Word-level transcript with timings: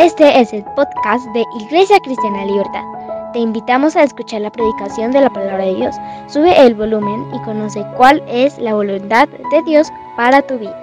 Este 0.00 0.40
es 0.40 0.54
el 0.54 0.64
podcast 0.76 1.26
de 1.34 1.44
Iglesia 1.60 2.00
Cristiana 2.00 2.46
Libertad. 2.46 2.84
Te 3.34 3.38
invitamos 3.38 3.96
a 3.96 4.02
escuchar 4.02 4.40
la 4.40 4.50
predicación 4.50 5.10
de 5.10 5.20
la 5.20 5.28
palabra 5.28 5.66
de 5.66 5.74
Dios. 5.74 5.94
Sube 6.26 6.58
el 6.58 6.74
volumen 6.74 7.26
y 7.34 7.42
conoce 7.42 7.84
cuál 7.98 8.24
es 8.26 8.58
la 8.58 8.72
voluntad 8.72 9.28
de 9.28 9.62
Dios 9.66 9.88
para 10.16 10.40
tu 10.40 10.58
vida. 10.58 10.74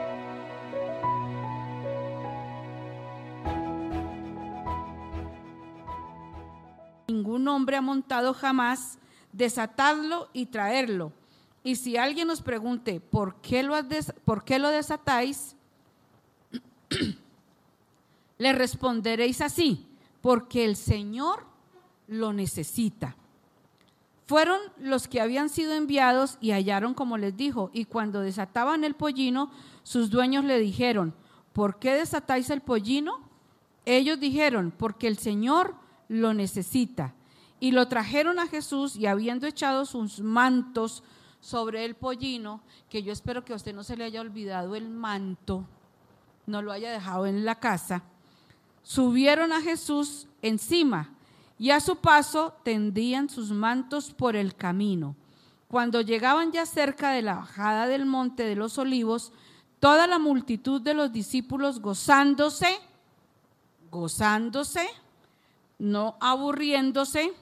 Ningún 7.07 7.47
hombre 7.47 7.77
ha 7.77 7.81
montado 7.81 8.35
jamás 8.35 8.99
desatadlo 9.33 10.29
y 10.31 10.45
traerlo. 10.45 11.11
Y 11.63 11.77
si 11.77 11.97
alguien 11.97 12.27
nos 12.27 12.43
pregunte, 12.43 12.99
¿por 12.99 13.33
qué 13.37 13.63
lo, 13.63 13.73
por 14.25 14.43
qué 14.43 14.59
lo 14.59 14.69
desatáis? 14.69 15.55
Le 18.37 18.53
responderéis 18.53 19.41
así, 19.41 19.87
porque 20.21 20.65
el 20.65 20.75
Señor 20.75 21.45
lo 22.07 22.33
necesita. 22.33 23.15
Fueron 24.25 24.59
los 24.77 25.07
que 25.07 25.21
habían 25.21 25.49
sido 25.49 25.73
enviados 25.73 26.37
y 26.41 26.51
hallaron 26.51 26.93
como 26.93 27.17
les 27.17 27.37
dijo, 27.37 27.69
y 27.73 27.85
cuando 27.85 28.19
desataban 28.19 28.83
el 28.83 28.93
pollino, 28.93 29.51
sus 29.83 30.09
dueños 30.09 30.43
le 30.43 30.59
dijeron, 30.59 31.15
¿por 31.53 31.79
qué 31.79 31.93
desatáis 31.93 32.49
el 32.49 32.61
pollino? 32.61 33.21
Ellos 33.85 34.19
dijeron, 34.19 34.73
porque 34.77 35.07
el 35.07 35.17
Señor 35.17 35.75
lo 36.09 36.33
necesita. 36.33 37.13
Y 37.59 37.71
lo 37.71 37.87
trajeron 37.87 38.37
a 38.37 38.47
Jesús 38.47 38.97
y 38.97 39.05
habiendo 39.05 39.47
echado 39.47 39.85
sus 39.85 40.19
mantos 40.19 41.03
sobre 41.39 41.85
el 41.85 41.95
pollino, 41.95 42.61
que 42.89 43.03
yo 43.03 43.13
espero 43.13 43.45
que 43.45 43.53
a 43.53 43.55
usted 43.55 43.73
no 43.73 43.83
se 43.83 43.95
le 43.95 44.03
haya 44.03 44.19
olvidado 44.19 44.75
el 44.75 44.89
manto, 44.89 45.65
no 46.45 46.61
lo 46.61 46.73
haya 46.73 46.91
dejado 46.91 47.25
en 47.25 47.45
la 47.45 47.55
casa, 47.55 48.03
subieron 48.87 49.51
a 49.51 49.61
Jesús 49.61 50.27
encima 50.41 51.09
y 51.59 51.71
a 51.71 51.81
su 51.81 51.97
paso 51.97 52.53
tendían 52.63 53.27
sus 53.27 53.51
mantos 53.51 54.13
por 54.13 54.37
el 54.37 54.55
camino. 54.55 55.17
Cuando 55.67 55.99
llegaban 55.99 56.53
ya 56.53 56.65
cerca 56.65 57.11
de 57.11 57.21
la 57.21 57.35
bajada 57.35 57.87
del 57.87 58.05
monte 58.05 58.43
de 58.43 58.55
los 58.55 58.77
olivos, 58.77 59.33
toda 59.81 60.07
la 60.07 60.19
multitud 60.19 60.79
de 60.79 60.93
los 60.93 61.11
discípulos 61.11 61.81
gozándose, 61.81 62.79
gozándose, 63.91 64.87
no 65.77 66.15
aburriéndose, 66.21 67.33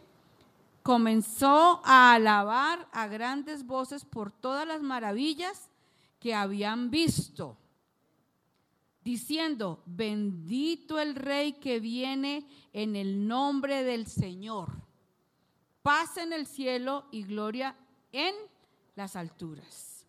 comenzó 0.82 1.80
a 1.86 2.14
alabar 2.16 2.88
a 2.92 3.06
grandes 3.06 3.68
voces 3.68 4.04
por 4.04 4.32
todas 4.32 4.68
las 4.68 4.82
maravillas 4.82 5.70
que 6.20 6.34
habían 6.34 6.90
visto 6.90 7.56
diciendo, 9.06 9.84
bendito 9.86 11.00
el 11.00 11.16
rey 11.16 11.54
que 11.54 11.80
viene 11.80 12.48
en 12.74 12.96
el 12.96 13.28
nombre 13.28 13.84
del 13.84 14.08
Señor. 14.08 14.72
Paz 15.84 16.18
en 16.18 16.34
el 16.34 16.48
cielo 16.48 17.06
y 17.12 17.22
gloria 17.24 17.76
en 18.12 18.34
las 18.96 19.16
alturas. 19.16 20.08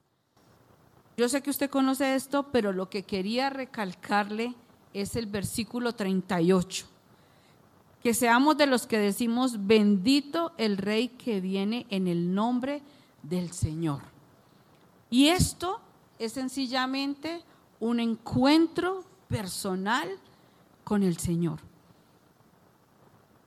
Yo 1.19 1.29
sé 1.29 1.43
que 1.43 1.51
usted 1.51 1.69
conoce 1.69 2.15
esto, 2.15 2.51
pero 2.51 2.73
lo 2.73 2.89
que 2.89 3.03
quería 3.03 3.51
recalcarle 3.51 4.55
es 4.95 5.15
el 5.15 5.27
versículo 5.27 5.95
38. 5.95 6.87
Que 8.03 8.15
seamos 8.15 8.57
de 8.57 8.67
los 8.67 8.87
que 8.87 8.99
decimos, 8.99 9.67
bendito 9.67 10.55
el 10.57 10.79
rey 10.79 11.09
que 11.09 11.43
viene 11.43 11.87
en 11.91 12.07
el 12.07 12.35
nombre 12.35 12.81
del 13.23 13.53
Señor. 13.53 14.01
Y 15.11 15.29
esto 15.29 15.81
es 16.19 16.33
sencillamente 16.33 17.43
un 17.81 18.01
encuentro 18.01 19.05
personal 19.29 20.09
con 20.85 21.03
el 21.03 21.19
Señor. 21.19 21.61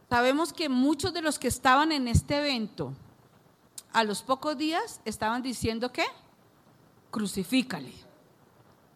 Sabemos 0.09 0.53
que 0.53 0.69
muchos 0.69 1.13
de 1.13 1.21
los 1.21 1.37
que 1.37 1.47
estaban 1.47 1.91
en 1.91 2.07
este 2.07 2.37
evento, 2.37 2.93
a 3.93 4.03
los 4.03 4.21
pocos 4.21 4.57
días 4.57 5.01
estaban 5.05 5.41
diciendo 5.41 5.91
que 5.91 6.03
crucifícale, 7.11 7.93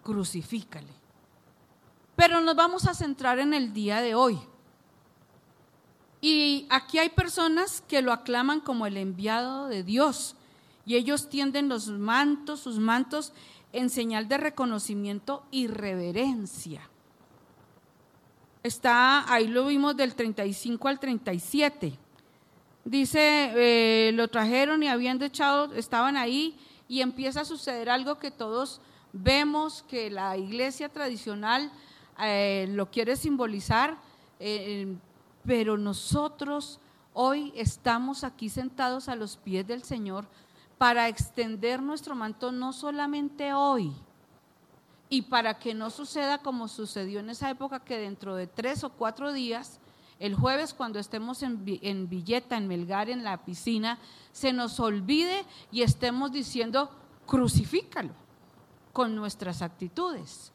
crucifícale. 0.03 0.94
Pero 2.16 2.41
nos 2.41 2.56
vamos 2.56 2.88
a 2.88 2.94
centrar 2.94 3.40
en 3.40 3.53
el 3.53 3.74
día 3.74 4.02
de 4.02 4.16
hoy. 4.16 4.40
Y 6.22 6.68
aquí 6.69 7.00
hay 7.00 7.09
personas 7.09 7.81
que 7.88 8.02
lo 8.02 8.13
aclaman 8.13 8.59
como 8.59 8.85
el 8.85 8.97
enviado 8.97 9.68
de 9.68 9.84
Dios. 9.84 10.35
Y 10.85 10.96
ellos 10.96 11.29
tienden 11.29 11.69
los 11.69 11.90
mantos, 11.90 12.62
sus 12.62 12.79
mantos, 12.79 13.34
en 13.73 13.89
señal 13.89 14.28
de 14.28 14.38
reconocimiento 14.38 15.44
y 15.51 15.67
reverencia. 15.67 16.89
Está, 18.61 19.31
ahí 19.31 19.47
lo 19.47 19.66
vimos 19.66 19.97
del 19.97 20.16
35 20.16 20.88
al 20.88 21.00
37. 21.00 21.97
Dice, 22.85 23.51
eh, 23.56 24.11
lo 24.13 24.29
trajeron 24.29 24.84
y 24.84 24.88
habiendo 24.88 25.25
echado, 25.25 25.73
estaban 25.73 26.16
ahí 26.16 26.57
y 26.88 27.01
empieza 27.01 27.41
a 27.41 27.45
suceder 27.45 27.89
algo 27.89 28.19
que 28.19 28.31
todos 28.31 28.79
vemos 29.11 29.84
que 29.88 30.09
la 30.09 30.38
iglesia 30.38 30.90
tradicional 30.90 31.72
eh, 32.22 32.67
lo 32.69 32.90
quiere 32.90 33.16
simbolizar, 33.16 33.97
eh, 34.40 34.95
pero 35.45 35.78
nosotros 35.78 36.79
hoy 37.13 37.51
estamos 37.55 38.23
aquí 38.23 38.50
sentados 38.50 39.09
a 39.09 39.16
los 39.16 39.38
pies 39.38 39.66
del 39.67 39.84
Señor 39.84 40.25
para 40.84 41.08
extender 41.08 41.82
nuestro 41.82 42.14
manto 42.14 42.52
no 42.52 42.74
solamente 42.74 43.54
hoy, 43.54 43.94
y 45.08 45.22
para 45.22 45.58
que 45.58 45.74
no 45.74 45.90
suceda 45.90 46.40
como 46.40 46.68
sucedió 46.68 47.22
en 47.22 47.30
esa 47.30 47.50
época, 47.50 47.80
que 47.80 47.98
dentro 47.98 48.36
de 48.36 48.48
tres 48.48 48.84
o 48.84 48.90
cuatro 48.90 49.32
días, 49.32 49.80
el 50.20 50.36
jueves 50.36 50.74
cuando 50.74 51.00
estemos 51.00 51.42
en, 51.42 51.64
en 51.82 52.10
Villeta, 52.10 52.58
en 52.58 52.68
Melgar, 52.68 53.10
en 53.10 53.24
la 53.24 53.46
piscina, 53.46 53.98
se 54.34 54.52
nos 54.52 54.78
olvide 54.82 55.46
y 55.72 55.84
estemos 55.84 56.34
diciendo, 56.34 56.90
crucifícalo 57.28 58.12
con 58.92 59.16
nuestras 59.16 59.62
actitudes. 59.62 60.52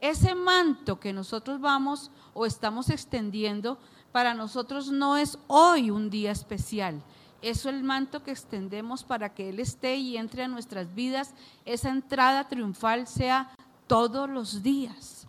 Ese 0.00 0.36
manto 0.36 1.00
que 1.00 1.12
nosotros 1.12 1.60
vamos 1.60 2.12
o 2.34 2.46
estamos 2.46 2.88
extendiendo, 2.88 3.78
para 4.12 4.32
nosotros 4.32 4.92
no 4.92 5.16
es 5.16 5.40
hoy 5.48 5.90
un 5.90 6.08
día 6.08 6.30
especial, 6.30 7.02
es 7.42 7.66
el 7.66 7.82
manto 7.82 8.22
que 8.22 8.30
extendemos 8.30 9.04
para 9.04 9.34
que 9.34 9.48
Él 9.48 9.60
esté 9.60 9.96
y 9.96 10.16
entre 10.16 10.42
a 10.42 10.48
nuestras 10.48 10.94
vidas. 10.94 11.34
Esa 11.64 11.90
entrada 11.90 12.48
triunfal 12.48 13.06
sea 13.06 13.50
todos 13.86 14.28
los 14.28 14.62
días, 14.62 15.26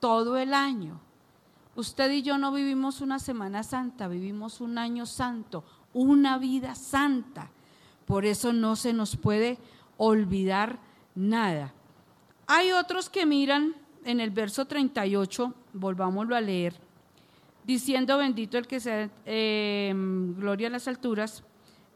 todo 0.00 0.36
el 0.36 0.54
año. 0.54 1.00
Usted 1.74 2.10
y 2.10 2.22
yo 2.22 2.36
no 2.38 2.52
vivimos 2.52 3.00
una 3.00 3.18
Semana 3.18 3.62
Santa, 3.62 4.08
vivimos 4.08 4.60
un 4.60 4.76
año 4.76 5.06
santo, 5.06 5.64
una 5.94 6.38
vida 6.38 6.74
santa. 6.74 7.50
Por 8.06 8.26
eso 8.26 8.52
no 8.52 8.76
se 8.76 8.92
nos 8.92 9.16
puede 9.16 9.58
olvidar 9.96 10.78
nada. 11.14 11.72
Hay 12.46 12.72
otros 12.72 13.08
que 13.08 13.24
miran 13.24 13.74
en 14.04 14.20
el 14.20 14.30
verso 14.30 14.66
38, 14.66 15.54
volvámoslo 15.72 16.36
a 16.36 16.40
leer 16.40 16.91
diciendo 17.64 18.18
bendito 18.18 18.58
el 18.58 18.66
que 18.66 18.80
sea, 18.80 19.10
em, 19.24 20.34
gloria 20.34 20.68
a 20.68 20.70
las 20.70 20.88
alturas. 20.88 21.42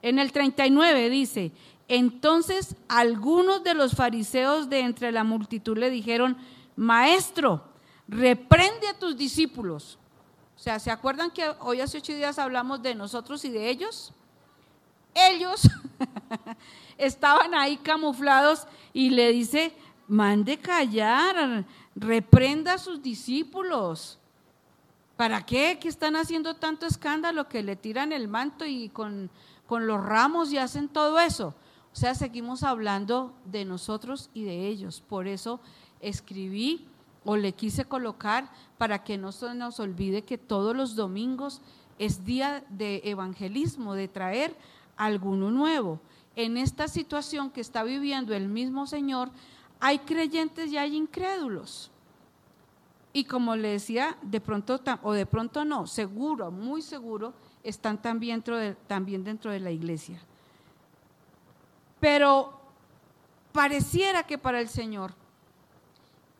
En 0.02 0.18
el 0.18 0.32
39 0.32 1.10
dice, 1.10 1.52
entonces 1.88 2.76
algunos 2.88 3.62
de 3.64 3.74
los 3.74 3.94
fariseos 3.94 4.68
de 4.68 4.80
entre 4.80 5.12
la 5.12 5.24
multitud 5.24 5.76
le 5.76 5.90
dijeron, 5.90 6.36
maestro, 6.76 7.64
reprende 8.08 8.88
a 8.88 8.98
tus 8.98 9.16
discípulos. 9.16 9.98
O 10.56 10.58
sea, 10.58 10.78
¿se 10.78 10.90
acuerdan 10.90 11.30
que 11.30 11.48
hoy 11.60 11.80
hace 11.80 11.98
ocho 11.98 12.12
días 12.12 12.38
hablamos 12.38 12.82
de 12.82 12.94
nosotros 12.94 13.44
y 13.44 13.50
de 13.50 13.68
ellos? 13.68 14.12
Ellos 15.14 15.62
estaban 16.98 17.54
ahí 17.54 17.76
camuflados 17.76 18.66
y 18.92 19.10
le 19.10 19.32
dice, 19.32 19.74
mande 20.08 20.58
callar, 20.58 21.64
reprenda 21.94 22.74
a 22.74 22.78
sus 22.78 23.02
discípulos. 23.02 24.18
¿Para 25.16 25.46
qué? 25.46 25.78
¿Qué 25.80 25.88
están 25.88 26.14
haciendo 26.16 26.56
tanto 26.56 26.86
escándalo 26.86 27.48
que 27.48 27.62
le 27.62 27.76
tiran 27.76 28.12
el 28.12 28.28
manto 28.28 28.66
y 28.66 28.90
con, 28.90 29.30
con 29.66 29.86
los 29.86 30.04
ramos 30.04 30.52
y 30.52 30.58
hacen 30.58 30.88
todo 30.88 31.18
eso? 31.18 31.54
O 31.92 31.96
sea, 31.96 32.14
seguimos 32.14 32.62
hablando 32.62 33.32
de 33.46 33.64
nosotros 33.64 34.28
y 34.34 34.44
de 34.44 34.68
ellos. 34.68 35.00
Por 35.00 35.26
eso 35.26 35.60
escribí 36.00 36.86
o 37.24 37.36
le 37.36 37.52
quise 37.52 37.86
colocar 37.86 38.52
para 38.76 39.02
que 39.02 39.16
no 39.16 39.32
se 39.32 39.54
nos 39.54 39.80
olvide 39.80 40.22
que 40.22 40.36
todos 40.36 40.76
los 40.76 40.94
domingos 40.94 41.62
es 41.98 42.26
día 42.26 42.62
de 42.68 43.00
evangelismo, 43.04 43.94
de 43.94 44.08
traer 44.08 44.54
alguno 44.98 45.50
nuevo. 45.50 46.00
En 46.34 46.58
esta 46.58 46.88
situación 46.88 47.50
que 47.50 47.62
está 47.62 47.82
viviendo 47.82 48.34
el 48.34 48.48
mismo 48.48 48.86
Señor, 48.86 49.30
hay 49.80 50.00
creyentes 50.00 50.70
y 50.70 50.76
hay 50.76 50.94
incrédulos. 50.94 51.90
Y 53.16 53.24
como 53.24 53.56
le 53.56 53.68
decía, 53.68 54.18
de 54.20 54.42
pronto 54.42 54.78
o 55.02 55.12
de 55.14 55.24
pronto 55.24 55.64
no, 55.64 55.86
seguro, 55.86 56.50
muy 56.50 56.82
seguro, 56.82 57.32
están 57.62 58.02
también 58.02 58.40
dentro 58.40 58.58
de, 58.58 58.74
también 58.74 59.24
dentro 59.24 59.50
de 59.50 59.58
la 59.58 59.70
iglesia. 59.70 60.20
Pero 61.98 62.60
pareciera 63.52 64.24
que 64.24 64.36
para 64.36 64.60
el 64.60 64.68
Señor 64.68 65.14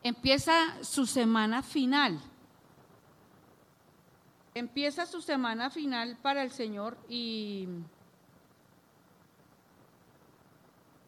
empieza 0.03 0.53
su 0.83 1.07
semana 1.07 1.63
final. 1.63 2.21
empieza 4.53 5.07
su 5.07 5.23
semana 5.23 5.71
final 5.71 6.15
para 6.21 6.43
el 6.43 6.51
Señor 6.51 6.95
y, 7.09 7.67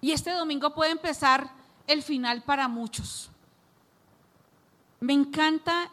y 0.02 0.14
este 0.14 0.32
domingo 0.32 0.74
puede 0.74 0.94
empezar 0.94 1.52
el 1.86 2.02
final 2.02 2.42
para 2.42 2.68
muchos. 2.68 3.30
Me 5.00 5.14
encanta 5.14 5.90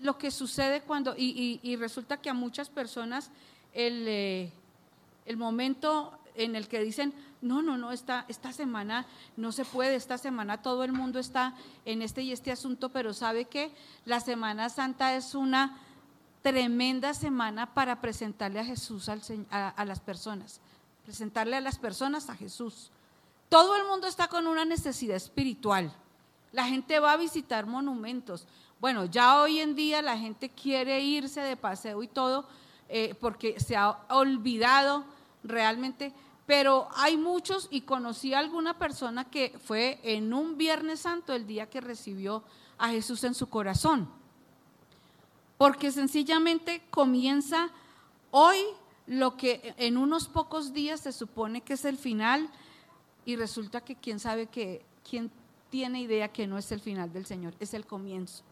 lo 0.00 0.18
que 0.18 0.30
sucede 0.30 0.82
cuando, 0.82 1.14
y, 1.16 1.76
resulta 1.76 2.18
que 2.18 2.30
a 2.30 2.34
muchas 2.34 2.68
personas 2.68 3.30
el, 3.72 4.06
eh, 4.06 4.52
el, 5.26 5.36
momento 5.36 6.18
en 6.34 6.54
el 6.54 6.68
que 6.68 6.80
dicen, 6.80 7.12
no, 7.40 7.62
no, 7.62 7.76
no, 7.76 7.92
esta, 7.92 8.24
esta 8.28 8.52
semana 8.52 9.06
no 9.36 9.52
se 9.52 9.64
puede, 9.64 9.94
esta 9.94 10.18
semana 10.18 10.62
todo 10.62 10.84
el 10.84 10.92
mundo 10.92 11.18
está 11.18 11.54
en 11.84 12.02
este 12.02 12.22
y 12.22 12.32
este 12.32 12.52
asunto, 12.52 12.90
pero 12.90 13.12
sabe 13.14 13.46
que 13.46 13.72
la 14.04 14.20
Semana 14.20 14.68
Santa 14.68 15.14
es 15.14 15.34
una 15.34 15.78
tremenda 16.42 17.14
semana 17.14 17.74
para 17.74 18.00
presentarle 18.00 18.60
a 18.60 18.64
Jesús 18.64 19.08
a, 19.08 19.84
las 19.84 20.00
personas, 20.00 20.60
presentarle 21.04 21.56
a 21.56 21.60
las 21.60 21.78
personas 21.78 22.30
a 22.30 22.36
Jesús. 22.36 22.90
Todo 23.48 23.76
el 23.76 23.84
mundo 23.84 24.06
está 24.06 24.28
con 24.28 24.46
una 24.46 24.64
necesidad 24.64 25.16
espiritual. 25.16 25.92
La 26.52 26.66
gente 26.66 26.98
va 26.98 27.12
a 27.12 27.16
visitar 27.16 27.66
monumentos. 27.66 28.46
Bueno, 28.80 29.04
ya 29.04 29.40
hoy 29.40 29.60
en 29.60 29.74
día 29.74 30.02
la 30.02 30.18
gente 30.18 30.50
quiere 30.50 31.00
irse 31.00 31.40
de 31.40 31.56
paseo 31.56 32.02
y 32.02 32.08
todo 32.08 32.46
eh, 32.88 33.14
porque 33.20 33.60
se 33.60 33.76
ha 33.76 33.98
olvidado 34.08 35.04
realmente, 35.42 36.12
pero 36.46 36.88
hay 36.96 37.16
muchos 37.16 37.68
y 37.70 37.82
conocí 37.82 38.34
a 38.34 38.38
alguna 38.38 38.78
persona 38.78 39.24
que 39.24 39.54
fue 39.64 40.00
en 40.02 40.32
un 40.32 40.56
Viernes 40.56 41.00
Santo 41.00 41.32
el 41.32 41.46
día 41.46 41.68
que 41.68 41.80
recibió 41.80 42.42
a 42.78 42.88
Jesús 42.88 43.24
en 43.24 43.34
su 43.34 43.48
corazón 43.48 44.08
porque 45.58 45.90
sencillamente 45.90 46.82
comienza 46.88 47.68
hoy 48.30 48.58
lo 49.06 49.36
que 49.36 49.74
en 49.76 49.96
unos 49.96 50.28
pocos 50.28 50.72
días 50.72 51.00
se 51.00 51.12
supone 51.12 51.60
que 51.60 51.74
es 51.74 51.84
el 51.84 51.98
final 51.98 52.48
y 53.26 53.36
resulta 53.36 53.82
que 53.82 53.96
quién 53.96 54.20
sabe 54.20 54.46
que, 54.46 54.86
quién 55.08 55.30
tiene 55.70 56.00
idea 56.00 56.28
que 56.28 56.46
no 56.46 56.58
es 56.58 56.72
el 56.72 56.80
final 56.80 57.12
del 57.12 57.26
Señor, 57.26 57.54
es 57.60 57.74
el 57.74 57.86
comienzo. 57.86 58.42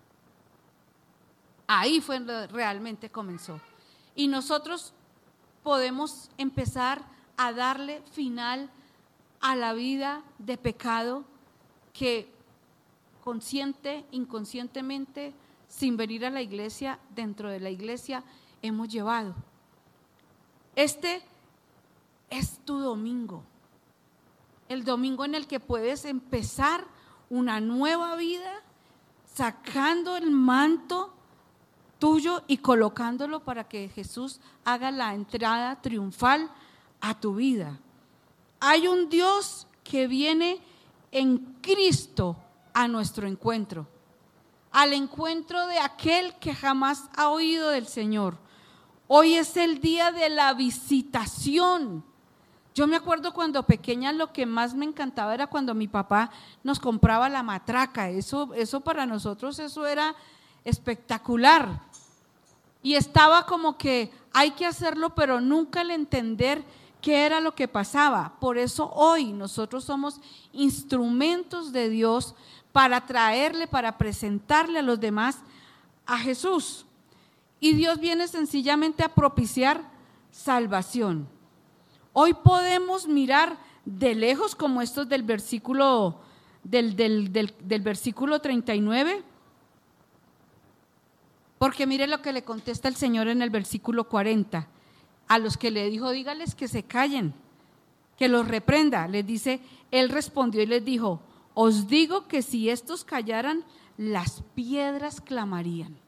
Ahí 1.66 2.00
fue 2.00 2.18
realmente 2.48 3.10
comenzó. 3.10 3.60
Y 4.14 4.28
nosotros 4.28 4.92
podemos 5.62 6.30
empezar 6.38 7.04
a 7.36 7.52
darle 7.52 8.02
final 8.12 8.70
a 9.40 9.56
la 9.56 9.72
vida 9.72 10.22
de 10.38 10.56
pecado 10.56 11.24
que 11.92 12.32
consciente, 13.22 14.04
inconscientemente, 14.12 15.34
sin 15.68 15.96
venir 15.96 16.24
a 16.24 16.30
la 16.30 16.42
iglesia, 16.42 17.00
dentro 17.14 17.50
de 17.50 17.60
la 17.60 17.70
iglesia, 17.70 18.22
hemos 18.62 18.88
llevado. 18.88 19.34
Este 20.76 21.22
es 22.30 22.58
tu 22.64 22.78
domingo, 22.78 23.42
el 24.68 24.84
domingo 24.84 25.24
en 25.24 25.34
el 25.34 25.46
que 25.46 25.58
puedes 25.58 26.04
empezar 26.04 26.86
una 27.30 27.60
nueva 27.60 28.16
vida 28.16 28.62
sacando 29.32 30.16
el 30.16 30.30
manto 30.30 31.12
tuyo 31.98 32.42
y 32.46 32.58
colocándolo 32.58 33.40
para 33.40 33.64
que 33.64 33.88
Jesús 33.88 34.40
haga 34.64 34.90
la 34.90 35.14
entrada 35.14 35.80
triunfal 35.80 36.50
a 37.00 37.18
tu 37.18 37.34
vida. 37.34 37.78
Hay 38.60 38.88
un 38.88 39.08
Dios 39.08 39.66
que 39.84 40.06
viene 40.06 40.60
en 41.12 41.38
Cristo 41.60 42.36
a 42.74 42.88
nuestro 42.88 43.26
encuentro 43.26 43.86
al 44.76 44.92
encuentro 44.92 45.66
de 45.68 45.78
aquel 45.78 46.34
que 46.34 46.54
jamás 46.54 47.08
ha 47.16 47.30
oído 47.30 47.70
del 47.70 47.86
Señor. 47.86 48.36
Hoy 49.08 49.32
es 49.32 49.56
el 49.56 49.80
día 49.80 50.12
de 50.12 50.28
la 50.28 50.52
visitación. 50.52 52.04
Yo 52.76 52.86
me 52.86 52.96
acuerdo 52.96 53.32
cuando 53.32 53.62
pequeña 53.62 54.12
lo 54.12 54.34
que 54.34 54.44
más 54.44 54.74
me 54.74 54.84
encantaba 54.84 55.32
era 55.32 55.46
cuando 55.46 55.74
mi 55.74 55.88
papá 55.88 56.30
nos 56.62 56.78
compraba 56.78 57.30
la 57.30 57.42
matraca. 57.42 58.10
Eso, 58.10 58.52
eso 58.52 58.82
para 58.82 59.06
nosotros 59.06 59.58
eso 59.58 59.86
era 59.86 60.14
espectacular. 60.62 61.80
Y 62.82 62.96
estaba 62.96 63.46
como 63.46 63.78
que 63.78 64.12
hay 64.30 64.50
que 64.50 64.66
hacerlo, 64.66 65.14
pero 65.14 65.40
nunca 65.40 65.80
el 65.80 65.90
entender 65.90 66.62
qué 67.00 67.24
era 67.24 67.40
lo 67.40 67.54
que 67.54 67.66
pasaba. 67.66 68.34
Por 68.40 68.58
eso 68.58 68.92
hoy 68.92 69.32
nosotros 69.32 69.84
somos 69.84 70.20
instrumentos 70.52 71.72
de 71.72 71.88
Dios 71.88 72.34
para 72.72 73.06
traerle, 73.06 73.66
para 73.66 73.96
presentarle 73.96 74.80
a 74.80 74.82
los 74.82 75.00
demás 75.00 75.38
a 76.04 76.18
Jesús. 76.18 76.84
Y 77.58 77.72
Dios 77.72 78.00
viene 78.00 78.28
sencillamente 78.28 79.02
a 79.02 79.14
propiciar 79.14 79.80
salvación. 80.30 81.34
Hoy 82.18 82.32
podemos 82.32 83.06
mirar 83.06 83.58
de 83.84 84.14
lejos 84.14 84.54
como 84.54 84.80
estos 84.80 85.06
del 85.06 85.22
versículo 85.22 86.18
del, 86.64 86.96
del, 86.96 87.80
versículo 87.82 88.40
39. 88.40 89.22
Porque 91.58 91.86
mire 91.86 92.06
lo 92.06 92.22
que 92.22 92.32
le 92.32 92.42
contesta 92.42 92.88
el 92.88 92.96
Señor 92.96 93.28
en 93.28 93.42
el 93.42 93.50
versículo 93.50 94.08
40. 94.08 94.66
A 95.28 95.38
los 95.38 95.58
que 95.58 95.70
le 95.70 95.90
dijo, 95.90 96.10
dígales 96.10 96.54
que 96.54 96.68
se 96.68 96.84
callen, 96.84 97.34
que 98.16 98.28
los 98.28 98.48
reprenda. 98.48 99.06
Les 99.08 99.26
dice, 99.26 99.60
él 99.90 100.08
respondió 100.08 100.62
y 100.62 100.66
les 100.66 100.86
dijo, 100.86 101.20
os 101.52 101.86
digo 101.86 102.28
que 102.28 102.40
si 102.40 102.70
estos 102.70 103.04
callaran, 103.04 103.62
las 103.98 104.42
piedras 104.54 105.20
clamarían. 105.20 105.98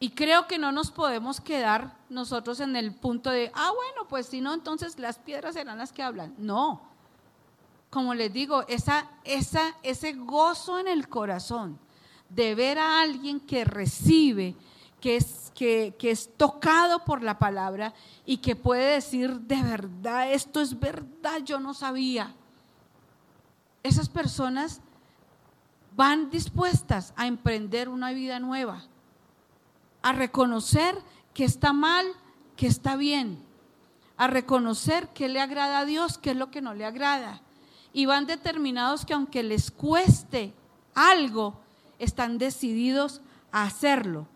Y 0.00 0.10
creo 0.10 0.46
que 0.46 0.58
no 0.58 0.70
nos 0.70 0.90
podemos 0.90 1.40
quedar 1.40 1.96
nosotros 2.08 2.60
en 2.60 2.76
el 2.76 2.94
punto 2.94 3.30
de, 3.30 3.50
ah, 3.54 3.72
bueno, 3.74 4.08
pues 4.08 4.26
si 4.26 4.40
no, 4.40 4.54
entonces 4.54 4.98
las 4.98 5.18
piedras 5.18 5.54
serán 5.54 5.78
las 5.78 5.92
que 5.92 6.02
hablan. 6.02 6.34
No. 6.38 6.82
Como 7.90 8.14
les 8.14 8.32
digo, 8.32 8.64
esa, 8.68 9.10
esa, 9.24 9.74
ese 9.82 10.12
gozo 10.12 10.78
en 10.78 10.88
el 10.88 11.08
corazón 11.08 11.78
de 12.28 12.54
ver 12.54 12.78
a 12.78 13.00
alguien 13.00 13.40
que 13.40 13.64
recibe, 13.64 14.54
que 15.00 15.16
es, 15.16 15.50
que, 15.54 15.94
que 15.98 16.10
es 16.10 16.30
tocado 16.36 17.04
por 17.04 17.22
la 17.22 17.38
palabra 17.38 17.94
y 18.24 18.36
que 18.38 18.54
puede 18.54 18.94
decir, 18.94 19.40
de 19.40 19.62
verdad, 19.62 20.30
esto 20.32 20.60
es 20.60 20.78
verdad, 20.78 21.38
yo 21.44 21.58
no 21.58 21.74
sabía 21.74 22.34
esas 23.82 24.08
personas 24.08 24.80
van 25.96 26.30
dispuestas 26.30 27.12
a 27.16 27.26
emprender 27.26 27.88
una 27.88 28.12
vida 28.12 28.38
nueva, 28.38 28.84
a 30.02 30.12
reconocer 30.12 30.96
que 31.34 31.44
está 31.44 31.72
mal, 31.72 32.06
que 32.56 32.66
está 32.66 32.96
bien, 32.96 33.42
a 34.16 34.26
reconocer 34.26 35.08
que 35.08 35.28
le 35.28 35.40
agrada 35.40 35.80
a 35.80 35.84
Dios, 35.84 36.18
qué 36.18 36.30
es 36.30 36.36
lo 36.36 36.50
que 36.50 36.62
no 36.62 36.74
le 36.74 36.84
agrada. 36.84 37.42
Y 37.92 38.06
van 38.06 38.26
determinados 38.26 39.04
que 39.04 39.14
aunque 39.14 39.42
les 39.42 39.70
cueste 39.70 40.52
algo, 40.94 41.60
están 41.98 42.38
decididos 42.38 43.20
a 43.52 43.64
hacerlo. 43.64 44.26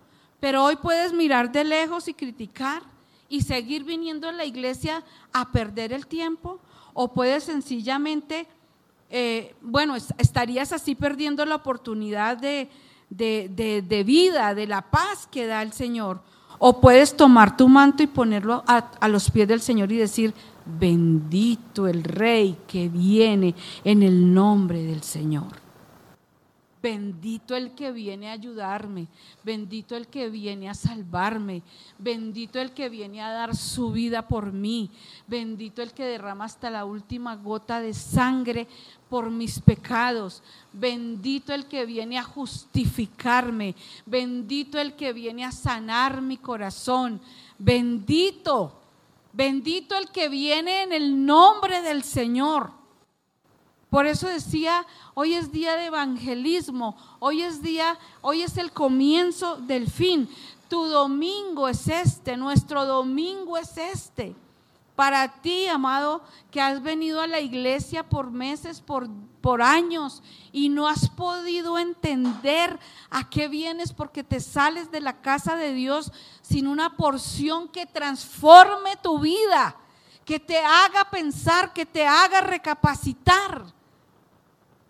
Pero 0.41 0.65
hoy 0.65 0.77
puedes 0.77 1.13
mirar 1.13 1.53
de 1.53 1.65
lejos 1.65 2.09
y 2.09 2.15
criticar 2.15 2.83
y 3.29 3.43
seguir 3.43 3.85
viniendo 3.85 4.29
a 4.29 4.33
la 4.33 4.45
iglesia 4.45 5.05
a 5.33 5.53
perder 5.53 5.93
el 5.93 6.07
tiempo 6.07 6.61
o 6.95 7.13
puedes 7.13 7.45
sencillamente 7.45 8.47
eh, 9.15 9.55
bueno, 9.61 9.95
estarías 9.95 10.73
así 10.73 10.95
perdiendo 10.95 11.45
la 11.45 11.57
oportunidad 11.57 12.39
de, 12.39 12.71
vida, 14.05 14.55
de 14.55 14.67
la 14.67 14.83
paz 14.83 15.29
que 15.31 15.47
da 15.47 15.63
el 15.63 15.73
Señor. 15.73 16.21
O 16.59 16.81
puedes 16.81 17.17
tomar 17.17 17.57
tu 17.57 17.69
manto 17.69 18.03
y 18.03 18.07
ponerlo 18.07 18.63
a, 18.67 19.09
los 19.09 19.31
pies 19.31 19.49
del 19.49 19.61
Señor 19.61 19.91
y 19.91 19.97
decir, 19.97 20.35
bendito 20.65 21.89
el 21.89 22.05
Rey 22.05 22.57
que 22.69 22.89
viene 22.89 23.55
en 23.85 24.03
el 24.03 24.33
nombre 24.33 24.83
del 24.83 25.03
Señor. 25.03 25.62
Bendito 26.83 27.55
el 27.55 27.77
que 27.77 27.93
viene 27.93 28.29
a 28.29 28.33
ayudarme, 28.33 29.07
bendito 29.45 29.95
el 29.95 30.09
que 30.09 30.29
viene 30.29 30.69
a 30.69 30.75
salvarme, 30.75 31.63
bendito 31.97 32.59
el 32.59 32.73
que 32.73 32.89
viene 32.89 33.23
a 33.23 33.31
dar 33.31 33.55
su 33.55 33.93
vida 33.93 34.27
por 34.27 34.53
mí, 34.53 34.91
bendito 35.29 35.81
el 35.81 35.93
que 35.93 36.05
derrama 36.05 36.47
hasta 36.47 36.71
la 36.71 36.85
última 36.85 37.37
gota 37.37 37.81
de 37.81 37.95
sangre 37.95 38.67
por 39.09 39.31
mis 39.31 39.61
pecados, 39.61 40.43
bendito 40.73 41.55
el 41.55 41.67
que 41.67 41.87
viene 41.87 42.19
a 42.19 42.25
justificarme, 42.25 43.77
bendito 44.05 44.81
el 44.81 44.95
que 44.95 45.13
viene 45.13 45.45
a 45.45 45.53
sanar 45.53 46.21
mi 46.21 46.37
corazón, 46.37 47.21
bendito, 47.59 48.81
bendito 49.33 49.97
el 49.97 50.11
que 50.11 50.29
viene 50.29 50.83
en 50.83 50.93
el 50.93 51.25
nombre 51.25 51.81
del 51.81 52.03
Señor. 52.03 52.73
Por 53.93 54.07
eso 54.07 54.27
decía, 54.27 54.87
hoy 55.15 55.35
es 55.35 55.53
día 55.53 55.77
de 55.77 55.87
evangelismo, 55.87 56.97
hoy 57.19 57.43
es 57.43 57.63
día, 57.63 57.99
hoy 58.21 58.43
es 58.43 58.57
el 58.57 58.73
comienzo 58.73 59.57
del 59.57 59.91
fin. 59.91 60.29
Tu 60.69 60.87
domingo 60.87 61.69
es 61.69 61.87
este, 61.89 62.37
nuestro 62.37 62.87
domingo 62.87 63.59
es 63.59 63.77
este. 63.77 64.35
Para 64.97 65.41
ti, 65.41 65.67
amado, 65.67 66.23
que 66.51 66.61
has 66.61 66.83
venido 66.83 67.21
a 67.21 67.27
la 67.27 67.41
iglesia 67.41 68.09
por 68.09 68.31
meses, 68.31 68.81
por, 68.81 69.09
por 69.41 69.61
años 69.61 70.23
y 70.53 70.69
no 70.69 70.89
has 70.89 71.11
podido 71.11 71.79
entender 71.79 72.79
a 73.11 73.29
qué 73.29 73.49
vienes 73.49 73.93
porque 73.93 74.23
te 74.23 74.41
sales 74.41 74.91
de 74.91 75.01
la 75.01 75.21
casa 75.21 75.57
de 75.57 75.73
Dios 75.73 76.13
sin 76.41 76.67
una 76.67 76.97
porción 76.97 77.69
que 77.69 77.85
transforme 77.85 78.97
tu 79.03 79.19
vida, 79.19 79.77
que 80.25 80.39
te 80.39 80.59
haga 80.59 81.11
pensar, 81.11 81.73
que 81.73 81.85
te 81.85 82.07
haga 82.07 82.41
recapacitar. 82.41 83.65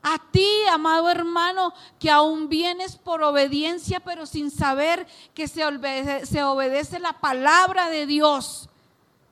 A 0.03 0.19
ti, 0.19 0.49
amado 0.69 1.09
hermano, 1.09 1.73
que 2.01 2.11
aún 2.11 2.49
vienes 2.49 2.97
por 2.97 3.23
obediencia, 3.23 4.01
pero 4.01 4.27
sin 4.27 4.51
saber 4.51 5.07
que 5.33 5.47
se 5.47 5.65
obedece, 5.65 6.99
la 6.99 7.21
palabra 7.21 7.89
de 7.89 8.07
Dios 8.07 8.69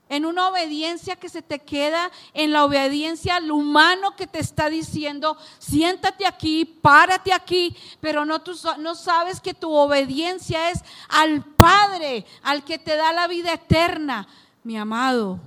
en 0.08 0.26
una 0.26 0.48
obediencia 0.48 1.14
que 1.14 1.28
se 1.28 1.40
te 1.40 1.60
queda, 1.60 2.10
en 2.34 2.52
la 2.52 2.64
obediencia 2.64 3.36
al 3.36 3.50
humano 3.50 4.16
que 4.16 4.26
te 4.26 4.40
está 4.40 4.68
diciendo, 4.68 5.36
siéntate 5.60 6.26
aquí, 6.26 6.64
párate 6.64 7.32
aquí, 7.32 7.76
pero 8.00 8.24
no, 8.24 8.40
tú, 8.42 8.52
no 8.78 8.96
sabes 8.96 9.40
que 9.40 9.54
tu 9.54 9.72
obediencia 9.72 10.70
es 10.70 10.82
al 11.08 11.44
Padre, 11.44 12.26
al 12.42 12.64
que 12.64 12.78
te 12.78 12.96
da 12.96 13.12
la 13.12 13.28
vida 13.28 13.52
eterna. 13.52 14.26
Mi 14.64 14.76
amado, 14.76 15.38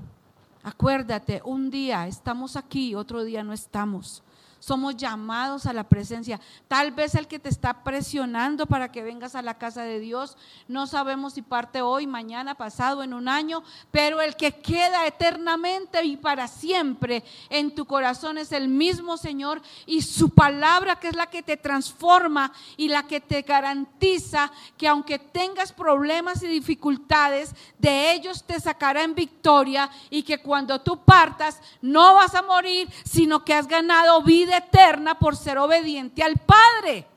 acuérdate, 0.64 1.42
un 1.44 1.70
día 1.70 2.08
estamos 2.08 2.56
aquí, 2.56 2.96
otro 2.96 3.26
día 3.26 3.44
no 3.44 3.52
estamos 3.52 4.23
somos 4.64 4.96
llamados 4.96 5.66
a 5.66 5.74
la 5.74 5.84
presencia. 5.84 6.40
Tal 6.70 6.94
vez 6.94 7.16
el 7.16 7.28
que 7.28 7.38
te 7.38 7.50
está 7.50 7.84
presionando 7.84 8.66
para 8.66 8.94
que 8.94 9.04
vengas 9.04 9.36
a 9.36 9.42
la 9.42 9.58
casa 9.58 9.84
de 9.84 10.00
Dios, 10.00 10.38
no 10.70 10.88
sabemos 10.88 11.34
si 11.34 11.42
parte 11.42 11.82
hoy, 11.82 12.08
mañana, 12.08 12.56
pasado, 12.56 13.04
en 13.04 13.14
un 13.14 13.28
año, 13.28 13.62
pero 13.92 14.22
el 14.22 14.38
que 14.38 14.62
queda 14.62 15.06
eternamente 15.06 16.06
y 16.06 16.16
para 16.16 16.48
siempre 16.48 17.26
en 17.50 17.76
tu 17.76 17.84
corazón 17.86 18.38
es 18.38 18.54
el 18.54 18.70
mismo 18.70 19.18
Señor 19.18 19.62
y 19.86 20.02
su 20.02 20.30
palabra 20.30 20.96
que 20.96 21.10
es 21.10 21.16
la 21.18 21.28
que 21.28 21.44
te 21.44 21.58
transforma 21.58 22.54
y 22.78 22.88
la 22.88 23.04
que 23.04 23.20
te 23.20 23.42
garantiza 23.42 24.50
que 24.78 24.88
aunque 24.88 25.20
tengas 25.20 25.74
problemas 25.74 26.42
y 26.42 26.48
dificultades, 26.48 27.54
de 27.78 28.14
ellos 28.14 28.46
te 28.46 28.62
sacará 28.62 29.04
en 29.04 29.14
victoria 29.14 29.90
y 30.10 30.24
que 30.24 30.42
cuando 30.42 30.80
tú 30.80 31.04
partas 31.04 31.60
no 31.82 32.16
vas 32.16 32.34
a 32.34 32.42
morir, 32.42 32.88
sino 33.04 33.44
que 33.44 33.54
has 33.54 33.68
ganado 33.68 34.22
vida 34.22 34.53
eterna 34.58 35.18
por 35.18 35.36
ser 35.36 35.58
obediente 35.58 36.24
al 36.24 36.38
Padre. 36.38 37.08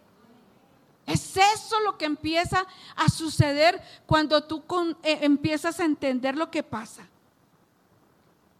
Es 1.06 1.36
eso 1.36 1.78
lo 1.80 1.96
que 1.96 2.04
empieza 2.04 2.66
a 2.96 3.08
suceder 3.08 3.80
cuando 4.06 4.42
tú 4.42 4.64
eh, 5.02 5.20
empiezas 5.22 5.78
a 5.78 5.84
entender 5.84 6.36
lo 6.36 6.50
que 6.50 6.62
pasa. 6.62 7.06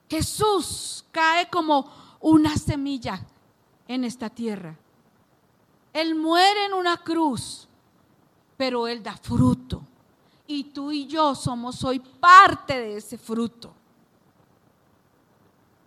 Jesús 0.08 1.04
cae 1.10 1.50
como 1.50 1.90
una 2.20 2.56
semilla 2.56 3.20
en 3.88 4.04
esta 4.04 4.30
tierra. 4.30 4.76
Él 5.92 6.14
muere 6.14 6.66
en 6.66 6.74
una 6.74 6.98
cruz, 6.98 7.66
pero 8.56 8.86
Él 8.86 9.02
da 9.02 9.16
fruto. 9.16 9.82
Y 10.46 10.64
tú 10.64 10.92
y 10.92 11.06
yo 11.06 11.34
somos 11.34 11.82
hoy 11.82 11.98
parte 11.98 12.78
de 12.78 12.96
ese 12.98 13.18
fruto. 13.18 13.74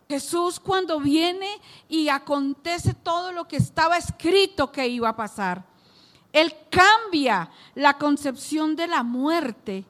Jesús 0.10 0.60
cuando 0.60 1.00
viene 1.00 1.48
y 1.88 2.10
acontece 2.10 2.96
todo 2.96 3.32
lo 3.32 3.48
que 3.48 3.58
estaba 3.58 3.96
escrito 3.96 4.72
que 4.72 4.88
iba 4.88 5.10
a 5.10 5.16
pasar, 5.16 5.64
Él 6.34 6.52
cambia 6.72 7.52
la 7.76 7.96
concepción 8.00 8.76
de 8.76 8.88
la 8.88 9.04
muerte, 9.04 9.86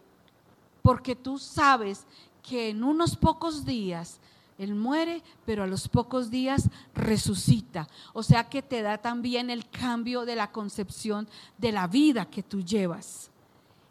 porque 0.81 1.15
tú 1.15 1.39
sabes 1.39 2.05
que 2.43 2.67
en 2.71 2.83
unos 2.83 3.15
pocos 3.15 3.63
días 3.63 4.19
Él 4.57 4.75
muere, 4.75 5.23
pero 5.45 5.63
a 5.63 5.67
los 5.67 5.87
pocos 5.87 6.29
días 6.29 6.69
resucita. 6.93 7.87
O 8.11 8.21
sea 8.21 8.49
que 8.49 8.61
te 8.61 8.81
da 8.81 8.97
también 8.97 9.49
el 9.49 9.69
cambio 9.69 10.25
de 10.25 10.35
la 10.35 10.51
concepción 10.51 11.29
de 11.57 11.71
la 11.71 11.87
vida 11.87 12.25
que 12.25 12.43
tú 12.43 12.61
llevas. 12.61 13.31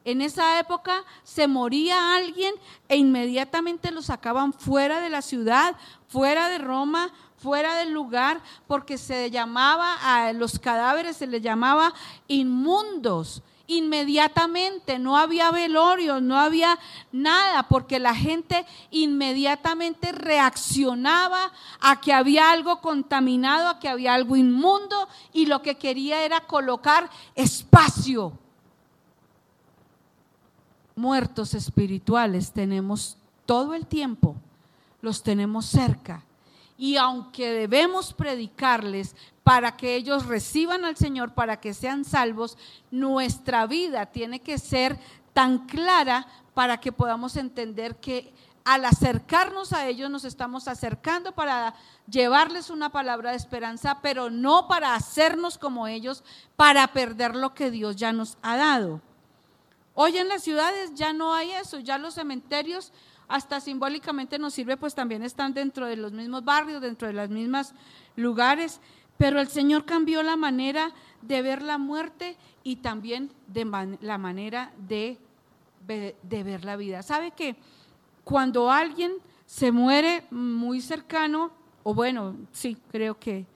En 0.08 0.22
esa 0.22 0.58
época 0.58 1.04
se 1.22 1.46
moría 1.46 2.16
alguien 2.16 2.54
e 2.88 2.96
inmediatamente 2.96 3.90
lo 3.90 4.00
sacaban 4.00 4.54
fuera 4.54 5.02
de 5.02 5.10
la 5.10 5.20
ciudad, 5.20 5.76
fuera 6.06 6.48
de 6.48 6.56
Roma, 6.56 7.12
fuera 7.36 7.74
del 7.74 7.90
lugar, 7.90 8.40
porque 8.66 8.96
se 8.96 9.30
llamaba 9.30 9.98
a 10.00 10.32
los 10.32 10.58
cadáveres, 10.58 11.18
se 11.18 11.26
les 11.26 11.42
llamaba 11.42 11.92
inmundos. 12.26 13.42
Inmediatamente, 13.66 14.98
no 14.98 15.18
había 15.18 15.50
velorio, 15.50 16.22
no 16.22 16.38
había 16.38 16.78
nada, 17.12 17.64
porque 17.64 17.98
la 17.98 18.14
gente 18.14 18.64
inmediatamente 18.90 20.12
reaccionaba 20.12 21.52
a 21.80 22.00
que 22.00 22.14
había 22.14 22.50
algo 22.50 22.80
contaminado, 22.80 23.68
a 23.68 23.78
que 23.78 23.90
había 23.90 24.14
algo 24.14 24.36
inmundo, 24.36 25.06
y 25.34 25.44
lo 25.44 25.60
que 25.60 25.76
quería 25.76 26.24
era 26.24 26.40
colocar 26.40 27.10
espacio 27.34 28.32
muertos 30.98 31.54
espirituales 31.54 32.52
tenemos 32.52 33.16
todo 33.46 33.74
el 33.74 33.86
tiempo, 33.86 34.36
los 35.00 35.22
tenemos 35.22 35.64
cerca. 35.64 36.24
Y 36.76 36.96
aunque 36.96 37.50
debemos 37.50 38.12
predicarles 38.12 39.16
para 39.42 39.76
que 39.76 39.94
ellos 39.94 40.26
reciban 40.26 40.84
al 40.84 40.96
Señor, 40.96 41.32
para 41.32 41.58
que 41.58 41.72
sean 41.72 42.04
salvos, 42.04 42.58
nuestra 42.90 43.66
vida 43.66 44.06
tiene 44.06 44.40
que 44.40 44.58
ser 44.58 44.98
tan 45.32 45.66
clara 45.66 46.26
para 46.52 46.78
que 46.78 46.92
podamos 46.92 47.36
entender 47.36 47.96
que 47.96 48.32
al 48.64 48.84
acercarnos 48.84 49.72
a 49.72 49.86
ellos 49.86 50.10
nos 50.10 50.24
estamos 50.24 50.68
acercando 50.68 51.32
para 51.32 51.74
llevarles 52.06 52.68
una 52.68 52.90
palabra 52.90 53.30
de 53.30 53.36
esperanza, 53.36 54.00
pero 54.02 54.28
no 54.28 54.68
para 54.68 54.94
hacernos 54.94 55.56
como 55.56 55.86
ellos, 55.86 56.22
para 56.54 56.86
perder 56.88 57.34
lo 57.34 57.54
que 57.54 57.70
Dios 57.70 57.96
ya 57.96 58.12
nos 58.12 58.36
ha 58.42 58.56
dado. 58.56 59.00
Hoy 60.00 60.16
en 60.16 60.28
las 60.28 60.44
ciudades 60.44 60.94
ya 60.94 61.12
no 61.12 61.34
hay 61.34 61.50
eso, 61.50 61.80
ya 61.80 61.98
los 61.98 62.14
cementerios 62.14 62.92
hasta 63.26 63.58
simbólicamente 63.58 64.38
nos 64.38 64.54
sirve, 64.54 64.76
pues 64.76 64.94
también 64.94 65.24
están 65.24 65.54
dentro 65.54 65.86
de 65.86 65.96
los 65.96 66.12
mismos 66.12 66.44
barrios, 66.44 66.80
dentro 66.80 67.08
de 67.08 67.14
los 67.14 67.28
mismos 67.30 67.72
lugares, 68.14 68.80
pero 69.16 69.40
el 69.40 69.48
Señor 69.48 69.86
cambió 69.86 70.22
la 70.22 70.36
manera 70.36 70.92
de 71.22 71.42
ver 71.42 71.62
la 71.62 71.78
muerte 71.78 72.36
y 72.62 72.76
también 72.76 73.32
de 73.48 73.64
la 74.00 74.18
manera 74.18 74.72
de, 74.86 75.18
de 75.88 76.42
ver 76.44 76.64
la 76.64 76.76
vida. 76.76 77.02
¿Sabe 77.02 77.32
que 77.32 77.56
cuando 78.22 78.70
alguien 78.70 79.14
se 79.46 79.72
muere 79.72 80.28
muy 80.30 80.80
cercano, 80.80 81.50
o 81.82 81.92
bueno, 81.92 82.36
sí, 82.52 82.76
creo 82.92 83.18
que 83.18 83.46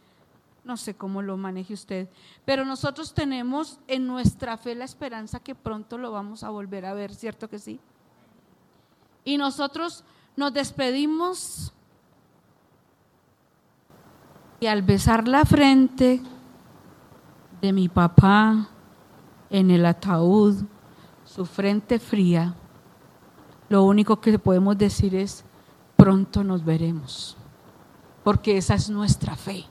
no 0.65 0.77
sé 0.77 0.95
cómo 0.95 1.23
lo 1.23 1.37
maneje 1.37 1.75
usted, 1.75 2.09
pero 2.45 2.65
nosotros 2.65 3.15
tenemos 3.15 3.81
en 3.89 4.07
nuestra 4.07 4.57
fe 4.57 4.75
la 4.75 4.85
esperanza 4.85 5.41
que 5.41 5.55
pronto 5.55 5.99
lo 5.99 6.13
vamos 6.13 6.45
a 6.45 6.51
volver 6.51 6.87
a 6.87 6.95
ver, 6.95 7.15
¿cierto 7.15 7.49
que 7.49 7.59
sí? 7.59 7.81
Y 9.25 9.39
nosotros 9.39 10.05
nos 10.37 10.53
despedimos 10.53 11.73
y 14.61 14.67
al 14.67 14.83
besar 14.83 15.27
la 15.27 15.45
frente 15.45 16.21
de 17.61 17.73
mi 17.73 17.89
papá 17.89 18.69
en 19.51 19.71
el 19.71 19.85
ataúd, 19.85 20.65
su 21.25 21.45
frente 21.45 21.99
fría, 21.99 22.55
lo 23.69 23.85
único 23.85 24.21
que 24.21 24.39
podemos 24.39 24.79
decir 24.79 25.15
es, 25.15 25.45
pronto 25.97 26.45
nos 26.45 26.65
veremos, 26.65 27.37
porque 28.23 28.57
esa 28.57 28.75
es 28.75 28.89
nuestra 28.91 29.35
fe. 29.35 29.65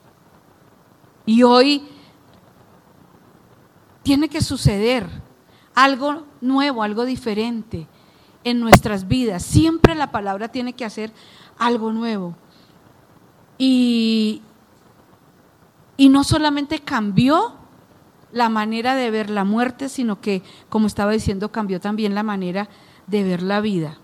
Y 1.25 1.43
hoy 1.43 1.83
tiene 4.03 4.29
que 4.29 4.41
suceder 4.41 5.07
algo 5.75 6.25
nuevo, 6.41 6.83
algo 6.83 7.05
diferente 7.05 7.87
en 8.43 8.59
nuestras 8.59 9.07
vidas. 9.07 9.43
Siempre 9.43 9.95
la 9.95 10.11
palabra 10.11 10.49
tiene 10.49 10.73
que 10.73 10.85
hacer 10.85 11.11
algo 11.57 11.91
nuevo. 11.93 12.35
Y, 13.57 14.41
y 15.97 16.09
no 16.09 16.23
solamente 16.23 16.79
cambió 16.79 17.55
la 18.31 18.49
manera 18.49 18.95
de 18.95 19.11
ver 19.11 19.29
la 19.29 19.43
muerte, 19.43 19.89
sino 19.89 20.21
que, 20.21 20.41
como 20.69 20.87
estaba 20.87 21.11
diciendo, 21.11 21.51
cambió 21.51 21.79
también 21.79 22.15
la 22.15 22.23
manera 22.23 22.69
de 23.07 23.23
ver 23.23 23.43
la 23.43 23.61
vida. 23.61 23.99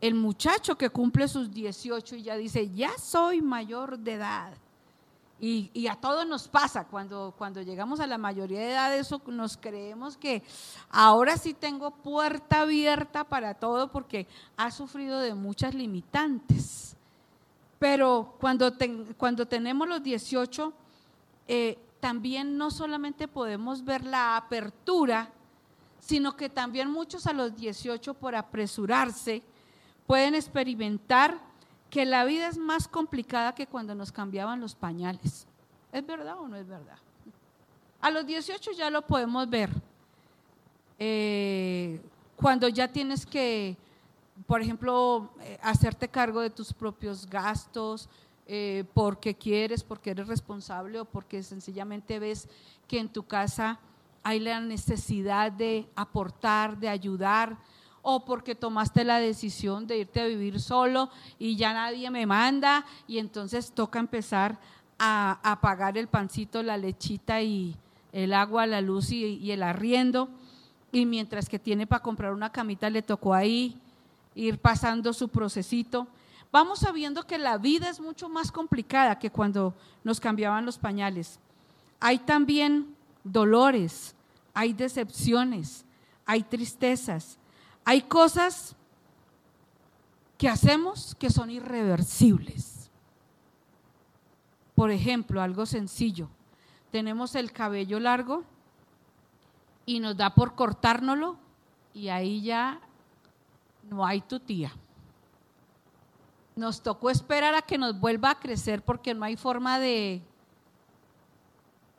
El 0.00 0.14
muchacho 0.14 0.78
que 0.78 0.90
cumple 0.90 1.26
sus 1.28 1.52
18 1.52 2.16
y 2.16 2.22
ya 2.22 2.36
dice, 2.36 2.70
ya 2.70 2.90
soy 2.96 3.42
mayor 3.42 3.98
de 3.98 4.14
edad 4.14 4.52
y, 5.40 5.86
a 5.86 5.94
todos 5.94 6.26
nos 6.26 6.48
pasa, 6.48 6.84
cuando, 6.84 7.32
cuando 7.38 7.62
llegamos 7.62 8.00
a 8.00 8.08
la 8.08 8.18
mayoría 8.18 8.58
de 8.58 8.72
edad, 8.72 8.96
eso 8.96 9.22
nos 9.26 9.56
creemos 9.56 10.16
que 10.16 10.42
ahora 10.90 11.36
sí 11.36 11.54
tengo 11.54 11.92
puerta 11.92 12.62
abierta 12.62 13.22
para 13.22 13.54
todo 13.54 13.92
porque 13.92 14.26
ha 14.56 14.72
sufrido 14.72 15.20
de 15.20 15.34
muchas 15.34 15.74
limitantes. 15.74 16.96
Pero 17.78 18.34
cuando, 18.40 18.72
cuando 19.16 19.46
tenemos 19.46 19.86
los 19.86 20.02
18, 20.02 20.72
eh, 21.46 21.78
también 22.00 22.58
no 22.58 22.72
solamente 22.72 23.28
podemos 23.28 23.84
ver 23.84 24.04
la 24.04 24.36
apertura, 24.36 25.30
sino 26.00 26.36
que 26.36 26.48
también 26.48 26.90
muchos 26.90 27.28
a 27.28 27.32
los 27.32 27.54
18 27.54 28.14
por 28.14 28.34
apresurarse, 28.34 29.42
pueden 30.04 30.34
experimentar 30.34 31.47
que 31.90 32.04
la 32.04 32.24
vida 32.24 32.48
es 32.48 32.58
más 32.58 32.88
complicada 32.88 33.54
que 33.54 33.66
cuando 33.66 33.94
nos 33.94 34.12
cambiaban 34.12 34.60
los 34.60 34.74
pañales. 34.74 35.46
¿Es 35.92 36.06
verdad 36.06 36.38
o 36.38 36.48
no 36.48 36.56
es 36.56 36.66
verdad? 36.66 36.98
A 38.00 38.10
los 38.10 38.26
18 38.26 38.72
ya 38.72 38.90
lo 38.90 39.02
podemos 39.02 39.48
ver. 39.48 39.70
Eh, 40.98 42.00
cuando 42.36 42.68
ya 42.68 42.88
tienes 42.88 43.24
que, 43.24 43.76
por 44.46 44.60
ejemplo, 44.60 45.30
eh, 45.40 45.58
hacerte 45.62 46.08
cargo 46.08 46.40
de 46.40 46.50
tus 46.50 46.72
propios 46.72 47.26
gastos, 47.26 48.08
eh, 48.46 48.84
porque 48.94 49.34
quieres, 49.34 49.82
porque 49.82 50.10
eres 50.10 50.26
responsable 50.26 51.00
o 51.00 51.04
porque 51.04 51.42
sencillamente 51.42 52.18
ves 52.18 52.48
que 52.86 52.98
en 52.98 53.08
tu 53.08 53.22
casa 53.24 53.78
hay 54.22 54.40
la 54.40 54.60
necesidad 54.60 55.52
de 55.52 55.86
aportar, 55.94 56.78
de 56.78 56.88
ayudar, 56.88 57.58
o 58.10 58.24
porque 58.24 58.54
tomaste 58.54 59.04
la 59.04 59.18
decisión 59.18 59.86
de 59.86 59.98
irte 59.98 60.22
a 60.22 60.26
vivir 60.26 60.62
solo 60.62 61.10
y 61.38 61.56
ya 61.56 61.74
nadie 61.74 62.10
me 62.10 62.24
manda 62.24 62.86
y 63.06 63.18
entonces 63.18 63.70
toca 63.70 63.98
empezar 63.98 64.58
a, 64.98 65.58
pagar 65.60 65.98
el 65.98 66.08
pancito, 66.08 66.62
la 66.62 66.78
lechita 66.78 67.42
y 67.42 67.76
el 68.12 68.32
agua, 68.32 68.66
la 68.66 68.80
luz 68.80 69.10
y, 69.12 69.24
y 69.24 69.50
el 69.50 69.62
arriendo. 69.62 70.30
Y 70.90 71.04
mientras 71.04 71.50
que 71.50 71.58
tiene 71.58 71.86
para 71.86 72.02
comprar 72.02 72.32
una 72.32 72.50
camita, 72.50 72.88
le 72.88 73.02
tocó 73.02 73.34
ahí 73.34 73.78
ir 74.34 74.58
pasando 74.58 75.12
su 75.12 75.28
procesito 75.28 76.08
vamos 76.50 76.78
sabiendo 76.78 77.24
que 77.24 77.36
la 77.36 77.58
vida 77.58 77.90
es 77.90 78.00
mucho 78.00 78.30
más 78.30 78.50
complicada 78.50 79.18
que 79.18 79.30
cuando 79.30 79.74
nos 80.02 80.18
cambiaban 80.18 80.64
los 80.64 80.78
pañales. 80.78 81.38
Hay 82.00 82.18
también 82.18 82.96
dolores, 83.22 84.14
hay 84.54 84.72
decepciones, 84.72 85.84
hay 86.24 86.42
tristezas, 86.42 87.38
hay 87.88 88.02
cosas 88.02 88.76
que 90.36 90.46
hacemos 90.46 91.14
que 91.14 91.30
son 91.30 91.50
irreversibles. 91.50 92.90
Por 94.74 94.90
ejemplo, 94.90 95.40
algo 95.40 95.64
sencillo, 95.64 96.28
tenemos 96.90 97.34
el 97.34 97.50
cabello 97.50 97.98
largo 97.98 98.44
y 99.86 100.00
nos 100.00 100.18
da 100.18 100.34
por 100.34 100.54
cortárnoslo 100.54 101.38
y 101.94 102.10
ahí 102.10 102.42
ya 102.42 102.78
no 103.88 104.04
hay 104.04 104.20
tu 104.20 104.38
tía. 104.38 104.70
Nos 106.56 106.82
tocó 106.82 107.08
esperar 107.08 107.54
a 107.54 107.62
que 107.62 107.78
nos 107.78 107.98
vuelva 107.98 108.32
a 108.32 108.38
crecer 108.38 108.84
porque 108.84 109.14
no 109.14 109.24
hay 109.24 109.36
forma 109.36 109.78
de, 109.78 110.20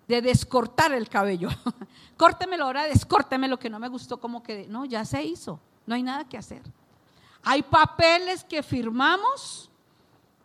de 0.08 0.22
descortar 0.22 0.94
el 0.94 1.10
cabello. 1.10 1.50
Córtemelo 2.16 2.66
ahora, 2.66 2.84
descórtemelo 2.84 3.58
que 3.58 3.72
no 3.72 3.80
me 3.80 3.88
gustó 3.88 4.20
como 4.20 4.44
que 4.44 4.68
no, 4.68 4.86
ya 4.86 5.04
se 5.04 5.24
hizo, 5.24 5.60
no 5.90 5.96
hay 5.96 6.04
nada 6.04 6.24
que 6.24 6.38
hacer. 6.38 6.62
Hay 7.42 7.64
papeles 7.64 8.44
que 8.44 8.62
firmamos 8.62 9.72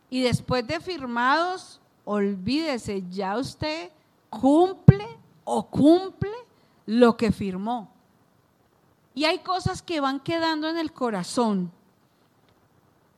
y 0.09 0.23
después 0.23 0.67
de 0.67 0.81
firmados, 0.81 1.83
olvídese, 2.07 3.05
ya 3.11 3.37
usted 3.37 3.91
cumple 4.31 5.07
o 5.45 5.69
cumple 5.69 6.33
lo 6.87 7.15
que 7.19 7.31
firmó. 7.31 7.91
Y 9.13 9.27
hay 9.27 9.41
cosas 9.41 9.83
que 9.83 10.01
van 10.01 10.19
quedando 10.19 10.67
en 10.67 10.79
el 10.79 10.93
corazón 10.93 11.71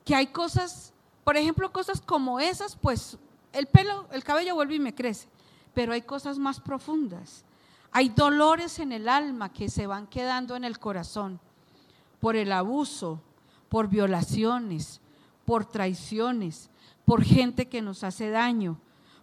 que 0.03 0.15
hay 0.15 0.27
cosas, 0.27 0.93
por 1.23 1.37
ejemplo, 1.37 1.71
cosas 1.71 2.01
como 2.01 2.41
esas, 2.41 2.75
pues 2.75 3.17
el 3.53 3.67
pelo, 3.67 4.07
el 4.11 4.23
cabello 4.23 4.55
vuelve 4.55 4.75
y 4.75 4.79
me 4.79 4.95
crece, 4.95 5.29
pero 5.73 5.93
hay 5.93 6.01
cosas 6.01 6.37
más 6.39 6.59
profundas. 6.59 7.45
Hay 7.91 8.09
dolores 8.09 8.79
en 8.79 8.91
el 8.91 9.07
alma 9.07 9.51
que 9.51 9.69
se 9.69 9.87
van 9.87 10.07
quedando 10.07 10.57
en 10.57 10.65
el 10.65 10.77
corazón 10.77 11.39
por 12.19 12.35
el 12.35 12.51
abuso, 12.51 13.21
por 13.69 13.87
violaciones, 13.87 15.01
por 15.45 15.65
traiciones, 15.65 16.69
por 17.05 17.23
gente 17.23 17.67
que 17.67 17.81
nos 17.81 18.03
hace 18.03 18.29
daño. 18.29 18.77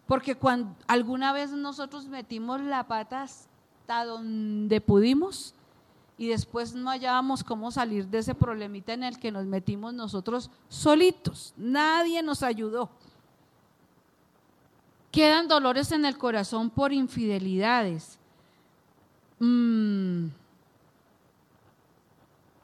Porque 0.07 0.35
cuando 0.35 0.75
alguna 0.87 1.33
vez 1.33 1.51
nosotros 1.51 2.07
metimos 2.07 2.61
la 2.61 2.87
pata 2.87 3.23
hasta 3.23 4.05
donde 4.05 4.81
pudimos, 4.81 5.55
y 6.17 6.29
después 6.29 6.75
no 6.75 6.91
hallábamos 6.91 7.43
cómo 7.43 7.71
salir 7.71 8.07
de 8.07 8.19
ese 8.19 8.35
problemita 8.35 8.93
en 8.93 9.03
el 9.03 9.19
que 9.19 9.33
nos 9.33 9.47
metimos 9.47 9.93
nosotros 9.95 10.51
solitos. 10.69 11.53
Nadie 11.57 12.23
nos 12.23 12.43
ayudó. 12.43 12.89
Quedan 15.11 15.49
dolores 15.49 15.91
en 15.93 16.05
el 16.05 16.17
corazón 16.17 16.71
por 16.71 16.93
infidelidades. 16.93 18.19
Mm. 19.41 20.27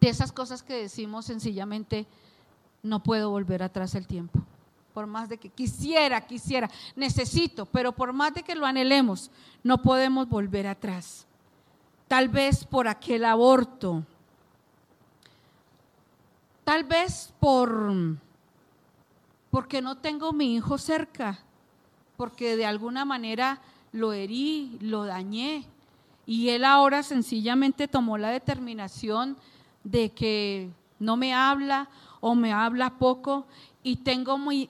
De 0.01 0.09
esas 0.09 0.33
cosas 0.33 0.63
que 0.63 0.75
decimos 0.75 1.27
sencillamente, 1.27 2.07
no 2.83 3.03
puedo 3.03 3.31
volver 3.31 3.63
atrás 3.63 3.95
el 3.95 4.07
tiempo. 4.07 4.41
Por 4.95 5.07
más 5.07 5.29
de 5.29 5.39
que 5.39 5.51
quisiera, 5.51 6.27
quisiera, 6.27 6.71
necesito, 6.97 7.67
pero 7.67 7.93
por 7.93 8.13
más 8.13 8.35
de 8.35 8.43
que 8.43 8.55
lo 8.55 8.67
anhelemos, 8.67 9.31
no 9.63 9.83
podemos 9.83 10.29
volver 10.29 10.67
atrás 10.67 11.27
tal 12.11 12.29
vez 12.29 12.65
por 12.65 12.89
aquel 12.89 13.25
aborto, 13.25 14.03
tal 16.65 16.83
vez 16.83 17.33
por 17.39 17.95
porque 19.53 19.81
no 19.81 19.97
tengo 19.97 20.33
mi 20.33 20.57
hijo 20.57 20.77
cerca, 20.77 21.39
porque 22.17 22.57
de 22.57 22.67
alguna 22.67 23.05
manera 23.05 23.61
lo 23.93 24.13
herí, 24.13 24.77
lo 24.81 25.05
dañé, 25.05 25.65
y 26.27 26.49
él 26.49 26.65
ahora 26.65 27.05
sencillamente 27.05 27.87
tomó 27.87 28.19
la 28.19 28.31
determinación 28.31 29.37
de 29.85 30.11
que 30.11 30.71
no 30.99 31.17
me 31.17 31.35
habla 31.35 31.89
o 32.21 32.35
me 32.35 32.53
habla 32.53 32.99
poco 32.99 33.47
y 33.83 33.97
tengo 33.97 34.39
mi, 34.39 34.69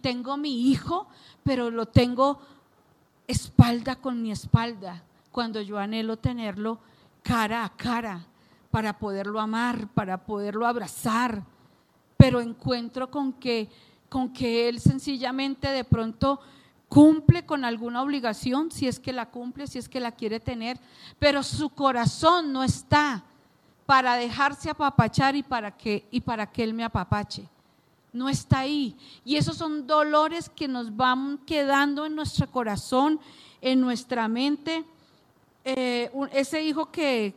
tengo 0.00 0.36
mi 0.36 0.70
hijo, 0.70 1.06
pero 1.42 1.70
lo 1.70 1.86
tengo 1.86 2.40
espalda 3.26 3.96
con 3.96 4.20
mi 4.20 4.32
espalda 4.32 5.02
cuando 5.30 5.60
yo 5.60 5.78
anhelo 5.78 6.16
tenerlo 6.16 6.78
cara 7.22 7.64
a 7.64 7.76
cara 7.76 8.26
para 8.70 8.98
poderlo 8.98 9.40
amar, 9.40 9.88
para 9.88 10.24
poderlo 10.24 10.66
abrazar, 10.66 11.42
pero 12.16 12.40
encuentro 12.40 13.10
con 13.10 13.32
que 13.32 13.68
con 14.08 14.32
que 14.32 14.68
él 14.68 14.80
sencillamente 14.80 15.68
de 15.68 15.84
pronto 15.84 16.40
cumple 16.88 17.44
con 17.44 17.64
alguna 17.64 18.02
obligación, 18.02 18.70
si 18.70 18.88
es 18.88 18.98
que 18.98 19.12
la 19.12 19.30
cumple, 19.30 19.66
si 19.66 19.78
es 19.78 19.88
que 19.88 20.00
la 20.00 20.12
quiere 20.12 20.40
tener, 20.40 20.80
pero 21.18 21.42
su 21.42 21.68
corazón 21.68 22.52
no 22.52 22.64
está 22.64 23.24
para 23.88 24.16
dejarse 24.16 24.68
apapachar 24.68 25.34
y 25.34 25.42
para 25.42 25.74
que, 25.74 26.04
y 26.10 26.20
para 26.20 26.44
que 26.44 26.62
él 26.62 26.74
me 26.74 26.84
apapache. 26.84 27.48
No 28.12 28.28
está 28.28 28.58
ahí. 28.58 28.94
Y 29.24 29.36
esos 29.36 29.56
son 29.56 29.86
dolores 29.86 30.50
que 30.50 30.68
nos 30.68 30.94
van 30.94 31.38
quedando 31.46 32.04
en 32.04 32.14
nuestro 32.14 32.50
corazón, 32.50 33.18
en 33.62 33.80
nuestra 33.80 34.28
mente 34.28 34.84
eh, 35.64 36.10
ese 36.32 36.62
hijo 36.62 36.90
que, 36.90 37.32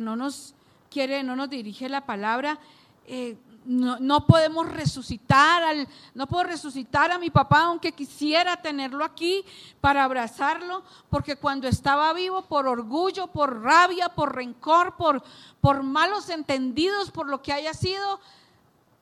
no 0.00 0.16
nos 0.16 0.54
quiere, 0.90 1.22
no 1.22 1.36
nos 1.36 1.50
dirige 1.50 1.90
la 1.90 2.06
palabra, 2.06 2.58
eh, 3.06 3.36
no, 3.64 4.26
podemos 4.26 4.68
resucitar, 4.68 5.62
al, 5.62 5.88
no 6.14 6.26
puedo 6.26 6.44
resucitar 6.44 7.10
a 7.10 7.18
mi 7.18 7.30
papá 7.30 7.62
aunque 7.62 7.92
quisiera 7.92 8.56
tenerlo 8.56 9.04
aquí 9.04 9.44
para 9.80 10.04
abrazarlo, 10.04 10.82
porque 11.08 11.36
cuando 11.36 11.68
estaba 11.68 12.12
vivo 12.12 12.42
por 12.42 12.66
orgullo, 12.66 13.28
por 13.28 13.62
rabia, 13.62 14.08
por 14.08 14.34
rencor, 14.34 14.96
por, 14.96 15.22
por 15.60 15.82
malos 15.82 16.28
entendidos, 16.28 17.10
por 17.10 17.28
lo 17.28 17.42
que 17.42 17.52
haya 17.52 17.74
sido, 17.74 18.20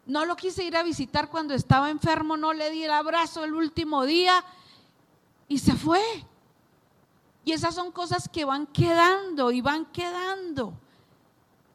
no 0.06 0.24
lo 0.24 0.36
quise 0.36 0.64
ir 0.64 0.76
a 0.76 0.82
visitar 0.82 1.28
cuando 1.28 1.54
estaba 1.54 1.90
enfermo, 1.90 2.36
no 2.36 2.52
le 2.52 2.70
di 2.70 2.84
el 2.84 2.90
abrazo 2.90 3.44
el 3.44 3.54
último 3.54 4.04
día 4.04 4.44
y 5.48 5.58
se 5.58 5.74
fue. 5.74 6.02
Y 7.44 7.52
esas 7.52 7.74
son 7.74 7.90
cosas 7.90 8.28
que 8.28 8.44
van 8.44 8.66
quedando 8.66 9.50
y 9.50 9.60
van 9.60 9.86
quedando. 9.86 10.74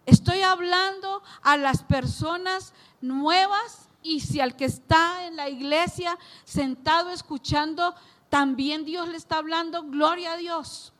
Estoy 0.05 0.41
hablando 0.41 1.23
a 1.41 1.57
las 1.57 1.83
personas 1.83 2.73
nuevas 3.01 3.89
y 4.03 4.19
si 4.19 4.39
al 4.39 4.55
que 4.55 4.65
está 4.65 5.25
en 5.25 5.35
la 5.35 5.49
iglesia 5.49 6.17
sentado 6.43 7.09
escuchando, 7.09 7.95
también 8.29 8.85
Dios 8.85 9.07
le 9.07 9.17
está 9.17 9.37
hablando, 9.37 9.83
gloria 9.83 10.33
a 10.33 10.37
Dios. 10.37 10.93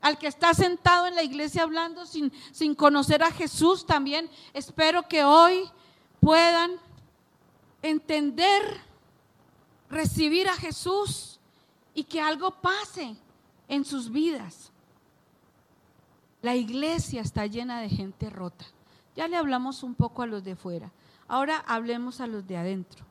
Al 0.00 0.18
que 0.18 0.26
está 0.26 0.52
sentado 0.52 1.06
en 1.06 1.14
la 1.14 1.22
iglesia 1.22 1.62
hablando 1.62 2.04
sin, 2.04 2.32
sin 2.50 2.74
conocer 2.74 3.22
a 3.22 3.30
Jesús, 3.30 3.86
también 3.86 4.28
espero 4.52 5.06
que 5.06 5.22
hoy 5.22 5.70
puedan 6.18 6.80
entender, 7.82 8.80
recibir 9.88 10.48
a 10.48 10.56
Jesús 10.56 11.38
y 11.94 12.02
que 12.02 12.20
algo 12.20 12.50
pase 12.60 13.16
en 13.68 13.84
sus 13.84 14.10
vidas. 14.10 14.71
La 16.42 16.56
iglesia 16.56 17.22
está 17.22 17.46
llena 17.46 17.80
de 17.80 17.88
gente 17.88 18.28
rota. 18.28 18.66
Ya 19.14 19.28
le 19.28 19.36
hablamos 19.36 19.82
un 19.82 19.94
poco 19.94 20.22
a 20.22 20.26
los 20.26 20.42
de 20.42 20.56
fuera. 20.56 20.90
Ahora 21.28 21.58
hablemos 21.66 22.20
a 22.20 22.26
los 22.26 22.46
de 22.46 22.56
adentro. 22.56 23.06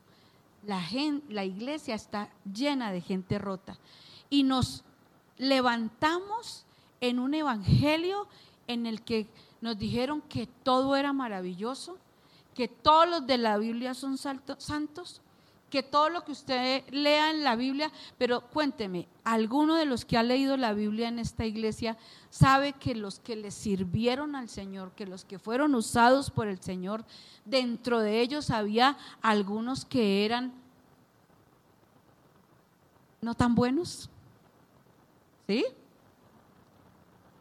La, 0.64 1.44
iglesia 1.44 1.94
está 1.94 2.28
llena 2.44 2.92
de 2.92 3.00
gente 3.00 3.38
rota. 3.38 3.78
Y 4.28 4.44
nos 4.44 4.84
levantamos 5.38 6.66
en 7.00 7.18
un 7.18 7.34
evangelio 7.34 8.28
en 8.68 8.86
el 8.86 9.02
que 9.02 9.26
nos 9.60 9.78
dijeron 9.78 10.20
que 10.22 10.46
todo 10.46 10.94
era 10.94 11.12
maravilloso, 11.12 11.98
que 12.54 12.68
todos 12.68 13.08
los 13.08 13.26
de 13.26 13.38
la 13.38 13.56
Biblia 13.58 13.94
son 13.94 14.18
santos, 14.18 15.22
que 15.72 15.82
todo 15.82 16.10
lo 16.10 16.22
que 16.22 16.32
usted 16.32 16.84
lea 16.90 17.30
en 17.30 17.42
la 17.42 17.56
Biblia, 17.56 17.90
pero 18.18 18.42
cuénteme, 18.42 19.08
¿alguno 19.24 19.74
de 19.74 19.86
los 19.86 20.04
que 20.04 20.18
ha 20.18 20.22
leído 20.22 20.58
la 20.58 20.74
Biblia 20.74 21.08
en 21.08 21.18
esta 21.18 21.46
iglesia 21.46 21.96
sabe 22.28 22.74
que 22.74 22.94
los 22.94 23.20
que 23.20 23.36
le 23.36 23.50
sirvieron 23.50 24.36
al 24.36 24.50
Señor, 24.50 24.92
que 24.92 25.06
los 25.06 25.24
que 25.24 25.38
fueron 25.38 25.74
usados 25.74 26.30
por 26.30 26.46
el 26.46 26.60
Señor, 26.60 27.06
dentro 27.46 28.00
de 28.00 28.20
ellos 28.20 28.50
había 28.50 28.98
algunos 29.22 29.86
que 29.86 30.26
eran 30.26 30.52
no 33.22 33.34
tan 33.34 33.54
buenos? 33.54 34.10
¿Sí? 35.48 35.64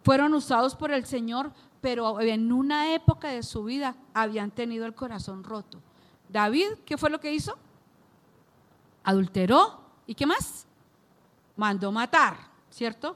Fueron 0.06 0.34
usados 0.34 0.74
por 0.74 0.94
el 0.94 1.06
Señor, 1.06 1.52
pero 1.82 2.22
en 2.22 2.54
una 2.54 2.94
época 2.94 3.28
de 3.28 3.44
su 3.44 3.66
vida 3.66 3.98
habían 4.14 4.52
tenido 4.52 4.86
el 4.86 4.96
corazón 4.96 5.44
roto. 5.44 5.82
David, 6.30 6.78
¿qué 6.86 6.98
fue 6.98 7.10
lo 7.10 7.20
que 7.20 7.34
hizo? 7.34 7.58
Adulteró 9.04 9.82
y 10.08 10.16
qué 10.16 10.26
más? 10.26 10.66
Mandó 11.56 11.92
matar, 11.92 12.38
¿cierto? 12.70 13.16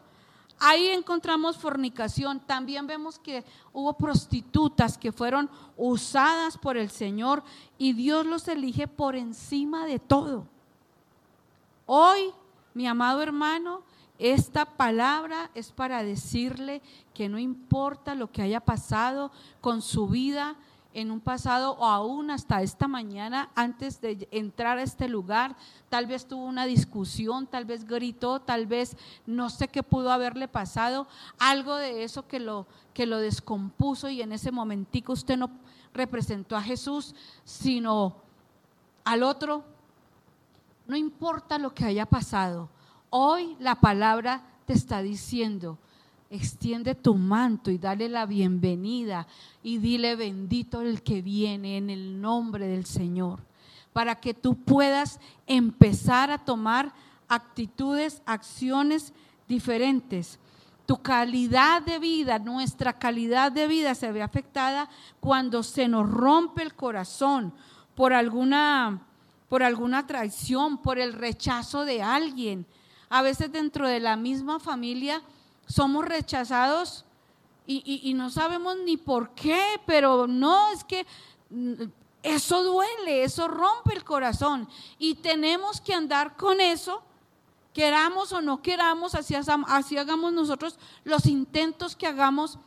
Ahí 0.60 0.88
encontramos 0.88 1.58
fornicación. 1.58 2.40
También 2.40 2.88
vemos 2.88 3.20
que 3.20 3.44
hubo 3.74 3.94
prostitutas 3.94 4.98
que 4.98 5.12
fueron 5.12 5.50
usadas 5.78 6.58
por 6.58 6.78
el 6.78 6.90
Señor 6.90 7.44
y 7.78 7.94
Dios 7.94 8.26
los 8.26 8.48
elige 8.48 8.88
por 8.88 9.16
encima 9.16 9.86
de 9.86 10.00
todo. 10.00 10.48
Hoy, 11.86 12.32
mi 12.74 12.88
amado 12.88 13.22
hermano, 13.22 13.84
esta 14.18 14.66
palabra 14.66 15.52
es 15.54 15.72
para 15.72 16.04
decirle 16.04 16.82
que 17.14 17.28
no 17.28 17.38
importa 17.38 18.16
lo 18.16 18.32
que 18.32 18.42
haya 18.42 18.62
pasado 18.62 19.32
con 19.60 19.82
su 19.82 20.08
vida 20.08 20.56
en 20.96 21.12
un 21.12 21.20
pasado 21.20 21.74
o 21.74 21.86
aún 21.86 22.32
hasta 22.32 22.64
esta 22.64 22.88
mañana 22.88 23.50
antes 23.54 24.02
de 24.02 24.28
entrar 24.32 24.80
a 24.80 24.82
este 24.82 25.08
lugar, 25.08 25.56
tal 25.90 26.08
vez 26.08 26.26
tuvo 26.26 26.46
una 26.46 26.66
discusión, 26.66 27.46
tal 27.46 27.66
vez 27.66 27.86
gritó, 27.86 28.40
tal 28.40 28.66
vez 28.66 28.98
no 29.28 29.52
sé 29.52 29.68
qué 29.68 29.84
pudo 29.84 30.12
haberle 30.12 30.48
pasado, 30.48 31.08
algo 31.38 31.76
de 31.76 32.04
eso 32.04 32.28
que 32.28 32.40
lo 32.40 32.66
que 32.94 33.06
lo 33.06 33.20
descompuso 33.20 34.10
y 34.10 34.22
en 34.22 34.32
ese 34.32 34.52
momentico 34.52 35.14
usted 35.14 35.38
no 35.38 35.52
representó 35.94 36.56
a 36.56 36.62
Jesús, 36.62 37.14
sino 37.44 38.16
al 39.04 39.22
otro. 39.22 39.64
No 40.88 40.96
importa 40.96 41.58
lo 41.58 41.74
que 41.74 41.84
haya 41.84 42.06
pasado, 42.06 42.70
Hoy 43.18 43.56
la 43.60 43.76
palabra 43.76 44.44
te 44.66 44.74
está 44.74 45.02
diciendo, 45.02 45.78
extiende 46.30 46.96
tu 46.96 47.16
manto 47.16 47.72
y 47.72 47.78
dale 47.78 48.10
la 48.10 48.26
bienvenida 48.26 49.28
y 49.64 49.78
dile 49.78 50.16
bendito 50.16 50.82
el 50.82 51.02
que 51.02 51.22
viene 51.22 51.78
en 51.78 51.90
el 51.90 52.20
nombre 52.22 52.68
del 52.68 52.86
Señor, 52.86 53.40
para 53.94 54.20
que 54.20 54.34
tú 54.34 54.56
puedas 54.56 55.20
empezar 55.48 56.32
a 56.32 56.40
tomar 56.40 56.94
actitudes, 57.28 58.22
acciones 58.26 59.14
diferentes. 59.48 60.40
Tu 60.86 60.98
calidad 61.02 61.82
de 61.82 61.98
vida, 62.00 62.38
nuestra 62.38 62.94
calidad 62.94 63.52
de 63.52 63.68
vida 63.68 63.96
se 63.96 64.12
ve 64.12 64.22
afectada 64.22 64.90
cuando 65.20 65.64
se 65.64 65.88
nos 65.88 66.10
rompe 66.10 66.62
el 66.62 66.76
corazón 66.76 67.54
por 67.96 68.14
alguna 68.14 69.02
por 69.50 69.62
alguna 69.64 70.08
traición, 70.08 70.80
por 70.80 70.98
el 70.98 71.14
rechazo 71.14 71.86
de 71.86 72.02
alguien, 72.02 72.66
a 73.10 73.22
veces 73.22 73.52
dentro 73.52 73.88
de 73.88 74.00
la 74.00 74.16
misma 74.16 74.60
familia 74.60 75.22
somos 75.66 76.06
rechazados 76.06 77.06
y, 77.68 78.14
no 78.14 78.30
sabemos 78.30 78.78
ni 78.86 78.96
por 78.96 79.32
qué, 79.32 79.82
pero 79.88 80.28
no, 80.28 80.70
es 80.70 80.84
que 80.84 81.06
mm, 81.50 81.84
eso 82.22 82.64
duele, 82.64 83.24
eso 83.24 83.48
rompe 83.48 83.96
el 83.96 84.04
corazón 84.04 84.70
y 85.00 85.16
tenemos 85.16 85.82
que 85.82 85.94
andar 85.94 86.38
con 86.38 86.62
eso, 86.62 87.02
queramos 87.74 88.32
o 88.34 88.42
no 88.42 88.62
queramos, 88.62 89.16
así, 89.16 89.36
así 89.36 89.98
hagamos 89.98 90.32
nosotros 90.32 90.78
los 91.04 91.26
intentos 91.26 91.96
que 91.96 92.08
hagamos. 92.08 92.60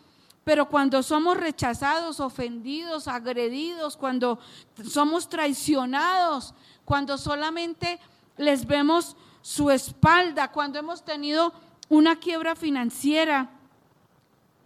Pero 0.43 0.69
cuando 0.69 1.03
somos 1.03 1.37
rechazados, 1.37 2.21
ofendidos, 2.21 3.07
agredidos, 3.07 3.97
cuando 3.97 4.39
somos 4.83 5.29
traicionados, 5.29 6.55
cuando 6.87 7.19
solamente 7.19 8.01
les 8.39 8.67
vemos 8.67 9.15
su 9.43 9.71
espalda 9.71 10.53
cuando 10.53 10.79
hemos 10.79 11.03
tenido 11.03 11.53
una 11.89 12.17
quiebra 12.17 12.55
financiera. 12.55 13.51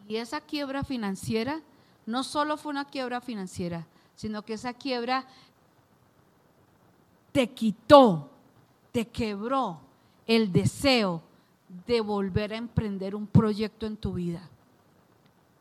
Y 0.08 0.16
esa 0.16 0.40
quiebra 0.40 0.84
financiera 0.84 1.60
no 2.06 2.24
solo 2.24 2.56
fue 2.56 2.70
una 2.70 2.84
quiebra 2.84 3.20
financiera, 3.20 3.86
sino 4.14 4.42
que 4.42 4.54
esa 4.54 4.74
quiebra 4.74 5.26
te 7.30 7.50
quitó, 7.50 8.30
te 8.90 9.08
quebró 9.08 9.80
el 10.26 10.52
deseo 10.52 11.22
de 11.86 12.00
volver 12.00 12.52
a 12.52 12.56
emprender 12.56 13.14
un 13.14 13.26
proyecto 13.26 13.86
en 13.86 13.96
tu 13.96 14.12
vida. 14.14 14.48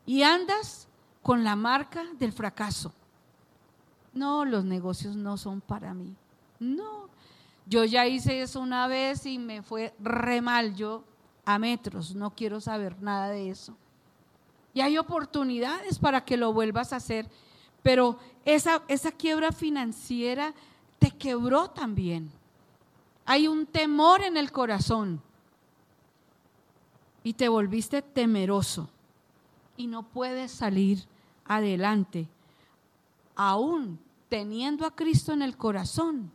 Y 0.04 0.22
andas 0.22 0.88
con 1.22 1.44
la 1.44 1.56
marca 1.56 2.04
del 2.18 2.32
fracaso. 2.32 2.92
No, 4.12 4.44
los 4.44 4.64
negocios 4.64 5.16
no 5.16 5.36
son 5.36 5.60
para 5.60 5.94
mí. 5.94 6.14
No, 6.58 7.08
yo 7.66 7.84
ya 7.84 8.06
hice 8.06 8.42
eso 8.42 8.60
una 8.60 8.86
vez 8.86 9.24
y 9.24 9.38
me 9.38 9.62
fue 9.62 9.94
re 10.00 10.42
mal, 10.42 10.74
yo 10.74 11.04
a 11.44 11.58
metros, 11.58 12.14
no 12.14 12.30
quiero 12.30 12.60
saber 12.60 13.00
nada 13.02 13.30
de 13.30 13.50
eso. 13.50 13.76
Y 14.74 14.80
hay 14.80 14.96
oportunidades 14.98 15.98
para 15.98 16.24
que 16.24 16.36
lo 16.36 16.52
vuelvas 16.52 16.92
a 16.92 16.96
hacer, 16.96 17.28
pero 17.82 18.18
esa, 18.44 18.82
esa 18.88 19.12
quiebra 19.12 19.52
financiera 19.52 20.54
te 20.98 21.10
quebró 21.10 21.68
también. 21.70 22.30
Hay 23.26 23.48
un 23.48 23.66
temor 23.66 24.22
en 24.22 24.36
el 24.36 24.50
corazón 24.50 25.20
y 27.22 27.34
te 27.34 27.48
volviste 27.48 28.02
temeroso 28.02 28.88
y 29.76 29.86
no 29.86 30.02
puedes 30.04 30.52
salir 30.52 31.04
adelante, 31.44 32.28
aún 33.34 33.98
teniendo 34.28 34.86
a 34.86 34.94
Cristo 34.94 35.32
en 35.32 35.42
el 35.42 35.56
corazón 35.56 36.30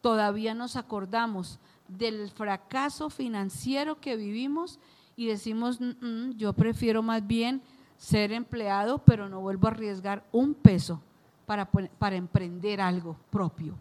todavía 0.00 0.54
nos 0.54 0.76
acordamos 0.76 1.58
del 1.88 2.30
fracaso 2.30 3.10
financiero 3.10 4.00
que 4.00 4.16
vivimos 4.16 4.78
y 5.16 5.26
decimos, 5.26 5.80
mm, 5.80 6.04
mm, 6.04 6.36
yo 6.36 6.52
prefiero 6.52 7.02
más 7.02 7.26
bien 7.26 7.62
ser 7.96 8.32
empleado, 8.32 8.98
pero 8.98 9.28
no 9.28 9.40
vuelvo 9.40 9.66
a 9.66 9.72
arriesgar 9.72 10.24
un 10.30 10.54
peso 10.54 11.02
para, 11.46 11.68
para 11.68 12.16
emprender 12.16 12.80
algo 12.80 13.16
propio. 13.30 13.74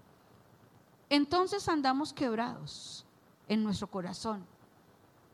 Entonces 1.10 1.68
andamos 1.70 2.14
quebrados 2.14 3.06
en 3.48 3.64
nuestro 3.64 3.88
corazón, 3.88 4.44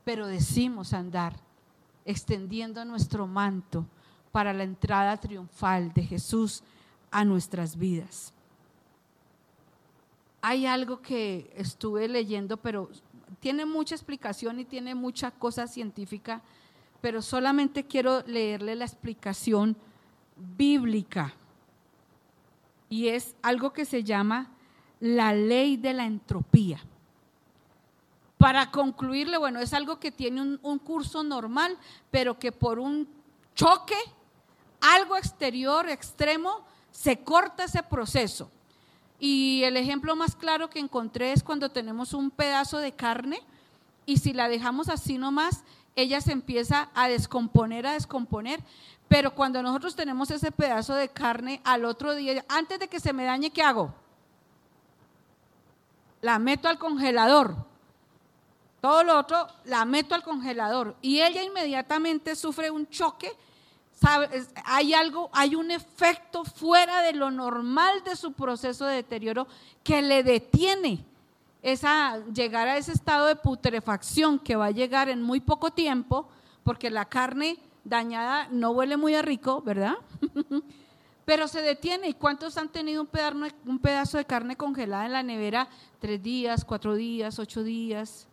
pero 0.04 0.26
decimos 0.26 0.92
andar 0.92 1.34
extendiendo 2.04 2.84
nuestro 2.84 3.26
manto 3.26 3.86
para 4.30 4.52
la 4.52 4.64
entrada 4.64 5.16
triunfal 5.16 5.92
de 5.94 6.02
Jesús 6.02 6.62
a 7.10 7.24
nuestras 7.24 7.76
vidas 7.76 8.33
hay 10.46 10.66
algo 10.66 11.00
que 11.00 11.50
estuve 11.56 12.06
leyendo, 12.06 12.58
pero 12.58 12.90
tiene 13.40 13.64
mucha 13.64 13.94
explicación 13.94 14.60
y 14.60 14.66
tiene 14.66 14.94
mucha 14.94 15.30
cosa 15.30 15.66
científica, 15.66 16.42
pero 17.00 17.22
solamente 17.22 17.86
quiero 17.86 18.20
leerle 18.26 18.74
la 18.74 18.84
explicación 18.84 19.74
bíblica. 20.36 21.32
Y 22.90 23.08
es 23.08 23.34
algo 23.40 23.72
que 23.72 23.86
se 23.86 24.04
llama 24.04 24.50
la 25.00 25.32
ley 25.32 25.78
de 25.78 25.94
la 25.94 26.04
entropía. 26.04 26.78
Para 28.36 28.70
concluirle, 28.70 29.38
bueno, 29.38 29.60
es 29.60 29.72
algo 29.72 29.98
que 29.98 30.12
tiene 30.12 30.42
un, 30.42 30.60
un 30.62 30.78
curso 30.78 31.22
normal, 31.22 31.78
pero 32.10 32.38
que 32.38 32.52
por 32.52 32.78
un 32.78 33.08
choque, 33.54 33.96
algo 34.82 35.16
exterior, 35.16 35.88
extremo, 35.88 36.66
se 36.90 37.24
corta 37.24 37.64
ese 37.64 37.82
proceso. 37.82 38.50
Y 39.26 39.64
el 39.64 39.78
ejemplo 39.78 40.14
más 40.16 40.36
claro 40.36 40.68
que 40.68 40.78
encontré 40.78 41.32
es 41.32 41.42
cuando 41.42 41.70
tenemos 41.70 42.12
un 42.12 42.30
pedazo 42.30 42.76
de 42.76 42.92
carne 42.92 43.40
y 44.04 44.18
si 44.18 44.34
la 44.34 44.50
dejamos 44.50 44.90
así 44.90 45.16
nomás, 45.16 45.64
ella 45.96 46.20
se 46.20 46.32
empieza 46.32 46.90
a 46.94 47.08
descomponer, 47.08 47.86
a 47.86 47.94
descomponer. 47.94 48.62
Pero 49.08 49.34
cuando 49.34 49.62
nosotros 49.62 49.96
tenemos 49.96 50.30
ese 50.30 50.52
pedazo 50.52 50.92
de 50.94 51.08
carne 51.08 51.62
al 51.64 51.86
otro 51.86 52.14
día, 52.14 52.44
antes 52.50 52.78
de 52.78 52.88
que 52.88 53.00
se 53.00 53.14
me 53.14 53.24
dañe, 53.24 53.50
¿qué 53.50 53.62
hago? 53.62 53.94
La 56.20 56.38
meto 56.38 56.68
al 56.68 56.78
congelador. 56.78 57.56
Todo 58.82 59.04
lo 59.04 59.18
otro 59.18 59.46
la 59.64 59.86
meto 59.86 60.14
al 60.14 60.22
congelador. 60.22 60.96
Y 61.00 61.22
ella 61.22 61.42
inmediatamente 61.42 62.36
sufre 62.36 62.70
un 62.70 62.90
choque 62.90 63.32
hay 64.64 64.94
algo, 64.94 65.30
hay 65.32 65.54
un 65.54 65.70
efecto 65.70 66.44
fuera 66.44 67.02
de 67.02 67.12
lo 67.12 67.30
normal 67.30 68.02
de 68.04 68.16
su 68.16 68.32
proceso 68.32 68.86
de 68.86 68.96
deterioro 68.96 69.46
que 69.82 70.02
le 70.02 70.22
detiene 70.22 71.04
esa, 71.62 72.22
llegar 72.32 72.68
a 72.68 72.76
ese 72.76 72.92
estado 72.92 73.26
de 73.26 73.36
putrefacción 73.36 74.38
que 74.38 74.56
va 74.56 74.66
a 74.66 74.70
llegar 74.70 75.08
en 75.08 75.22
muy 75.22 75.40
poco 75.40 75.70
tiempo, 75.70 76.28
porque 76.62 76.90
la 76.90 77.06
carne 77.06 77.58
dañada 77.84 78.48
no 78.50 78.70
huele 78.70 78.96
muy 78.96 79.14
a 79.14 79.22
rico, 79.22 79.62
¿verdad? 79.62 79.94
pero 81.24 81.48
se 81.48 81.62
detiene. 81.62 82.08
¿Y 82.08 82.14
cuántos 82.14 82.56
han 82.58 82.68
tenido 82.68 83.00
un 83.00 83.06
pedazo, 83.06 83.38
un 83.66 83.78
pedazo 83.78 84.18
de 84.18 84.24
carne 84.24 84.56
congelada 84.56 85.06
en 85.06 85.12
la 85.12 85.22
nevera? 85.22 85.68
Tres 86.00 86.22
días, 86.22 86.64
cuatro 86.64 86.94
días, 86.94 87.38
ocho 87.38 87.62
días, 87.62 88.26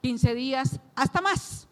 quince 0.00 0.34
días, 0.34 0.80
hasta 0.94 1.20
más. 1.20 1.66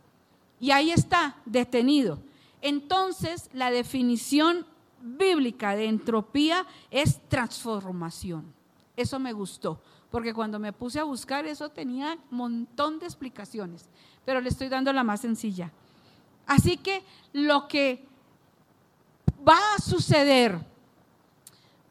Y 0.60 0.70
ahí 0.70 0.90
está, 0.90 1.36
detenido. 1.44 2.18
Entonces, 2.62 3.50
la 3.52 3.70
definición 3.70 4.66
bíblica 5.00 5.76
de 5.76 5.86
entropía 5.86 6.66
es 6.90 7.20
transformación. 7.28 8.52
Eso 8.96 9.18
me 9.18 9.32
gustó, 9.32 9.80
porque 10.10 10.34
cuando 10.34 10.58
me 10.58 10.72
puse 10.72 10.98
a 10.98 11.04
buscar 11.04 11.46
eso 11.46 11.68
tenía 11.68 12.18
un 12.30 12.36
montón 12.36 12.98
de 12.98 13.06
explicaciones, 13.06 13.88
pero 14.24 14.40
le 14.40 14.48
estoy 14.48 14.68
dando 14.68 14.92
la 14.92 15.04
más 15.04 15.20
sencilla. 15.20 15.70
Así 16.46 16.76
que 16.76 17.02
lo 17.32 17.68
que 17.68 18.04
va 19.46 19.58
a 19.76 19.80
suceder 19.80 20.58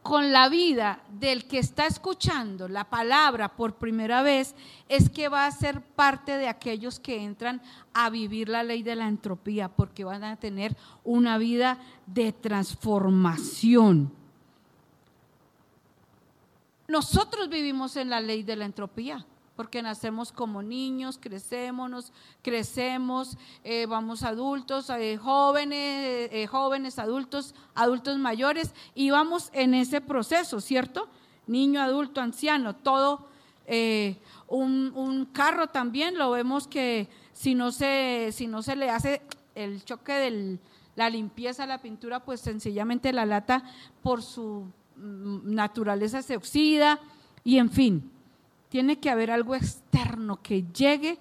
con 0.06 0.32
la 0.32 0.50
vida 0.50 1.00
del 1.10 1.48
que 1.48 1.58
está 1.58 1.88
escuchando 1.88 2.68
la 2.68 2.84
palabra 2.84 3.56
por 3.56 3.74
primera 3.74 4.22
vez 4.22 4.54
es 4.88 5.10
que 5.10 5.30
va 5.30 5.48
a 5.48 5.52
ser 5.52 5.82
parte 5.82 6.38
de 6.38 6.48
aquellos 6.48 7.00
que 7.00 7.24
entran 7.24 7.60
a 7.92 8.12
vivir 8.12 8.48
la 8.48 8.62
ley 8.62 8.84
de 8.84 8.96
la 8.96 9.08
entropía, 9.08 9.68
porque 9.68 10.04
van 10.04 10.24
a 10.24 10.36
tener 10.36 10.78
una 11.04 11.40
vida 11.40 11.80
de 12.06 12.32
transformación. 12.32 14.12
Nosotros 16.88 17.50
vivimos 17.50 17.96
en 17.96 18.12
la 18.12 18.22
ley 18.22 18.44
de 18.44 18.58
la 18.58 18.66
entropía 18.66 19.26
porque 19.56 19.82
nacemos 19.82 20.32
como 20.32 20.62
niños, 20.62 21.18
crecemos, 21.20 22.12
crecemos, 22.42 23.38
eh, 23.64 23.86
vamos 23.86 24.24
adultos, 24.24 24.90
eh, 24.90 25.18
jóvenes, 25.18 26.30
eh, 26.32 26.48
jóvenes, 26.48 27.00
adultos, 27.00 27.56
adultos 27.74 28.18
mayores, 28.18 28.74
y 28.94 29.12
vamos 29.12 29.50
en 29.54 29.74
ese 29.74 30.02
proceso, 30.02 30.60
¿cierto? 30.60 31.08
Niño, 31.48 31.82
adulto, 31.82 32.22
anciano, 32.22 32.76
todo. 32.76 33.30
Un, 34.48 34.92
un, 34.94 35.26
carro 35.26 35.68
también 35.68 36.20
lo 36.20 36.30
vemos 36.30 36.68
que 36.68 37.10
si 37.34 37.56
no 37.56 37.72
se, 37.72 38.30
si 38.32 38.46
no 38.46 38.62
se 38.62 38.76
le 38.76 38.92
hace 38.92 39.24
el 39.56 39.84
choque 39.84 40.14
de 40.14 40.60
la 40.96 41.10
limpieza, 41.10 41.66
la 41.66 41.82
pintura, 41.82 42.24
pues 42.24 42.42
sencillamente 42.42 43.12
la 43.12 43.26
lata 43.26 43.64
por 44.04 44.22
su 44.22 44.68
mm, 44.98 45.52
naturaleza 45.52 46.22
se 46.22 46.38
oxida 46.38 47.00
y 47.44 47.58
en 47.58 47.72
fin 47.72 48.15
tiene 48.76 49.00
que 49.00 49.10
haber 49.10 49.32
algo 49.32 49.56
externo 49.56 50.42
que 50.44 50.66
llegue 50.74 51.18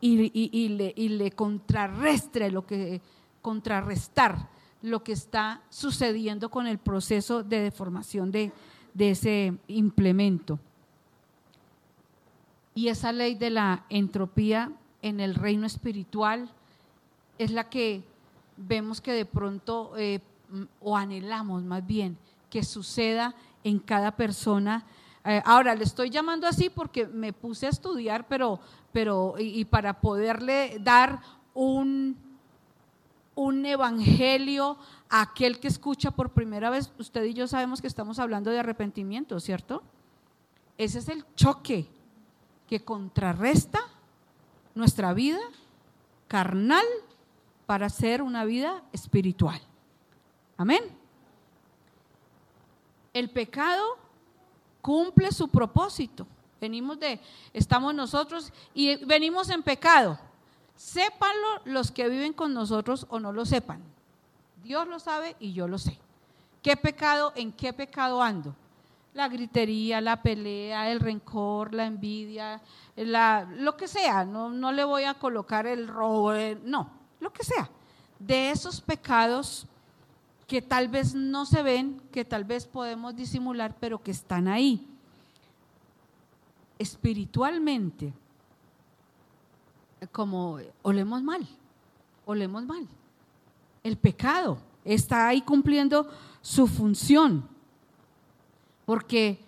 y, 0.00 0.68
le, 0.68 1.32
contrarrestre 1.32 2.48
lo 2.48 2.64
que 2.64 3.00
contrarrestar 3.40 4.48
lo 4.82 5.02
que 5.02 5.10
está 5.10 5.62
sucediendo 5.68 6.48
con 6.48 6.68
el 6.68 6.78
proceso 6.78 7.42
de 7.42 7.58
deformación 7.58 8.30
de, 8.30 8.52
ese 8.96 9.52
implemento. 9.66 10.60
Y 12.72 12.86
esa 12.86 13.10
ley 13.10 13.34
de 13.34 13.50
la 13.50 13.84
entropía 13.88 14.70
en 15.02 15.18
el 15.18 15.34
reino 15.34 15.66
espiritual 15.66 16.52
es 17.36 17.50
la 17.50 17.68
que 17.68 18.04
vemos 18.56 19.00
que 19.00 19.10
de 19.10 19.24
pronto, 19.24 19.94
eh, 19.96 20.20
o 20.78 20.96
anhelamos 20.96 21.64
más 21.64 21.84
bien, 21.84 22.16
que 22.48 22.62
suceda 22.62 23.34
en 23.64 23.80
cada 23.80 24.12
persona 24.14 24.86
eh, 25.24 25.40
ahora, 25.44 25.74
le 25.74 25.84
estoy 25.84 26.10
llamando 26.10 26.46
así 26.46 26.68
porque 26.68 27.06
me 27.06 27.32
puse 27.32 27.66
a 27.66 27.70
estudiar, 27.70 28.26
pero, 28.26 28.58
pero 28.92 29.34
y, 29.38 29.64
para 29.64 30.00
poderle 30.00 30.78
dar 30.80 31.20
un, 31.54 32.16
un 33.36 33.64
evangelio 33.64 34.76
a 35.08 35.22
aquel 35.22 35.60
que 35.60 35.68
escucha 35.68 36.10
por 36.10 36.30
primera 36.30 36.70
vez, 36.70 36.90
usted 36.98 37.24
y 37.24 37.34
yo 37.34 37.46
sabemos 37.46 37.80
que 37.80 37.86
estamos 37.86 38.18
hablando 38.18 38.50
de 38.50 38.58
arrepentimiento, 38.58 39.38
¿cierto? 39.38 39.82
Ese 40.76 40.98
es 40.98 41.08
el 41.08 41.24
choque 41.36 41.88
que 42.66 42.84
contrarresta 42.84 43.80
nuestra 44.74 45.12
vida 45.12 45.40
carnal 46.26 46.86
para 47.66 47.88
ser 47.90 48.22
una 48.22 48.44
vida 48.44 48.82
espiritual. 48.92 49.60
Amén. 50.56 50.82
El 53.12 53.30
pecado 53.30 54.01
cumple 54.82 55.32
su 55.32 55.48
propósito. 55.48 56.26
Venimos 56.60 57.00
de, 57.00 57.18
estamos 57.54 57.94
nosotros 57.94 58.52
y 58.74 59.02
venimos 59.04 59.48
en 59.48 59.62
pecado. 59.62 60.18
Sépanlo 60.76 61.62
los 61.64 61.90
que 61.90 62.08
viven 62.08 62.32
con 62.32 62.52
nosotros 62.52 63.06
o 63.08 63.18
no 63.18 63.32
lo 63.32 63.46
sepan. 63.46 63.80
Dios 64.62 64.86
lo 64.86 64.98
sabe 64.98 65.36
y 65.40 65.52
yo 65.52 65.66
lo 65.66 65.78
sé. 65.78 65.98
¿Qué 66.62 66.76
pecado, 66.76 67.32
en 67.34 67.52
qué 67.52 67.72
pecado 67.72 68.22
ando? 68.22 68.54
La 69.14 69.28
gritería, 69.28 70.00
la 70.00 70.22
pelea, 70.22 70.90
el 70.90 71.00
rencor, 71.00 71.74
la 71.74 71.86
envidia, 71.86 72.60
la, 72.96 73.46
lo 73.56 73.76
que 73.76 73.88
sea. 73.88 74.24
No, 74.24 74.50
no 74.50 74.72
le 74.72 74.84
voy 74.84 75.04
a 75.04 75.14
colocar 75.14 75.66
el 75.66 75.88
robo, 75.88 76.32
no, 76.64 76.90
lo 77.20 77.32
que 77.32 77.44
sea. 77.44 77.68
De 78.18 78.50
esos 78.50 78.80
pecados 78.80 79.66
que 80.52 80.60
tal 80.60 80.88
vez 80.88 81.14
no 81.14 81.46
se 81.46 81.62
ven, 81.62 81.98
que 82.12 82.26
tal 82.26 82.44
vez 82.44 82.66
podemos 82.66 83.16
disimular, 83.16 83.74
pero 83.80 84.02
que 84.02 84.10
están 84.10 84.46
ahí. 84.48 84.86
Espiritualmente, 86.78 88.12
como 90.12 90.58
olemos 90.82 91.22
mal, 91.22 91.48
olemos 92.26 92.66
mal. 92.66 92.86
El 93.82 93.96
pecado 93.96 94.58
está 94.84 95.26
ahí 95.26 95.40
cumpliendo 95.40 96.06
su 96.42 96.66
función, 96.66 97.48
porque 98.84 99.42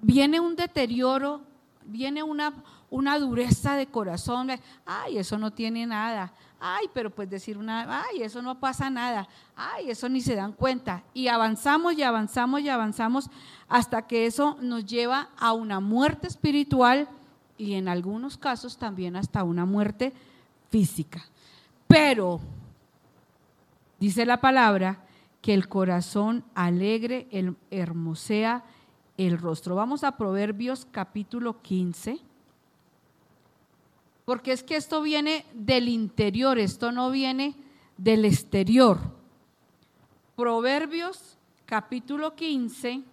viene 0.00 0.38
un 0.38 0.54
deterioro, 0.54 1.40
viene 1.86 2.22
una, 2.22 2.54
una 2.88 3.18
dureza 3.18 3.74
de 3.74 3.88
corazón, 3.88 4.50
ay, 4.86 5.18
eso 5.18 5.38
no 5.38 5.52
tiene 5.52 5.86
nada, 5.86 6.32
ay, 6.60 6.86
pero 6.92 7.10
pues 7.10 7.28
decir 7.28 7.58
una, 7.58 8.02
ay, 8.04 8.22
eso 8.22 8.42
no 8.42 8.58
pasa 8.58 8.90
nada, 8.90 9.28
ay, 9.56 9.90
eso 9.90 10.08
ni 10.08 10.20
se 10.20 10.34
dan 10.34 10.52
cuenta. 10.52 11.02
Y 11.14 11.28
avanzamos 11.28 11.94
y 11.94 12.02
avanzamos 12.02 12.60
y 12.60 12.68
avanzamos 12.68 13.30
hasta 13.68 14.06
que 14.06 14.26
eso 14.26 14.56
nos 14.60 14.84
lleva 14.84 15.30
a 15.38 15.52
una 15.52 15.80
muerte 15.80 16.26
espiritual 16.26 17.08
y 17.56 17.74
en 17.74 17.88
algunos 17.88 18.36
casos 18.36 18.78
también 18.78 19.16
hasta 19.16 19.44
una 19.44 19.64
muerte 19.64 20.12
física. 20.70 21.24
Pero, 21.86 22.40
dice 23.98 24.26
la 24.26 24.40
palabra, 24.40 25.04
que 25.40 25.54
el 25.54 25.68
corazón 25.68 26.44
alegre 26.54 27.28
el, 27.30 27.56
hermosea 27.70 28.64
el 29.16 29.38
rostro. 29.38 29.74
Vamos 29.74 30.04
a 30.04 30.16
Proverbios 30.16 30.86
capítulo 30.90 31.62
15 31.62 32.20
porque 34.28 34.52
es 34.52 34.62
que 34.62 34.76
esto 34.76 35.00
viene 35.00 35.46
del 35.54 35.88
interior, 35.88 36.58
esto 36.58 36.92
no 36.92 37.10
viene 37.10 37.54
del 37.96 38.26
exterior. 38.26 38.98
Proverbios 40.36 41.38
capítulo 41.64 42.36
15, 42.36 43.04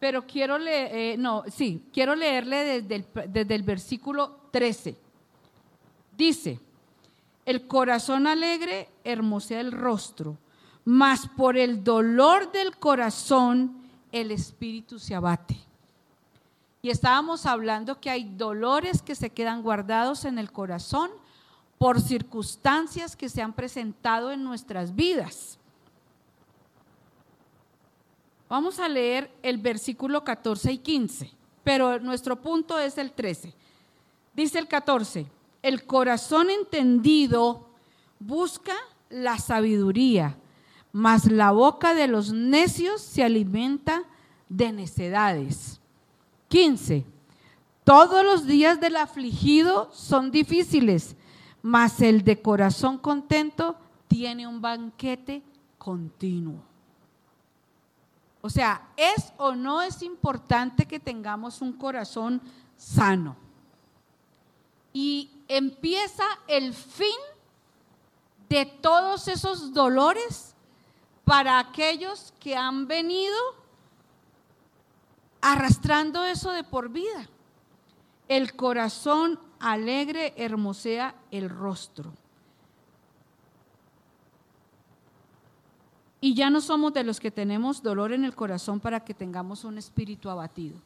pero 0.00 0.26
quiero 0.26 0.58
leer, 0.58 0.90
eh, 0.92 1.16
no, 1.16 1.44
sí, 1.48 1.80
quiero 1.92 2.16
leerle 2.16 2.80
desde 2.80 2.94
el, 2.96 3.06
desde 3.30 3.54
el 3.54 3.62
versículo 3.62 4.40
13. 4.50 4.96
Dice, 6.18 6.58
el 7.44 7.68
corazón 7.68 8.26
alegre 8.26 8.88
hermosea 9.04 9.60
el 9.60 9.70
rostro, 9.70 10.36
mas 10.84 11.28
por 11.36 11.56
el 11.56 11.84
dolor 11.84 12.50
del 12.50 12.76
corazón 12.78 13.76
el 14.10 14.32
espíritu 14.32 14.98
se 14.98 15.14
abate. 15.14 15.65
Y 16.86 16.90
estábamos 16.90 17.46
hablando 17.46 18.00
que 18.00 18.10
hay 18.10 18.22
dolores 18.36 19.02
que 19.02 19.16
se 19.16 19.30
quedan 19.30 19.60
guardados 19.60 20.24
en 20.24 20.38
el 20.38 20.52
corazón 20.52 21.10
por 21.78 22.00
circunstancias 22.00 23.16
que 23.16 23.28
se 23.28 23.42
han 23.42 23.54
presentado 23.54 24.30
en 24.30 24.44
nuestras 24.44 24.94
vidas. 24.94 25.58
Vamos 28.48 28.78
a 28.78 28.88
leer 28.88 29.36
el 29.42 29.58
versículo 29.58 30.22
14 30.22 30.74
y 30.74 30.78
15, 30.78 31.32
pero 31.64 31.98
nuestro 31.98 32.40
punto 32.40 32.78
es 32.78 32.98
el 32.98 33.10
13. 33.10 33.52
Dice 34.32 34.60
el 34.60 34.68
14, 34.68 35.26
el 35.62 35.86
corazón 35.86 36.50
entendido 36.50 37.66
busca 38.20 38.74
la 39.10 39.40
sabiduría, 39.40 40.38
mas 40.92 41.28
la 41.32 41.50
boca 41.50 41.96
de 41.96 42.06
los 42.06 42.32
necios 42.32 43.00
se 43.00 43.24
alimenta 43.24 44.04
de 44.48 44.70
necedades. 44.70 45.80
15. 46.48 47.04
Todos 47.84 48.24
los 48.24 48.46
días 48.46 48.80
del 48.80 48.96
afligido 48.96 49.90
son 49.92 50.30
difíciles, 50.30 51.16
mas 51.62 52.00
el 52.00 52.24
de 52.24 52.40
corazón 52.42 52.98
contento 52.98 53.76
tiene 54.08 54.46
un 54.46 54.60
banquete 54.60 55.42
continuo. 55.78 56.62
O 58.40 58.50
sea, 58.50 58.88
¿es 58.96 59.32
o 59.38 59.54
no 59.54 59.82
es 59.82 60.02
importante 60.02 60.86
que 60.86 61.00
tengamos 61.00 61.60
un 61.60 61.72
corazón 61.72 62.40
sano? 62.76 63.36
Y 64.92 65.30
empieza 65.48 66.24
el 66.46 66.72
fin 66.72 67.08
de 68.48 68.66
todos 68.66 69.28
esos 69.28 69.72
dolores 69.72 70.54
para 71.24 71.58
aquellos 71.58 72.32
que 72.38 72.56
han 72.56 72.86
venido 72.86 73.36
arrastrando 75.40 76.24
eso 76.24 76.52
de 76.52 76.64
por 76.64 76.88
vida. 76.88 77.28
El 78.28 78.54
corazón 78.54 79.38
alegre 79.60 80.34
hermosea 80.36 81.14
el 81.30 81.48
rostro. 81.48 82.12
Y 86.20 86.34
ya 86.34 86.50
no 86.50 86.60
somos 86.60 86.92
de 86.92 87.04
los 87.04 87.20
que 87.20 87.30
tenemos 87.30 87.82
dolor 87.82 88.12
en 88.12 88.24
el 88.24 88.34
corazón 88.34 88.80
para 88.80 89.04
que 89.04 89.14
tengamos 89.14 89.64
un 89.64 89.78
espíritu 89.78 90.28
abatido. 90.28 90.76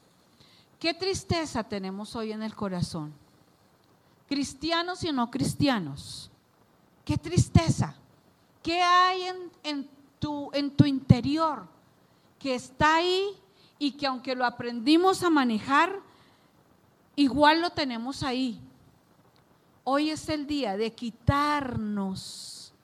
¿Qué 0.78 0.92
tristeza 0.92 1.62
tenemos 1.62 2.16
hoy 2.16 2.32
en 2.32 2.42
el 2.42 2.54
corazón? 2.54 3.12
Cristianos 4.28 5.04
y 5.04 5.12
no 5.12 5.30
cristianos. 5.30 6.30
¿Qué 7.04 7.16
tristeza? 7.16 7.94
¿Qué 8.62 8.82
hay 8.82 9.22
en, 9.62 9.88
tu, 10.18 10.50
en 10.52 10.70
tu 10.70 10.84
interior 10.84 11.66
que 12.38 12.54
está 12.54 12.96
ahí 12.96 13.39
y 13.80 13.92
que 13.92 14.06
aunque 14.06 14.36
lo 14.36 14.44
aprendimos 14.44 15.24
a 15.24 15.30
manejar, 15.30 15.98
igual 17.16 17.62
lo 17.62 17.70
tenemos 17.70 18.22
ahí? 18.22 18.60
Hoy 19.84 20.10
es 20.10 20.28
el 20.28 20.46
día 20.46 20.76
de 20.76 20.92
quitarnos 20.92 22.74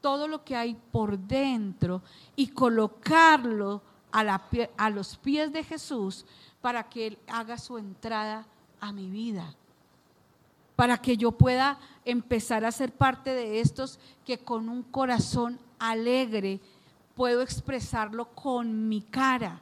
todo 0.00 0.26
lo 0.26 0.44
que 0.44 0.56
hay 0.56 0.74
por 0.90 1.16
dentro 1.16 2.02
y 2.34 2.48
colocarlo 2.48 3.80
a, 4.10 4.90
los 4.90 5.16
pies 5.18 5.52
de 5.52 5.62
Jesús 5.62 6.26
para 6.60 6.88
que 6.88 7.06
Él 7.06 7.18
haga 7.28 7.56
su 7.56 7.78
entrada 7.78 8.44
a 8.80 8.90
mi 8.90 9.08
vida. 9.08 9.54
Para 10.74 10.98
que 10.98 11.16
yo 11.16 11.30
pueda 11.30 11.78
empezar 12.04 12.64
a 12.64 12.72
ser 12.72 12.90
parte 12.90 13.30
de 13.30 13.60
estos 13.60 14.00
que 14.24 14.38
con 14.38 14.68
un 14.68 14.82
corazón 14.82 15.60
alegre 15.78 16.58
puedo 17.14 17.40
expresarlo 17.40 18.24
con 18.34 18.88
mi 18.88 19.02
cara. 19.02 19.60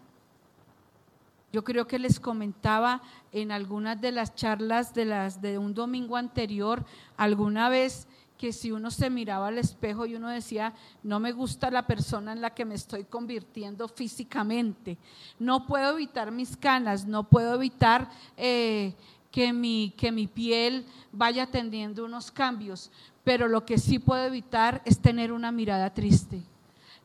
Yo 1.59 1.64
creo 1.64 1.88
que 1.88 1.99
les 1.99 2.21
comentaba 2.21 3.03
en 3.33 3.51
algunas 3.51 4.01
de 4.01 4.12
las 4.12 4.37
charlas 4.37 4.94
de, 4.94 5.05
las, 5.05 5.42
de 5.42 5.59
un 5.59 5.75
domingo 5.75 6.16
anterior, 6.16 6.85
alguna 7.16 7.68
vez 7.68 8.07
que 8.37 8.53
si 8.53 8.71
uno 8.71 8.92
se 8.92 9.11
miraba 9.11 9.49
al 9.49 9.59
espejo 9.59 10.07
y 10.07 10.14
uno 10.14 10.29
decía, 10.29 10.73
no 11.03 11.18
me 11.18 11.33
gusta 11.33 11.73
la 11.73 11.85
persona 11.85 12.33
en 12.33 12.42
la 12.42 12.55
que 12.55 12.64
me 12.64 12.77
estoy 12.77 13.03
convirtiendo 13.03 13.88
físicamente, 13.88 14.99
no 15.40 15.66
puedo 15.66 15.94
evitar 15.94 16.31
mis 16.31 16.57
canas, 16.57 17.07
no 17.07 17.25
puedo 17.25 17.57
evitar 17.57 18.09
eh, 18.37 18.94
que, 19.33 19.53
mi, 19.53 19.92
que 19.97 20.12
mi 20.12 20.29
piel 20.29 20.87
vaya 21.11 21.51
teniendo 21.51 22.05
unos 22.05 22.31
cambios, 22.31 22.92
pero 23.25 23.49
lo 23.49 23.66
que 23.66 23.79
sí 23.79 23.99
puedo 23.99 24.25
evitar 24.25 24.81
es 24.85 25.01
tener 25.01 25.33
una 25.33 25.51
mirada 25.51 25.92
triste. 25.92 26.40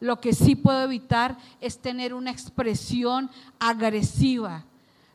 Lo 0.03 0.19
que 0.19 0.33
sí 0.33 0.55
puedo 0.55 0.83
evitar 0.83 1.37
es 1.61 1.79
tener 1.79 2.13
una 2.13 2.29
expresión 2.29 3.31
agresiva 3.57 4.65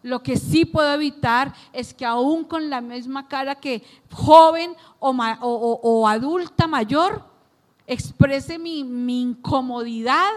lo 0.02 0.22
que 0.22 0.36
sí 0.36 0.64
puedo 0.64 0.92
evitar 0.94 1.52
es 1.72 1.92
que 1.92 2.06
aún 2.06 2.44
con 2.44 2.70
la 2.70 2.80
misma 2.80 3.26
cara 3.26 3.56
que 3.56 3.82
joven 4.12 4.74
o, 5.00 6.08
adulta 6.08 6.66
mayor, 6.66 7.24
exprese 7.86 8.58
mi, 8.58 8.84
mi 8.84 9.20
incomodidad 9.20 10.30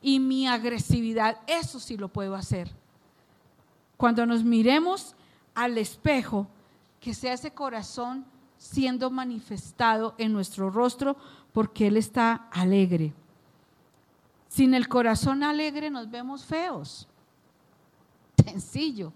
y 0.00 0.20
mi 0.20 0.46
agresividad. 0.46 1.38
Eso 1.46 1.80
sí 1.80 1.96
lo 1.96 2.08
puedo 2.08 2.34
hacer. 2.36 2.70
Cuando 3.96 4.24
nos 4.24 4.44
miremos 4.44 5.16
al 5.54 5.78
espejo, 5.78 6.46
que 7.00 7.12
sea 7.12 7.32
ese 7.32 7.50
corazón 7.50 8.24
siendo 8.56 9.10
manifestado 9.10 10.14
en 10.18 10.32
nuestro 10.32 10.70
rostro 10.70 11.16
porque 11.52 11.88
Él 11.88 11.96
está 11.96 12.48
alegre. 12.52 13.12
Sin 14.58 14.74
el 14.74 14.88
corazón 14.88 15.44
alegre 15.44 15.88
nos 15.88 16.10
vemos 16.10 16.44
feos 16.44 17.06
sencillo. 18.44 19.12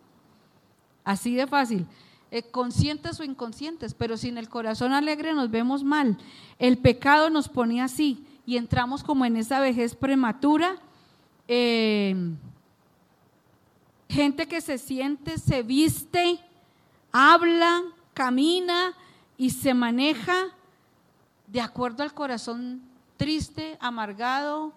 Así 1.02 1.34
de 1.34 1.48
fácil. 1.48 1.84
Eh, 2.30 2.44
conscientes 2.44 3.18
o 3.18 3.24
inconscientes, 3.24 3.92
pero 3.92 4.16
sin 4.16 4.38
el 4.38 4.48
corazón 4.48 4.92
alegre 4.92 5.34
nos 5.34 5.50
vemos 5.50 5.82
mal. 5.82 6.16
El 6.60 6.78
pecado 6.78 7.28
nos 7.28 7.48
pone 7.48 7.82
así 7.82 8.24
y 8.46 8.56
entramos 8.56 9.02
como 9.02 9.24
en 9.24 9.36
esa 9.36 9.58
vejez 9.58 9.96
prematura. 9.96 10.76
Eh, 11.48 12.14
gente 14.08 14.46
que 14.46 14.60
se 14.60 14.78
siente, 14.78 15.38
se 15.38 15.64
viste, 15.64 16.38
habla, 17.10 17.82
camina 18.14 18.94
y 19.36 19.50
se 19.50 19.74
maneja 19.74 20.36
de 21.48 21.60
acuerdo 21.60 22.04
al 22.04 22.14
corazón 22.14 22.80
triste, 23.16 23.76
amargado, 23.80 24.72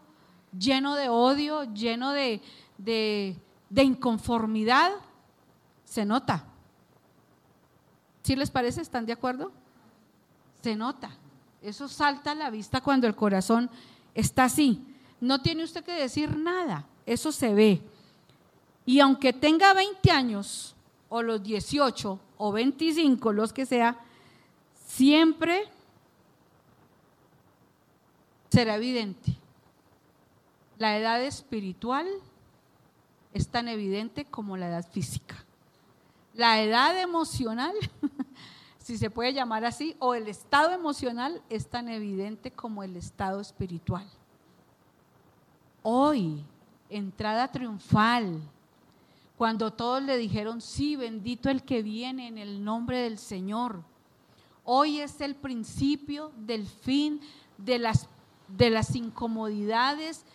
lleno 0.57 0.95
de 0.95 1.09
odio, 1.09 1.63
lleno 1.73 2.11
de, 2.11 2.41
de 2.77 3.83
inconformidad, 3.83 4.91
se 5.83 6.05
nota. 6.05 6.45
¿Sí 8.23 8.35
les 8.35 8.49
parece? 8.49 8.81
¿Están 8.81 9.05
de 9.05 9.13
acuerdo? 9.13 9.51
Se 10.61 10.75
nota. 10.75 11.11
Eso 11.61 11.87
salta 11.87 12.31
a 12.31 12.35
la 12.35 12.49
vista 12.49 12.81
cuando 12.81 13.07
el 13.07 13.15
corazón 13.15 13.69
está 14.13 14.45
así. 14.45 14.83
No 15.21 15.41
tiene 15.41 15.63
usted 15.63 15.83
que 15.83 15.93
decir 15.93 16.35
nada, 16.37 16.87
eso 17.05 17.31
se 17.31 17.53
ve. 17.53 17.81
Y 18.85 18.99
aunque 18.99 19.33
tenga 19.33 19.73
20 19.73 20.11
años, 20.11 20.75
o 21.09 21.21
los 21.21 21.41
18, 21.41 22.19
o 22.37 22.51
25, 22.51 23.31
los 23.31 23.53
que 23.53 23.65
sea, 23.65 23.97
siempre 24.85 25.63
será 28.49 28.75
evidente. 28.75 29.37
La 30.77 30.97
edad 30.97 31.21
espiritual 31.23 32.07
es 33.33 33.47
tan 33.49 33.67
evidente 33.67 34.25
como 34.25 34.57
la 34.57 34.67
edad 34.67 34.85
física. 34.89 35.35
La 36.33 36.61
edad 36.61 36.99
emocional, 36.99 37.73
si 38.77 38.97
se 38.97 39.09
puede 39.09 39.33
llamar 39.33 39.63
así, 39.63 39.95
o 39.99 40.15
el 40.15 40.27
estado 40.27 40.71
emocional 40.71 41.41
es 41.49 41.69
tan 41.69 41.87
evidente 41.87 42.51
como 42.51 42.83
el 42.83 42.97
estado 42.97 43.39
espiritual. 43.39 44.05
Hoy, 45.81 46.43
entrada 46.89 47.51
triunfal, 47.51 48.41
cuando 49.37 49.71
todos 49.73 50.01
le 50.01 50.17
dijeron, 50.17 50.61
sí, 50.61 50.95
bendito 50.95 51.49
el 51.49 51.63
que 51.63 51.83
viene 51.83 52.27
en 52.27 52.37
el 52.37 52.63
nombre 52.63 52.99
del 52.99 53.17
Señor. 53.17 53.83
Hoy 54.63 54.99
es 54.99 55.19
el 55.21 55.35
principio 55.35 56.31
del 56.37 56.65
fin 56.65 57.19
de 57.57 57.79
las, 57.79 58.07
de 58.47 58.69
las 58.69 58.95
incomodidades, 58.95 60.25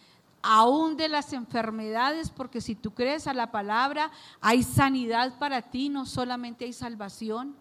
aún 0.42 0.96
de 0.96 1.09
las 1.09 1.33
enfermedades, 1.33 2.31
porque 2.31 2.61
si 2.61 2.74
tú 2.74 2.92
crees 2.92 3.26
a 3.26 3.35
la 3.35 3.50
palabra, 3.50 4.11
hay 4.40 4.62
sanidad 4.62 5.38
para 5.38 5.62
ti, 5.62 5.88
no 5.88 6.07
solamente 6.07 6.64
hay 6.64 6.72
salvación, 6.72 7.55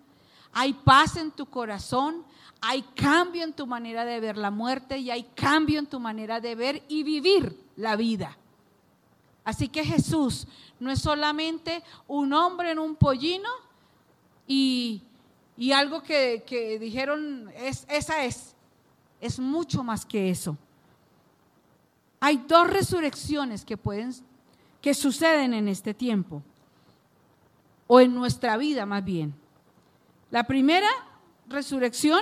hay 0.53 0.73
paz 0.73 1.17
en 1.17 1.31
tu 1.31 1.45
corazón, 1.45 2.23
hay 2.61 2.81
cambio 2.81 3.43
en 3.43 3.53
tu 3.53 3.67
manera 3.67 4.05
de 4.05 4.19
ver 4.19 4.37
la 4.37 4.51
muerte 4.51 4.97
y 4.97 5.11
hay 5.11 5.23
cambio 5.35 5.79
en 5.79 5.87
tu 5.87 5.99
manera 5.99 6.39
de 6.39 6.55
ver 6.55 6.83
y 6.87 7.03
vivir 7.03 7.57
la 7.75 7.95
vida. 7.95 8.37
Así 9.43 9.67
que 9.67 9.83
Jesús 9.83 10.47
no 10.79 10.91
es 10.91 11.01
solamente 11.01 11.83
un 12.07 12.33
hombre 12.33 12.71
en 12.71 12.79
un 12.79 12.95
pollino 12.95 13.49
y, 14.47 15.03
algo 15.73 16.01
que, 16.01 16.43
que 16.45 16.79
dijeron, 16.79 17.51
es, 17.55 17.85
esa 17.89 18.23
es, 18.23 18.55
es 19.21 19.39
mucho 19.39 19.83
más 19.83 20.05
que 20.05 20.29
eso. 20.29 20.57
Hay 22.19 22.37
dos 22.47 22.67
resurrecciones 22.67 23.63
que 23.63 23.77
pueden 23.77 24.13
que 24.81 24.93
suceden 24.93 25.53
en 25.53 25.67
este 25.67 25.93
tiempo 25.93 26.41
o 27.87 27.99
en 27.99 28.15
nuestra 28.15 28.57
vida 28.57 28.85
más 28.85 29.03
bien. 29.03 29.33
La 30.31 30.43
primera 30.43 30.87
resurrección 31.47 32.21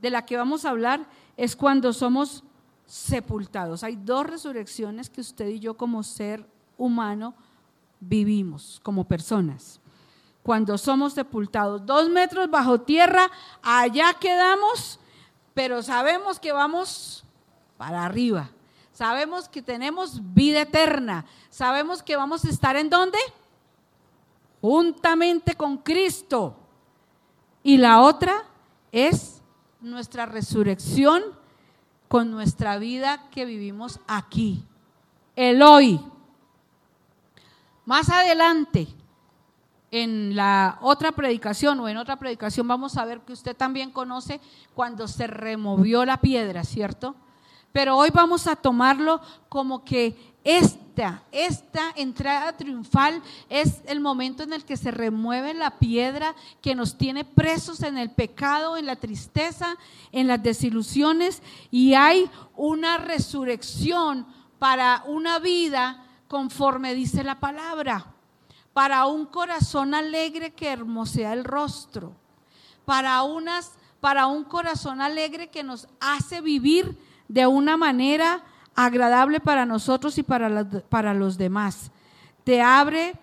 de 0.00 0.10
la 0.10 0.24
que 0.26 0.36
vamos 0.36 0.64
a 0.64 0.70
hablar 0.70 1.06
es 1.36 1.56
cuando 1.56 1.92
somos 1.92 2.44
sepultados. 2.86 3.82
Hay 3.82 3.96
dos 3.96 4.26
resurrecciones 4.26 5.08
que 5.08 5.20
usted 5.20 5.48
y 5.48 5.58
yo 5.58 5.74
como 5.74 6.02
ser 6.02 6.46
humano 6.76 7.34
vivimos 7.98 8.80
como 8.82 9.04
personas. 9.04 9.80
Cuando 10.42 10.76
somos 10.76 11.12
sepultados, 11.12 11.86
dos 11.86 12.10
metros 12.10 12.50
bajo 12.50 12.80
tierra, 12.80 13.30
allá 13.62 14.14
quedamos, 14.20 14.98
pero 15.54 15.82
sabemos 15.82 16.40
que 16.40 16.52
vamos 16.52 17.24
para 17.78 18.04
arriba. 18.04 18.50
Sabemos 18.92 19.48
que 19.48 19.62
tenemos 19.62 20.20
vida 20.34 20.62
eterna. 20.62 21.24
Sabemos 21.50 22.02
que 22.02 22.16
vamos 22.16 22.44
a 22.44 22.50
estar 22.50 22.76
en 22.76 22.90
dónde? 22.90 23.18
Juntamente 24.60 25.54
con 25.54 25.78
Cristo. 25.78 26.56
Y 27.62 27.78
la 27.78 28.00
otra 28.00 28.44
es 28.90 29.40
nuestra 29.80 30.26
resurrección 30.26 31.22
con 32.08 32.30
nuestra 32.30 32.78
vida 32.78 33.30
que 33.30 33.44
vivimos 33.44 33.98
aquí. 34.06 34.64
El 35.34 35.62
hoy. 35.62 36.00
Más 37.86 38.10
adelante, 38.10 38.86
en 39.90 40.36
la 40.36 40.78
otra 40.80 41.12
predicación 41.12 41.80
o 41.80 41.88
en 41.88 41.96
otra 41.96 42.16
predicación 42.16 42.68
vamos 42.68 42.96
a 42.96 43.04
ver 43.04 43.20
que 43.20 43.32
usted 43.32 43.56
también 43.56 43.90
conoce 43.90 44.40
cuando 44.74 45.08
se 45.08 45.26
removió 45.26 46.04
la 46.04 46.20
piedra, 46.20 46.64
¿cierto? 46.64 47.14
Pero 47.72 47.96
hoy 47.96 48.10
vamos 48.10 48.46
a 48.46 48.56
tomarlo 48.56 49.20
como 49.48 49.84
que 49.84 50.34
esta, 50.44 51.22
esta 51.30 51.92
entrada 51.96 52.56
triunfal 52.56 53.22
es 53.48 53.80
el 53.86 54.00
momento 54.00 54.42
en 54.42 54.52
el 54.52 54.64
que 54.64 54.76
se 54.76 54.90
remueve 54.90 55.54
la 55.54 55.78
piedra 55.78 56.34
que 56.60 56.74
nos 56.74 56.98
tiene 56.98 57.24
presos 57.24 57.82
en 57.82 57.96
el 57.96 58.10
pecado, 58.10 58.76
en 58.76 58.86
la 58.86 58.96
tristeza, 58.96 59.76
en 60.10 60.26
las 60.26 60.42
desilusiones 60.42 61.42
y 61.70 61.94
hay 61.94 62.28
una 62.56 62.98
resurrección 62.98 64.26
para 64.58 65.02
una 65.06 65.38
vida 65.38 66.04
conforme 66.28 66.94
dice 66.94 67.24
la 67.24 67.40
palabra, 67.40 68.06
para 68.72 69.06
un 69.06 69.26
corazón 69.26 69.94
alegre 69.94 70.52
que 70.52 70.68
hermosea 70.68 71.32
el 71.32 71.44
rostro, 71.44 72.14
para 72.84 73.22
unas 73.22 73.72
para 74.00 74.26
un 74.26 74.42
corazón 74.42 75.00
alegre 75.00 75.48
que 75.48 75.62
nos 75.62 75.86
hace 76.00 76.40
vivir 76.40 76.98
de 77.32 77.46
una 77.46 77.78
manera 77.78 78.42
agradable 78.74 79.40
para 79.40 79.64
nosotros 79.64 80.18
y 80.18 80.22
para, 80.22 80.68
para 80.90 81.14
los 81.14 81.38
demás. 81.38 81.90
Te 82.44 82.60
abre 82.60 83.14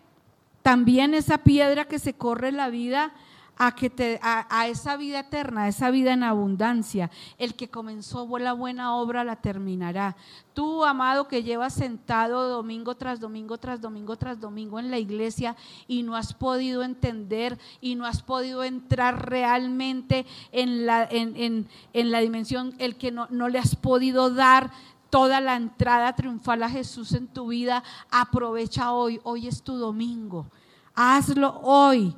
también 0.64 1.14
esa 1.14 1.38
piedra 1.39 1.86
que 1.86 1.99
se 1.99 2.14
corre 2.14 2.51
la 2.51 2.70
vida 2.70 3.14
a, 3.60 3.76
que 3.76 3.89
te, 3.89 4.20
a, 4.24 4.68
esa 4.68 4.95
vida 4.95 5.20
eterna, 5.20 5.64
a 5.64 5.68
esa 5.68 5.91
vida 5.91 6.14
en 6.14 6.24
abundancia. 6.24 7.12
El 7.38 7.55
que 7.55 7.70
comenzó 7.70 8.26
la 8.39 8.53
buena 8.53 8.95
obra 8.95 9.26
la 9.26 9.36
terminará. 9.36 10.16
Tú, 10.53 10.86
amado, 10.86 11.28
que 11.28 11.43
llevas 11.43 11.74
sentado 11.74 12.47
domingo 12.47 12.95
tras 12.95 13.20
domingo, 13.20 13.57
tras 13.57 13.82
domingo, 13.82 14.16
tras 14.16 14.39
domingo 14.39 14.80
en 14.80 14.89
la 14.89 14.97
iglesia 14.97 15.57
y 15.89 16.03
no 16.03 16.16
has 16.16 16.34
podido 16.34 16.84
entender 16.84 17.60
y 17.82 17.95
no 17.95 18.05
has 18.05 18.24
podido 18.24 18.64
entrar 18.64 19.30
realmente 19.30 20.26
en 20.53 20.86
la, 20.86 21.05
en, 21.12 21.68
la 21.93 22.20
dimensión, 22.22 22.74
el 22.78 22.95
que 22.95 23.12
no, 23.12 23.28
no 23.30 23.49
le 23.49 23.60
has 23.60 23.76
podido 23.76 24.34
dar 24.34 24.72
toda 25.10 25.41
la 25.41 25.57
entrada 25.57 26.16
triunfal 26.16 26.64
a 26.64 26.70
Jesús 26.70 27.12
en 27.12 27.28
tu 27.28 27.47
vida, 27.47 27.84
aprovecha 28.10 28.93
hoy. 28.93 29.20
Hoy 29.24 29.47
es 29.47 29.64
tu 29.64 29.76
domingo. 29.76 30.47
Hazlo 30.95 31.60
hoy. 31.62 32.16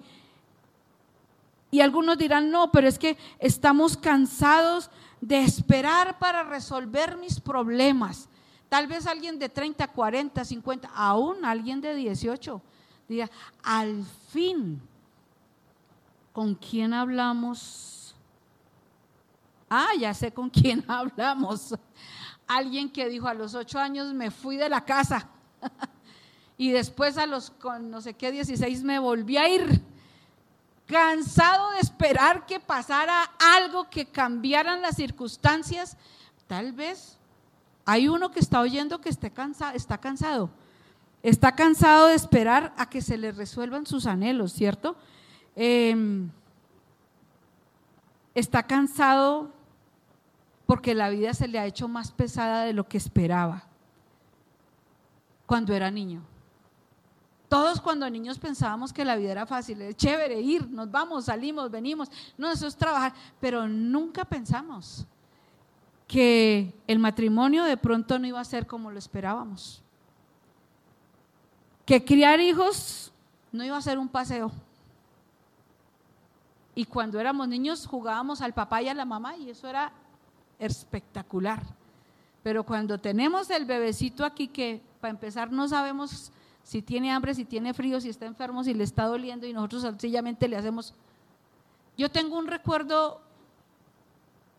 Y 1.72 1.80
algunos 1.80 2.18
dirán, 2.18 2.52
no, 2.52 2.70
pero 2.70 2.88
es 2.88 3.00
que 3.00 3.18
estamos 3.40 3.96
cansados 3.96 4.92
de 5.22 5.42
esperar 5.42 6.20
para 6.20 6.44
resolver 6.44 7.16
mis 7.16 7.40
problemas. 7.40 8.28
Tal 8.68 8.88
vez 8.88 9.08
alguien 9.08 9.40
de 9.40 9.48
30, 9.48 9.88
40, 9.88 10.44
50, 10.44 10.92
aún 10.94 11.46
alguien 11.46 11.80
de 11.80 11.96
18 11.96 12.62
diga, 13.08 13.30
al 13.64 14.04
fin, 14.30 14.82
¿con 16.34 16.56
quién 16.56 16.94
hablamos? 16.94 18.16
Ah, 19.70 19.90
ya 20.00 20.14
sé 20.14 20.34
con 20.34 20.50
quién 20.50 20.84
hablamos. 20.90 21.76
Alguien 22.48 22.90
que 22.90 23.08
dijo, 23.08 23.28
a 23.28 23.34
los 23.34 23.56
8 23.56 23.80
años 23.80 24.14
me 24.14 24.32
fui 24.32 24.58
de 24.58 24.70
la 24.70 24.84
casa 24.84 25.30
y 26.58 26.72
después 26.72 27.18
a 27.18 27.26
los, 27.26 27.52
con 27.52 27.90
no 27.90 28.02
sé 28.02 28.14
qué, 28.14 28.32
16 28.32 28.84
me 28.84 29.00
volví 29.00 29.38
a 29.38 29.48
ir 29.50 29.82
cansado 30.92 31.72
de 31.72 31.80
esperar 31.80 32.46
que 32.46 32.60
pasara 32.60 33.24
algo, 33.40 33.90
que 33.90 34.06
cambiaran 34.06 34.82
las 34.82 34.98
circunstancias, 34.98 35.98
tal 36.48 36.74
vez 36.74 37.18
hay 37.86 38.10
uno 38.10 38.32
que 38.32 38.42
está 38.42 38.60
oyendo 38.60 39.00
que 39.00 39.10
cansado, 39.32 39.76
está 39.76 39.98
cansado. 39.98 40.50
Está 41.24 41.54
cansado 41.54 42.08
de 42.08 42.16
esperar 42.16 42.74
a 42.78 42.90
que 42.90 43.02
se 43.02 43.18
le 43.18 43.32
resuelvan 43.32 43.86
sus 43.86 44.06
anhelos, 44.06 44.54
¿cierto? 44.54 44.98
Em, 45.56 46.30
está 48.36 48.64
cansado 48.64 49.52
porque 50.66 50.94
la 50.96 51.10
vida 51.10 51.34
se 51.34 51.48
le 51.48 51.60
ha 51.60 51.66
hecho 51.66 51.88
más 51.88 52.12
pesada 52.12 52.64
de 52.64 52.74
lo 52.74 52.88
que 52.88 52.98
esperaba 52.98 53.64
cuando 55.46 55.74
era 55.74 55.90
niño. 55.92 56.31
Todos 57.52 57.82
cuando 57.82 58.10
niños 58.10 58.40
pensábamos 58.40 58.94
que 58.94 59.04
la 59.04 59.18
vida 59.18 59.34
era 59.34 59.46
fácil, 59.46 59.82
es 59.82 59.98
chévere 59.98 60.40
ir, 60.40 60.70
nos 60.70 60.90
vamos, 60.90 61.26
salimos, 61.26 61.70
venimos, 61.70 62.08
no, 62.38 62.50
eso 62.50 62.66
es 62.66 62.78
trabajar, 62.78 63.14
pero 63.42 63.68
nunca 63.68 64.24
pensamos 64.24 65.06
que 66.08 66.74
el 66.88 66.98
matrimonio 66.98 67.66
de 67.66 67.76
pronto 67.76 68.18
no 68.18 68.26
iba 68.26 68.40
a 68.40 68.46
ser 68.46 68.66
como 68.66 68.90
lo 68.90 68.98
esperábamos. 68.98 69.82
Que 71.86 72.06
criar 72.06 72.40
hijos 72.40 73.12
no 73.52 73.66
iba 73.66 73.76
a 73.76 73.82
ser 73.82 74.00
un 74.00 74.08
paseo. 74.08 74.50
Y 76.74 76.86
cuando 76.86 77.20
éramos 77.20 77.50
niños 77.50 77.86
jugábamos 77.86 78.40
al 78.40 78.54
papá 78.54 78.82
y 78.82 78.88
a 78.88 78.94
la 78.94 79.04
mamá 79.04 79.36
y 79.36 79.50
eso 79.50 79.68
era 79.68 79.92
espectacular. 80.58 81.62
Pero 82.44 82.64
cuando 82.64 82.98
tenemos 82.98 83.50
el 83.50 83.66
bebecito 83.66 84.24
aquí 84.24 84.48
que 84.48 84.82
para 85.02 85.12
empezar 85.12 85.52
no 85.52 85.68
sabemos 85.68 86.32
si 86.64 86.82
tiene 86.82 87.12
hambre, 87.12 87.34
si 87.34 87.46
tiene 87.46 87.74
frío, 87.74 88.00
si 88.00 88.10
está 88.10 88.26
enfermo, 88.26 88.64
si 88.64 88.74
le 88.74 88.84
está 88.84 89.06
doliendo 89.06 89.48
y 89.48 89.54
nosotros 89.54 89.82
sencillamente 89.82 90.48
le 90.48 90.58
hacemos... 90.58 90.94
Yo 91.98 92.10
tengo 92.10 92.38
un 92.38 92.48
recuerdo 92.48 93.22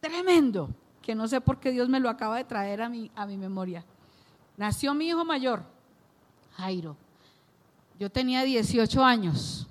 tremendo 0.01 0.69
que 1.01 1.15
no 1.15 1.27
sé 1.27 1.41
por 1.41 1.59
qué 1.59 1.71
Dios 1.71 1.89
me 1.89 2.01
lo 2.01 2.09
acaba 2.09 2.37
de 2.37 2.45
traer 2.45 2.83
a 2.83 2.89
mi, 2.89 3.11
a 3.15 3.27
mi 3.27 3.37
memoria. 3.37 3.85
Nació 4.57 4.95
mi 4.95 5.09
hijo 5.09 5.25
mayor, 5.25 5.65
Jairo. 6.57 6.97
Yo 7.99 8.11
tenía 8.11 8.43
18 8.43 9.05
años. 9.05 9.67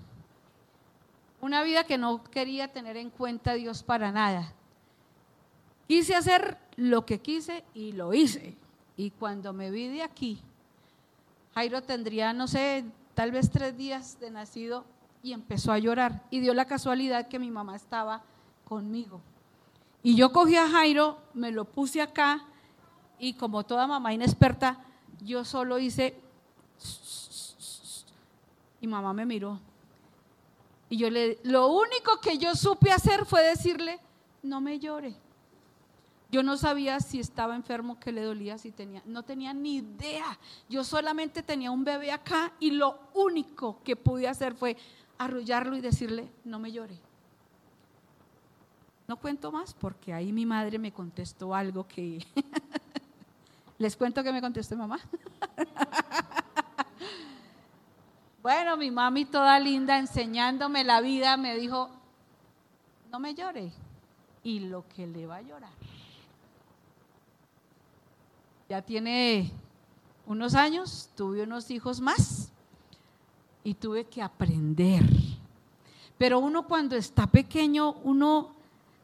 Una 1.40 1.64
vida 1.64 1.84
que 1.84 1.98
no 1.98 2.24
quería 2.24 2.68
tener 2.68 2.98
en 2.98 3.10
cuenta 3.10 3.54
Dios 3.54 3.84
para 3.84 4.12
nada. 4.12 4.54
Quise 5.88 6.16
hacer 6.16 6.58
lo 6.76 7.06
que 7.06 7.20
quise 7.20 7.64
y 7.74 7.92
lo 7.92 8.14
hice. 8.14 8.56
Y 8.96 9.12
cuando 9.12 9.52
me 9.54 9.72
vi 9.72 9.88
de 9.88 10.04
aquí, 10.04 10.42
Jairo 11.54 11.82
tendría, 11.82 12.34
no 12.34 12.48
sé, 12.48 12.86
tal 13.14 13.32
vez 13.32 13.50
tres 13.50 13.78
días 13.78 14.20
de 14.20 14.32
nacido 14.32 14.86
y 15.22 15.34
empezó 15.34 15.72
a 15.72 15.80
llorar. 15.80 16.24
Y 16.30 16.40
dio 16.40 16.54
la 16.54 16.66
casualidad 16.66 17.28
que 17.28 17.40
mi 17.40 17.52
mamá 17.52 17.76
estaba 17.76 18.24
conmigo. 18.64 19.22
Y 20.04 20.16
yo 20.16 20.32
cogí 20.32 20.56
a 20.56 20.68
Jairo, 20.68 21.20
me 21.34 21.52
lo 21.52 21.66
puse 21.66 22.02
acá 22.02 22.46
y 23.20 23.34
como 23.34 23.64
toda 23.64 23.86
mamá 23.86 24.14
inexperta, 24.14 24.80
yo 25.22 25.46
solo 25.46 25.78
hice... 25.78 26.20
Y 28.80 28.88
mamá 28.88 29.14
me 29.14 29.28
miró. 29.28 29.60
Y 30.90 30.98
yo 30.98 31.10
le, 31.12 31.38
lo 31.44 31.68
único 31.68 32.20
que 32.20 32.40
yo 32.40 32.56
supe 32.56 32.92
hacer 32.92 33.26
fue 33.26 33.44
decirle, 33.44 34.00
no 34.42 34.60
me 34.60 34.80
llore. 34.80 35.16
Yo 36.32 36.44
no 36.44 36.56
sabía 36.56 37.02
si 37.02 37.20
estaba 37.20 37.58
enfermo, 37.58 38.00
qué 38.00 38.14
le 38.14 38.24
dolía, 38.24 38.58
si 38.58 38.72
tenía, 38.72 39.02
no 39.06 39.22
tenía 39.22 39.54
ni 39.54 39.78
idea. 39.78 40.40
Yo 40.70 40.86
solamente 40.86 41.44
tenía 41.44 41.72
un 41.72 41.84
bebé 41.84 42.14
acá 42.14 42.54
y 42.58 42.72
lo 42.72 42.98
único 43.14 43.84
que 43.84 43.98
pude 43.98 44.30
hacer 44.30 44.56
fue 44.56 44.78
arrullarlo 45.18 45.76
y 45.76 45.82
decirle, 45.82 46.32
no 46.46 46.58
me 46.58 46.72
llore. 46.72 46.98
No 49.10 49.18
cuento 49.18 49.52
más 49.52 49.74
porque 49.74 50.14
ahí 50.14 50.32
mi 50.32 50.46
madre 50.46 50.80
me 50.80 50.94
contestó 50.94 51.54
algo 51.54 51.86
que... 51.86 52.26
¿Les 53.78 53.98
cuento 53.98 54.24
que 54.24 54.32
me 54.32 54.40
contestó 54.40 54.78
mamá? 54.78 55.02
bueno, 58.42 58.78
mi 58.78 58.90
mami 58.90 59.26
toda 59.26 59.60
linda 59.60 60.00
enseñándome 60.00 60.86
la 60.86 61.02
vida 61.02 61.36
me 61.36 61.58
dijo, 61.58 61.90
no 63.12 63.20
me 63.20 63.36
llore. 63.36 63.74
Y 64.44 64.62
lo 64.62 64.88
que 64.88 65.08
le 65.08 65.28
va 65.28 65.38
a 65.38 65.42
llorar 65.42 65.91
ya 68.72 68.82
tiene 68.82 69.52
unos 70.26 70.56
años, 70.56 71.10
tuve 71.18 71.44
unos 71.44 71.70
hijos 71.72 72.00
más 72.00 72.54
y 73.66 73.74
tuve 73.74 74.06
que 74.06 74.22
aprender. 74.22 75.04
Pero 76.18 76.40
uno 76.40 76.66
cuando 76.66 76.96
está 76.96 77.28
pequeño, 77.28 77.92
uno 78.06 78.56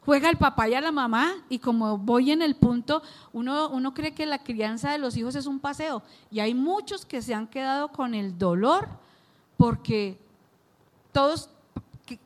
juega 0.05 0.29
al 0.29 0.37
papá 0.37 0.69
y 0.69 0.73
a 0.73 0.79
la 0.79 0.93
mamá 0.93 1.43
y 1.49 1.59
como 1.59 1.97
voy 1.97 2.31
en 2.31 2.41
el 2.41 2.55
punto, 2.55 3.03
uno, 3.33 3.67
uno 3.67 3.93
cree 3.93 4.13
que 4.13 4.25
la 4.25 4.41
crianza 4.41 4.93
de 4.93 4.99
los 4.99 5.17
hijos 5.17 5.35
es 5.35 5.47
un 5.47 5.59
paseo 5.59 6.01
y 6.31 6.39
hay 6.39 6.53
muchos 6.53 7.05
que 7.05 7.21
se 7.21 7.33
han 7.33 7.45
quedado 7.45 7.89
con 7.89 8.13
el 8.13 8.37
dolor 8.37 8.87
porque 9.57 10.17
todos 11.11 11.49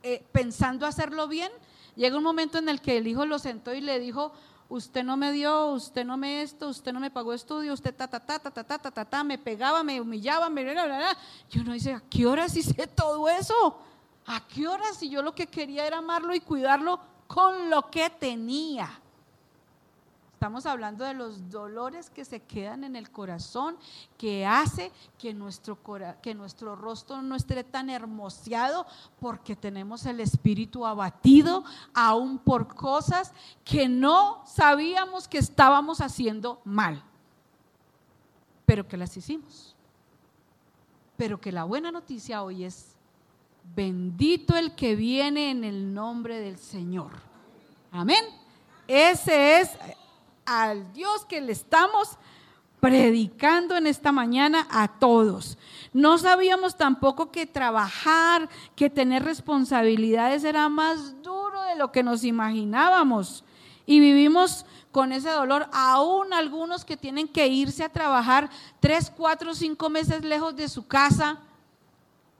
eh, 0.04 0.24
pensando 0.30 0.86
hacerlo 0.86 1.26
bien, 1.26 1.50
llega 1.96 2.16
un 2.16 2.22
momento 2.22 2.58
en 2.58 2.68
el 2.68 2.80
que 2.80 2.98
el 2.98 3.08
hijo 3.08 3.26
lo 3.26 3.40
sentó 3.40 3.74
y 3.74 3.80
le 3.80 3.98
dijo, 3.98 4.32
usted 4.72 5.04
no 5.04 5.18
me 5.18 5.32
dio, 5.32 5.66
usted 5.66 6.04
no 6.04 6.16
me 6.16 6.40
esto, 6.40 6.68
usted 6.68 6.92
no 6.92 7.00
me 7.00 7.10
pagó 7.10 7.34
estudio, 7.34 7.74
usted 7.74 7.94
ta, 7.94 8.08
ta, 8.08 8.18
ta, 8.18 8.38
ta, 8.38 8.50
ta, 8.50 8.64
ta, 8.64 8.78
ta, 8.78 8.90
ta, 8.90 9.04
ta 9.04 9.24
me 9.24 9.36
pegaba, 9.36 9.82
me 9.82 10.00
humillaba, 10.00 10.48
me 10.48 10.64
bla, 10.64 10.86
bla. 10.86 11.16
Yo 11.50 11.62
no 11.62 11.74
dice, 11.74 11.92
¿a 11.92 12.02
qué 12.08 12.26
horas 12.26 12.56
hice 12.56 12.86
todo 12.86 13.28
eso? 13.28 13.78
¿A 14.24 14.46
qué 14.48 14.66
horas 14.66 14.96
si 14.96 15.10
yo 15.10 15.20
lo 15.20 15.34
que 15.34 15.46
quería 15.46 15.86
era 15.86 15.98
amarlo 15.98 16.34
y 16.34 16.40
cuidarlo 16.40 16.98
con 17.26 17.68
lo 17.68 17.90
que 17.90 18.08
tenía? 18.08 19.01
Estamos 20.42 20.66
hablando 20.66 21.04
de 21.04 21.14
los 21.14 21.50
dolores 21.50 22.10
que 22.10 22.24
se 22.24 22.40
quedan 22.40 22.82
en 22.82 22.96
el 22.96 23.12
corazón, 23.12 23.76
que 24.18 24.44
hace 24.44 24.90
que 25.16 25.32
nuestro, 25.32 25.78
que 26.20 26.34
nuestro 26.34 26.74
rostro 26.74 27.22
no 27.22 27.36
esté 27.36 27.62
tan 27.62 27.88
hermoseado 27.88 28.84
porque 29.20 29.54
tenemos 29.54 30.04
el 30.04 30.18
espíritu 30.18 30.84
abatido 30.84 31.62
aún 31.94 32.38
por 32.38 32.74
cosas 32.74 33.32
que 33.64 33.88
no 33.88 34.42
sabíamos 34.44 35.28
que 35.28 35.38
estábamos 35.38 36.00
haciendo 36.00 36.60
mal, 36.64 37.04
pero 38.66 38.88
que 38.88 38.96
las 38.96 39.16
hicimos. 39.16 39.76
Pero 41.16 41.40
que 41.40 41.52
la 41.52 41.62
buena 41.62 41.92
noticia 41.92 42.42
hoy 42.42 42.64
es, 42.64 42.96
bendito 43.76 44.56
el 44.56 44.74
que 44.74 44.96
viene 44.96 45.52
en 45.52 45.62
el 45.62 45.94
nombre 45.94 46.40
del 46.40 46.58
Señor. 46.58 47.12
Amén. 47.92 48.24
Ese 48.88 49.60
es 49.60 49.70
al 50.44 50.92
Dios 50.92 51.24
que 51.24 51.40
le 51.40 51.52
estamos 51.52 52.18
predicando 52.80 53.76
en 53.76 53.86
esta 53.86 54.10
mañana 54.10 54.66
a 54.70 54.88
todos. 54.88 55.56
No 55.92 56.18
sabíamos 56.18 56.76
tampoco 56.76 57.30
que 57.30 57.46
trabajar, 57.46 58.48
que 58.74 58.90
tener 58.90 59.22
responsabilidades 59.22 60.42
era 60.42 60.68
más 60.68 61.22
duro 61.22 61.62
de 61.62 61.76
lo 61.76 61.92
que 61.92 62.02
nos 62.02 62.24
imaginábamos. 62.24 63.44
Y 63.86 64.00
vivimos 64.00 64.66
con 64.90 65.12
ese 65.12 65.30
dolor, 65.30 65.68
aún 65.72 66.32
algunos 66.32 66.84
que 66.84 66.96
tienen 66.96 67.28
que 67.28 67.46
irse 67.46 67.84
a 67.84 67.88
trabajar 67.88 68.50
tres, 68.80 69.12
cuatro, 69.16 69.54
cinco 69.54 69.88
meses 69.88 70.24
lejos 70.24 70.56
de 70.56 70.68
su 70.68 70.86
casa 70.86 71.38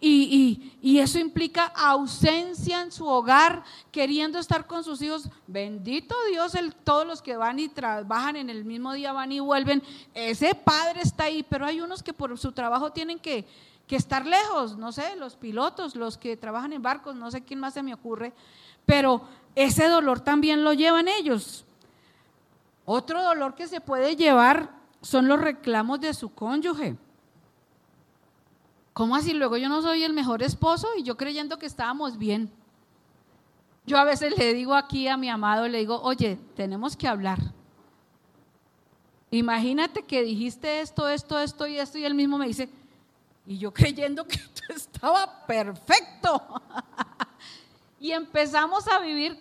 y, 0.05 0.99
eso 0.99 1.19
implica 1.19 1.67
ausencia 1.67 2.83
en 2.83 2.91
su 2.91 3.07
hogar, 3.07 3.63
queriendo 3.93 4.39
estar 4.39 4.67
con 4.67 4.83
sus 4.83 5.01
hijos. 5.01 5.29
Bendito 5.47 6.15
Dios, 6.29 6.55
el, 6.57 6.75
todos 6.75 7.07
los 7.07 7.23
que 7.23 7.37
van 7.37 7.61
y 7.61 7.69
trabajan 7.69 8.37
en 8.37 8.51
el 8.51 8.65
mismo 8.65 8.93
día 8.93 9.13
van 9.13 9.31
y 9.31 9.39
vuelven. 9.39 9.83
Ese 10.13 10.55
padre 10.55 11.01
está 11.03 11.25
ahí, 11.25 11.45
pero 11.49 11.67
hay 11.67 11.81
unos 11.81 12.03
que 12.03 12.13
por 12.13 12.37
su 12.37 12.51
trabajo 12.51 12.91
tienen 12.91 13.21
que, 13.21 13.47
que 13.87 13.95
estar 13.95 14.27
lejos, 14.27 14.77
no 14.77 14.91
sé, 14.91 15.15
los 15.17 15.37
pilotos, 15.37 15.95
los 15.95 16.19
que 16.19 16.37
trabajan 16.37 16.73
en 16.73 16.83
barcos, 16.83 17.15
no 17.15 17.31
sé 17.31 17.43
quién 17.43 17.61
más 17.61 17.75
se 17.75 17.83
me 17.83 17.95
ocurre, 17.95 18.33
pero 18.85 19.23
ese 19.55 19.87
dolor 19.87 20.21
también 20.21 20.65
lo 20.65 20.73
llevan 20.73 21.07
ellos. 21.07 21.65
Otro 22.85 23.23
dolor 23.23 23.55
que 23.55 23.69
se 23.69 23.81
puede 23.81 24.17
llevar 24.17 24.71
son 25.01 25.29
los 25.29 25.41
reclamos 25.41 26.01
de 26.01 26.13
su 26.13 26.35
cónyuge. 26.35 26.97
¿Cómo 28.93 29.17
así? 29.17 29.33
Luego 29.33 29.57
yo 29.57 29.69
no 29.69 29.81
soy 29.83 30.05
el 30.05 30.13
mejor 30.13 30.43
esposo 30.43 30.89
y 30.99 31.03
yo 31.03 31.17
creyendo 31.17 31.59
que 31.59 31.67
estábamos 31.67 32.19
bien. 32.19 32.51
Yo 33.87 33.99
a 33.99 34.05
veces 34.05 34.37
le 34.37 34.55
digo 34.55 34.75
aquí 34.75 35.09
a 35.09 35.17
mi 35.17 35.29
amado, 35.29 35.67
le 35.67 35.79
digo, 35.79 36.01
oye, 36.03 36.39
tenemos 36.55 36.97
que 36.97 37.09
hablar. 37.09 37.39
Imagínate 39.31 40.03
que 40.03 40.23
dijiste 40.23 40.81
esto, 40.83 41.09
esto, 41.09 41.39
esto 41.39 41.67
y 41.67 41.79
esto 41.79 41.99
y 41.99 42.05
él 42.05 42.15
mismo 42.15 42.37
me 42.37 42.47
dice, 42.47 42.69
y 43.47 43.59
yo 43.59 43.73
creyendo 43.73 44.27
que 44.27 44.37
esto 44.37 44.63
estaba 44.75 45.47
perfecto. 45.47 46.63
y 47.99 48.13
empezamos 48.13 48.87
a 48.89 49.01
vivir 49.01 49.39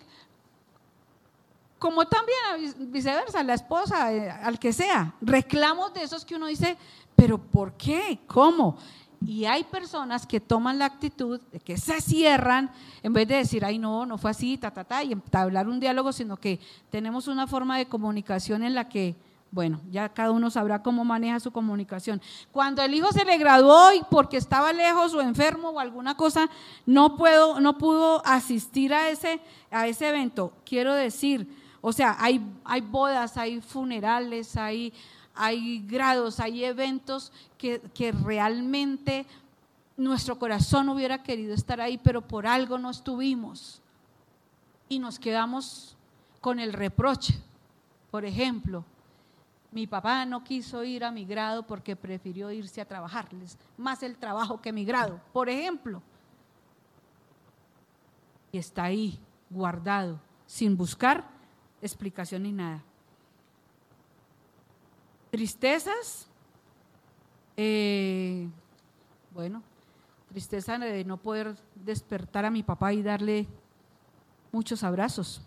como 1.78 2.06
también 2.06 2.92
viceversa, 2.92 3.42
la 3.42 3.54
esposa, 3.54 4.12
eh, 4.12 4.30
al 4.30 4.58
que 4.58 4.72
sea, 4.72 5.14
reclamos 5.20 5.92
de 5.92 6.04
esos 6.04 6.24
que 6.24 6.36
uno 6.36 6.46
dice, 6.46 6.76
pero 7.16 7.38
¿por 7.38 7.76
qué? 7.76 8.20
¿Cómo? 8.28 8.78
Y 9.26 9.44
hay 9.44 9.64
personas 9.64 10.26
que 10.26 10.40
toman 10.40 10.78
la 10.78 10.86
actitud 10.86 11.40
de 11.52 11.60
que 11.60 11.76
se 11.76 12.00
cierran 12.00 12.70
en 13.02 13.12
vez 13.12 13.28
de 13.28 13.36
decir, 13.36 13.64
ay, 13.64 13.78
no, 13.78 14.06
no 14.06 14.18
fue 14.18 14.30
así, 14.30 14.58
ta, 14.58 14.70
ta, 14.70 14.84
ta, 14.84 15.02
y 15.02 15.16
hablar 15.32 15.68
un 15.68 15.80
diálogo, 15.80 16.12
sino 16.12 16.36
que 16.36 16.60
tenemos 16.90 17.28
una 17.28 17.46
forma 17.46 17.78
de 17.78 17.86
comunicación 17.86 18.62
en 18.62 18.74
la 18.74 18.88
que, 18.88 19.16
bueno, 19.50 19.80
ya 19.90 20.08
cada 20.08 20.30
uno 20.30 20.50
sabrá 20.50 20.82
cómo 20.82 21.04
maneja 21.04 21.40
su 21.40 21.52
comunicación. 21.52 22.20
Cuando 22.50 22.82
el 22.82 22.94
hijo 22.94 23.12
se 23.12 23.24
le 23.24 23.38
graduó 23.38 23.92
y 23.92 24.02
porque 24.10 24.36
estaba 24.36 24.72
lejos 24.72 25.14
o 25.14 25.20
enfermo 25.20 25.70
o 25.70 25.80
alguna 25.80 26.16
cosa, 26.16 26.48
no, 26.86 27.16
puedo, 27.16 27.60
no 27.60 27.78
pudo 27.78 28.22
asistir 28.24 28.94
a 28.94 29.08
ese, 29.08 29.40
a 29.70 29.86
ese 29.86 30.08
evento, 30.08 30.52
quiero 30.64 30.94
decir, 30.94 31.48
o 31.80 31.92
sea, 31.92 32.16
hay, 32.20 32.40
hay 32.64 32.80
bodas, 32.80 33.36
hay 33.36 33.60
funerales, 33.60 34.56
hay 34.56 34.92
hay 35.34 35.84
grados, 35.86 36.40
hay 36.40 36.64
eventos 36.64 37.32
que, 37.58 37.80
realmente 38.24 39.26
nuestro 39.96 40.38
corazón 40.38 40.88
hubiera 40.88 41.22
querido 41.22 41.54
estar 41.54 41.80
ahí, 41.80 41.98
pero 41.98 42.22
por 42.22 42.46
algo 42.46 42.78
no 42.78 42.90
estuvimos. 42.90 43.80
Y 44.88 44.98
nos 44.98 45.18
quedamos 45.18 45.96
con 46.40 46.58
el 46.58 46.72
reproche. 46.72 47.38
Por 48.10 48.24
ejemplo, 48.24 48.84
mi 49.70 49.86
papá 49.86 50.26
no 50.26 50.44
quiso 50.44 50.84
ir 50.84 51.04
a 51.04 51.10
mi 51.10 51.24
grado 51.24 51.66
porque 51.66 51.96
prefirió 51.96 52.50
irse 52.50 52.80
a 52.80 52.88
trabajarles, 52.88 53.56
más 53.76 54.02
el 54.02 54.16
trabajo 54.16 54.60
que 54.60 54.72
mi 54.72 54.84
grado, 54.84 55.20
por 55.32 55.48
ejemplo. 55.48 56.02
Y 58.50 58.58
está 58.58 58.84
ahí, 58.84 59.18
guardado, 59.48 60.20
sin 60.46 60.76
buscar 60.76 61.26
explicación 61.80 62.42
ni 62.42 62.52
nada 62.52 62.84
tristezas, 65.32 66.28
eh, 67.56 68.46
bueno, 69.32 69.62
tristeza 70.28 70.78
de 70.78 71.06
no 71.06 71.16
poder 71.16 71.56
despertar 71.74 72.44
a 72.44 72.50
mi 72.50 72.62
papá 72.62 72.92
y 72.92 73.02
darle 73.02 73.46
muchos 74.52 74.84
abrazos. 74.84 75.40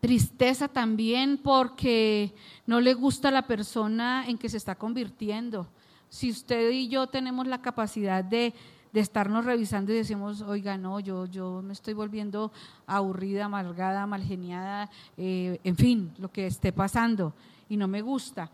Tristeza 0.00 0.66
también 0.66 1.38
porque 1.38 2.34
no 2.66 2.80
le 2.80 2.92
gusta 2.94 3.30
la 3.30 3.46
persona 3.46 4.24
en 4.26 4.36
que 4.36 4.48
se 4.48 4.56
está 4.56 4.74
convirtiendo. 4.74 5.68
Si 6.08 6.28
usted 6.28 6.70
y 6.70 6.88
yo 6.88 7.06
tenemos 7.06 7.46
la 7.46 7.62
capacidad 7.62 8.24
de, 8.24 8.52
estarnos 8.92 9.44
revisando 9.44 9.92
y 9.92 9.96
decimos, 9.96 10.40
oiga, 10.40 10.76
no, 10.76 10.98
yo, 10.98 11.26
yo 11.26 11.62
me 11.62 11.72
estoy 11.72 11.94
volviendo 11.94 12.50
aburrida, 12.84 13.44
amargada, 13.44 14.04
malgeniada, 14.08 14.90
eh, 15.16 15.60
en 15.62 15.76
fin, 15.76 16.12
lo 16.18 16.32
que 16.32 16.48
esté 16.48 16.72
pasando 16.72 17.32
y 17.70 17.76
no 17.76 17.88
me 17.88 18.02
gusta. 18.02 18.50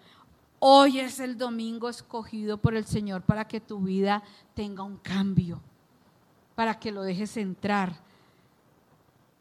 Hoy 0.61 1.01
es 1.01 1.19
el 1.21 1.37
domingo 1.37 1.89
escogido 1.89 2.59
por 2.59 2.75
el 2.75 2.85
Señor 2.85 3.23
para 3.23 3.49
que 3.49 3.61
tu 3.61 3.81
vida 3.81 4.23
tenga 4.55 4.85
un 4.85 4.99
cambio, 4.99 5.61
para 6.55 6.79
que 6.79 6.93
lo 6.93 7.03
dejes 7.03 7.37
entrar. 7.37 7.97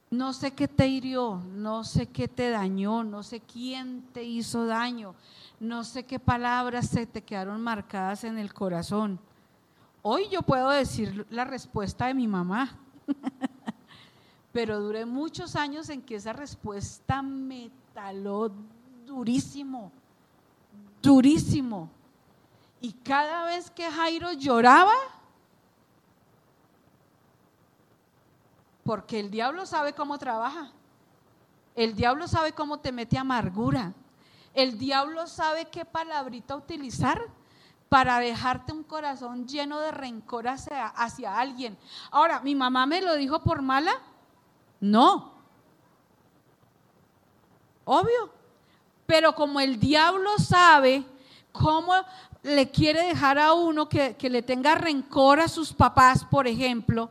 No 0.09 0.31
sé 0.33 0.51
qué 0.51 0.67
te 0.67 0.87
hirió, 0.87 1.41
no 1.55 1.83
sé 1.83 2.07
qué 2.07 2.27
te 2.27 2.49
dañó, 2.49 3.03
no 3.03 3.21
sé 3.21 3.41
quién 3.41 4.03
te 4.13 4.23
hizo 4.23 4.65
daño, 4.65 5.13
no 5.59 5.83
sé 5.83 6.03
qué 6.03 6.19
palabras 6.19 6.87
se 6.87 7.05
te 7.05 7.21
quedaron 7.21 7.61
marcadas 7.61 8.23
en 8.23 8.37
el 8.37 8.53
corazón. 8.53 9.19
Hoy 10.03 10.29
yo 10.29 10.41
puedo 10.41 10.69
decir 10.69 11.27
la 11.29 11.43
respuesta 11.43 12.07
de 12.07 12.13
mi 12.13 12.27
mamá, 12.27 12.77
pero 14.53 14.79
duré 14.79 15.05
muchos 15.05 15.57
años 15.57 15.89
en 15.89 16.01
que 16.01 16.15
esa 16.15 16.31
respuesta 16.31 17.21
me 17.21 17.71
taló 17.93 18.53
durísimo, 19.05 19.91
durísimo. 21.01 21.89
Y 22.81 22.93
cada 22.93 23.45
vez 23.45 23.69
que 23.71 23.89
Jairo 23.89 24.33
lloraba, 24.33 24.93
porque 28.83 29.19
el 29.19 29.31
diablo 29.31 29.65
sabe 29.65 29.93
cómo 29.93 30.17
trabaja, 30.17 30.71
el 31.75 31.95
diablo 31.95 32.27
sabe 32.27 32.53
cómo 32.53 32.79
te 32.79 32.91
mete 32.91 33.17
amargura, 33.17 33.93
el 34.53 34.77
diablo 34.77 35.27
sabe 35.27 35.65
qué 35.65 35.85
palabrita 35.85 36.55
utilizar 36.55 37.21
para 37.89 38.19
dejarte 38.19 38.73
un 38.73 38.83
corazón 38.83 39.47
lleno 39.47 39.79
de 39.79 39.91
rencor 39.91 40.47
hacia, 40.47 41.39
alguien. 41.39 41.77
Ahora, 42.11 42.39
¿mi 42.39 42.55
mamá 42.55 42.85
me 42.85 43.01
lo 43.01 43.15
dijo 43.15 43.41
por 43.41 43.61
mala? 43.61 43.93
No. 44.79 45.33
Obvio. 47.85 48.34
Pero 49.05 49.35
como 49.35 49.59
el 49.59 49.79
diablo 49.79 50.31
sabe 50.37 51.03
cómo 51.51 51.93
le 52.43 52.69
quiere 52.69 53.03
dejar 53.03 53.39
a 53.39 53.53
uno 53.53 53.87
que, 53.89 54.15
le 54.21 54.41
tenga 54.41 54.75
rencor 54.75 55.39
a 55.39 55.47
sus 55.47 55.73
papás, 55.73 56.25
por 56.25 56.47
ejemplo, 56.47 57.09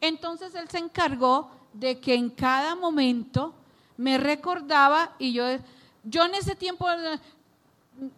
entonces 0.00 0.54
él 0.54 0.68
se 0.68 0.78
encargó 0.78 1.50
de 1.72 2.00
que 2.00 2.14
en 2.14 2.30
cada 2.30 2.74
momento 2.74 3.54
me 3.96 4.18
recordaba 4.18 5.12
y 5.18 5.32
yo, 5.32 5.44
yo 6.02 6.24
en 6.24 6.34
ese 6.34 6.54
tiempo, 6.54 6.86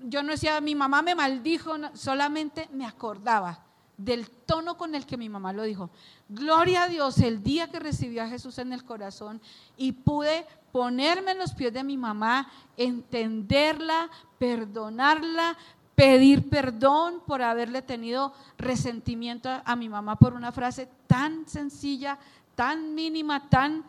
yo 0.02 0.22
no 0.22 0.32
decía, 0.32 0.60
mi 0.60 0.74
mamá 0.74 1.02
me 1.02 1.14
maldijo, 1.14 1.74
solamente 1.94 2.68
me 2.72 2.86
acordaba 2.86 3.65
del 3.96 4.28
tono 4.30 4.76
con 4.76 4.94
el 4.94 5.06
que 5.06 5.16
mi 5.16 5.28
mamá 5.28 5.52
lo 5.52 5.62
dijo. 5.62 5.90
Gloria 6.28 6.84
a 6.84 6.88
Dios, 6.88 7.18
el 7.18 7.42
día 7.42 7.68
que 7.68 7.80
recibí 7.80 8.18
a 8.18 8.28
Jesús 8.28 8.58
en 8.58 8.72
el 8.72 8.84
corazón 8.84 9.40
y 9.76 9.92
pude 9.92 10.46
ponerme 10.72 11.30
en 11.32 11.38
los 11.38 11.54
pies 11.54 11.72
de 11.72 11.82
mi 11.82 11.96
mamá, 11.96 12.50
entenderla, 12.76 14.10
perdonarla, 14.38 15.56
pedir 15.94 16.50
perdón 16.50 17.22
por 17.26 17.40
haberle 17.40 17.80
tenido 17.80 18.34
resentimiento 18.58 19.48
a, 19.64 19.76
mi 19.76 19.88
mamá 19.88 20.16
por 20.16 20.34
una 20.34 20.52
frase 20.52 20.88
tan 21.06 21.48
sencilla, 21.48 22.18
tan 22.54 22.94
mínima, 22.94 23.48
tan... 23.48 23.84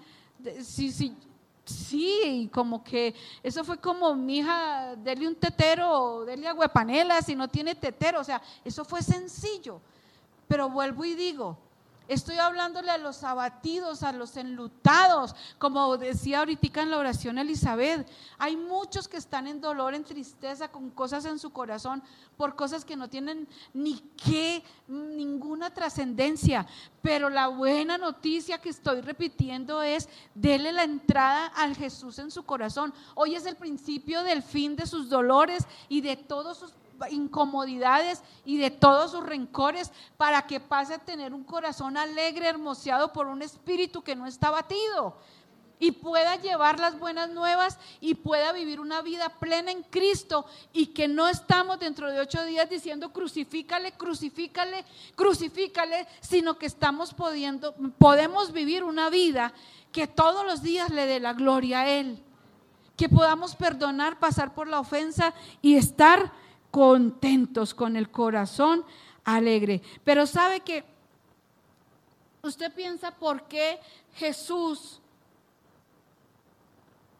Sí, 1.65 2.49
como 2.53 2.81
que 2.81 3.13
eso 3.43 3.65
fue 3.65 3.77
como 3.77 4.15
mi 4.15 4.37
hija, 4.37 4.95
dele 4.95 5.27
un 5.27 5.35
tetero, 5.35 6.23
dele 6.23 6.47
agua 6.47 6.69
panela 6.69 7.21
si 7.21 7.35
no 7.35 7.49
tiene 7.49 7.75
tetero, 7.75 8.21
o 8.21 8.23
sea, 8.23 8.41
eso 8.63 8.85
fue 8.85 9.01
sencillo. 9.01 9.81
Pero 10.47 10.69
vuelvo 10.69 11.05
y 11.05 11.15
digo, 11.15 11.57
Estoy 12.07 12.37
hablándole 12.37 12.89
a 12.89 12.97
los 12.97 13.23
abatidos, 13.25 14.01
a 14.01 14.13
los 14.13 14.37
enlutados, 14.37 15.35
como 15.57 15.97
decía 15.97 16.39
ahorita 16.39 16.81
en 16.81 16.91
la 16.91 16.99
oración 16.99 17.37
Elizabeth. 17.37 18.07
Hay 18.37 18.55
muchos 18.55 19.09
que 19.09 19.17
están 19.17 19.45
en 19.45 19.59
dolor, 19.59 19.93
en 19.93 20.05
tristeza, 20.05 20.69
con 20.69 20.89
cosas 20.89 21.25
en 21.25 21.37
su 21.37 21.49
corazón, 21.49 22.01
por 22.37 22.55
cosas 22.55 22.85
que 22.85 22.95
no 22.95 23.09
tienen 23.09 23.45
ni 23.73 23.99
qué, 24.23 24.63
ninguna 24.87 25.73
trascendencia. 25.73 26.65
Pero 27.01 27.29
la 27.29 27.49
buena 27.49 27.97
noticia 27.97 28.61
que 28.61 28.69
estoy 28.69 29.01
repitiendo 29.01 29.81
es, 29.81 30.07
dele 30.33 30.71
la 30.71 30.83
entrada 30.83 31.47
al 31.47 31.75
Jesús 31.75 32.19
en 32.19 32.31
su 32.31 32.43
corazón. 32.43 32.93
Hoy 33.15 33.35
es 33.35 33.45
el 33.45 33.57
principio 33.57 34.23
del 34.23 34.43
fin 34.43 34.77
de 34.77 34.85
sus 34.85 35.09
dolores 35.09 35.67
y 35.89 35.99
de 35.99 36.15
todos 36.15 36.57
sus 36.57 36.73
incomodidades 37.09 38.23
y 38.45 38.57
de 38.57 38.71
todos 38.71 39.11
sus 39.11 39.23
rencores 39.23 39.91
para 40.17 40.43
que 40.47 40.59
pase 40.59 40.95
a 40.95 40.99
tener 40.99 41.33
un 41.33 41.43
corazón 41.43 41.97
alegre, 41.97 42.47
hermoseado 42.47 43.13
por 43.13 43.27
un 43.27 43.41
espíritu 43.41 44.03
que 44.03 44.15
no 44.15 44.25
está 44.25 44.49
batido 44.49 45.15
y 45.79 45.91
pueda 45.91 46.35
llevar 46.37 46.79
las 46.79 46.97
buenas 46.97 47.29
nuevas 47.29 47.77
y 48.01 48.15
pueda 48.15 48.51
vivir 48.51 48.79
una 48.79 49.01
vida 49.01 49.29
plena 49.29 49.71
en 49.71 49.83
Cristo 49.83 50.45
y 50.73 50.87
que 50.87 51.07
no 51.07 51.27
estamos 51.27 51.79
dentro 51.79 52.11
de 52.11 52.19
ocho 52.19 52.43
días 52.45 52.69
diciendo 52.69 53.11
crucifícale, 53.11 53.91
crucifícale, 53.93 54.85
crucifícale, 55.15 56.07
sino 56.19 56.57
que 56.57 56.65
estamos 56.65 57.13
pudiendo, 57.13 57.75
podemos 57.97 58.51
vivir 58.51 58.83
una 58.83 59.09
vida 59.09 59.53
que 59.91 60.07
todos 60.07 60.45
los 60.45 60.61
días 60.61 60.89
le 60.89 61.05
dé 61.05 61.19
la 61.19 61.33
gloria 61.33 61.81
a 61.81 61.89
Él, 61.89 62.23
que 62.95 63.09
podamos 63.09 63.55
perdonar, 63.55 64.19
pasar 64.19 64.53
por 64.53 64.67
la 64.67 64.79
ofensa 64.79 65.33
y 65.61 65.75
estar 65.75 66.31
contentos, 66.77 67.73
con 67.73 67.95
el 67.95 68.11
corazón 68.11 68.85
alegre. 69.23 69.81
Pero 70.03 70.27
sabe 70.27 70.59
que 70.59 70.85
usted 72.43 72.71
piensa 72.71 73.09
por 73.09 73.47
qué 73.47 73.79
Jesús 74.13 75.01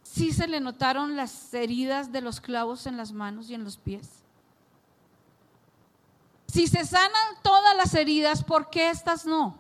sí 0.04 0.32
se 0.32 0.48
le 0.48 0.60
notaron 0.60 1.16
las 1.16 1.52
heridas 1.56 2.12
de 2.12 2.22
los 2.22 2.40
clavos 2.40 2.86
en 2.86 2.98
las 2.98 3.12
manos 3.12 3.50
y 3.50 3.56
en 3.56 3.64
los 3.64 3.78
pies. 3.78 4.22
Si 6.46 6.68
se 6.68 6.86
sanan 6.86 7.42
todas 7.42 7.76
las 7.76 7.96
heridas, 7.96 8.44
¿por 8.44 8.70
qué 8.70 8.92
estas 8.92 9.26
no? 9.26 9.58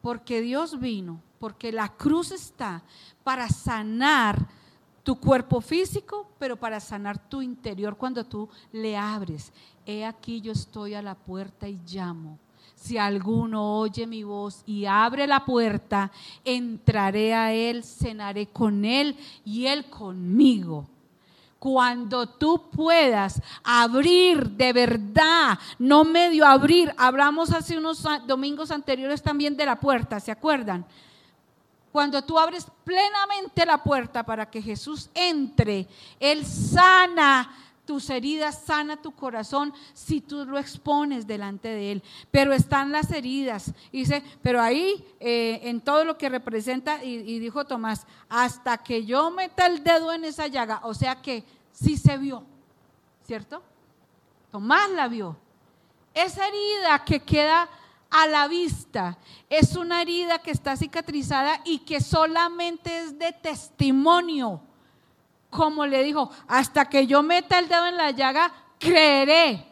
Porque 0.00 0.42
Dios 0.42 0.78
vino, 0.78 1.20
porque 1.40 1.72
la 1.72 1.88
cruz 1.88 2.30
está 2.30 2.84
para 3.24 3.48
sanar 3.48 4.46
tu 5.10 5.16
cuerpo 5.16 5.60
físico, 5.60 6.30
pero 6.38 6.54
para 6.54 6.78
sanar 6.78 7.18
tu 7.28 7.42
interior 7.42 7.96
cuando 7.96 8.24
tú 8.24 8.48
le 8.70 8.96
abres. 8.96 9.52
He 9.84 10.04
aquí 10.04 10.40
yo 10.40 10.52
estoy 10.52 10.94
a 10.94 11.02
la 11.02 11.16
puerta 11.16 11.68
y 11.68 11.80
llamo. 11.84 12.38
Si 12.76 12.96
alguno 12.96 13.80
oye 13.80 14.06
mi 14.06 14.22
voz 14.22 14.62
y 14.66 14.86
abre 14.86 15.26
la 15.26 15.44
puerta, 15.44 16.12
entraré 16.44 17.34
a 17.34 17.52
él, 17.52 17.82
cenaré 17.82 18.46
con 18.46 18.84
él 18.84 19.16
y 19.44 19.66
él 19.66 19.86
conmigo. 19.86 20.86
Cuando 21.58 22.28
tú 22.28 22.70
puedas 22.70 23.42
abrir 23.64 24.48
de 24.50 24.72
verdad, 24.72 25.58
no 25.80 26.04
medio 26.04 26.46
abrir, 26.46 26.94
hablamos 26.96 27.50
hace 27.50 27.76
unos 27.76 28.06
domingos 28.28 28.70
anteriores 28.70 29.20
también 29.24 29.56
de 29.56 29.66
la 29.66 29.80
puerta, 29.80 30.20
¿se 30.20 30.30
acuerdan? 30.30 30.86
Cuando 31.92 32.22
tú 32.22 32.38
abres 32.38 32.66
plenamente 32.84 33.66
la 33.66 33.82
puerta 33.82 34.22
para 34.24 34.48
que 34.48 34.62
Jesús 34.62 35.10
entre, 35.14 35.88
Él 36.20 36.46
sana 36.46 37.56
tus 37.84 38.08
heridas, 38.08 38.62
sana 38.64 38.96
tu 38.96 39.10
corazón 39.10 39.74
si 39.92 40.20
tú 40.20 40.44
lo 40.44 40.58
expones 40.58 41.26
delante 41.26 41.66
de 41.66 41.90
Él. 41.90 42.02
Pero 42.30 42.52
están 42.52 42.92
las 42.92 43.10
heridas. 43.10 43.72
Dice, 43.90 44.22
pero 44.42 44.62
ahí 44.62 45.04
eh, 45.18 45.58
en 45.64 45.80
todo 45.80 46.04
lo 46.04 46.16
que 46.16 46.28
representa, 46.28 47.02
y, 47.02 47.16
y 47.16 47.40
dijo 47.40 47.64
Tomás, 47.64 48.06
hasta 48.28 48.78
que 48.78 49.04
yo 49.04 49.32
meta 49.32 49.66
el 49.66 49.82
dedo 49.82 50.12
en 50.12 50.24
esa 50.24 50.46
llaga, 50.46 50.80
o 50.84 50.94
sea 50.94 51.20
que 51.20 51.42
sí 51.72 51.96
se 51.96 52.16
vio, 52.16 52.44
¿cierto? 53.26 53.60
Tomás 54.52 54.88
la 54.90 55.08
vio. 55.08 55.36
Esa 56.14 56.46
herida 56.46 57.04
que 57.04 57.20
queda 57.20 57.68
a 58.10 58.26
la 58.26 58.48
vista. 58.48 59.18
Es 59.48 59.76
una 59.76 60.02
herida 60.02 60.38
que 60.40 60.50
está 60.50 60.76
cicatrizada 60.76 61.60
y 61.64 61.78
que 61.78 62.00
solamente 62.00 62.98
es 62.98 63.18
de 63.18 63.32
testimonio. 63.32 64.60
Como 65.50 65.86
le 65.86 66.02
dijo, 66.02 66.30
hasta 66.46 66.88
que 66.88 67.06
yo 67.06 67.22
meta 67.22 67.58
el 67.58 67.68
dedo 67.68 67.86
en 67.86 67.96
la 67.96 68.10
llaga, 68.10 68.52
creeré. 68.78 69.66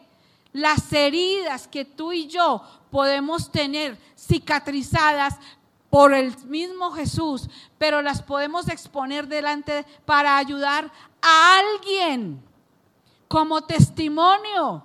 Las 0.51 0.91
heridas 0.91 1.67
que 1.67 1.85
tú 1.85 2.11
y 2.11 2.27
yo 2.27 2.61
podemos 2.89 3.51
tener 3.51 3.97
cicatrizadas 4.17 5.35
por 5.89 6.13
el 6.13 6.35
mismo 6.45 6.91
Jesús, 6.91 7.49
pero 7.77 8.01
las 8.01 8.21
podemos 8.21 8.67
exponer 8.67 9.27
delante 9.27 9.85
para 10.05 10.37
ayudar 10.37 10.91
a 11.21 11.59
alguien 11.59 12.43
como 13.27 13.61
testimonio. 13.61 14.83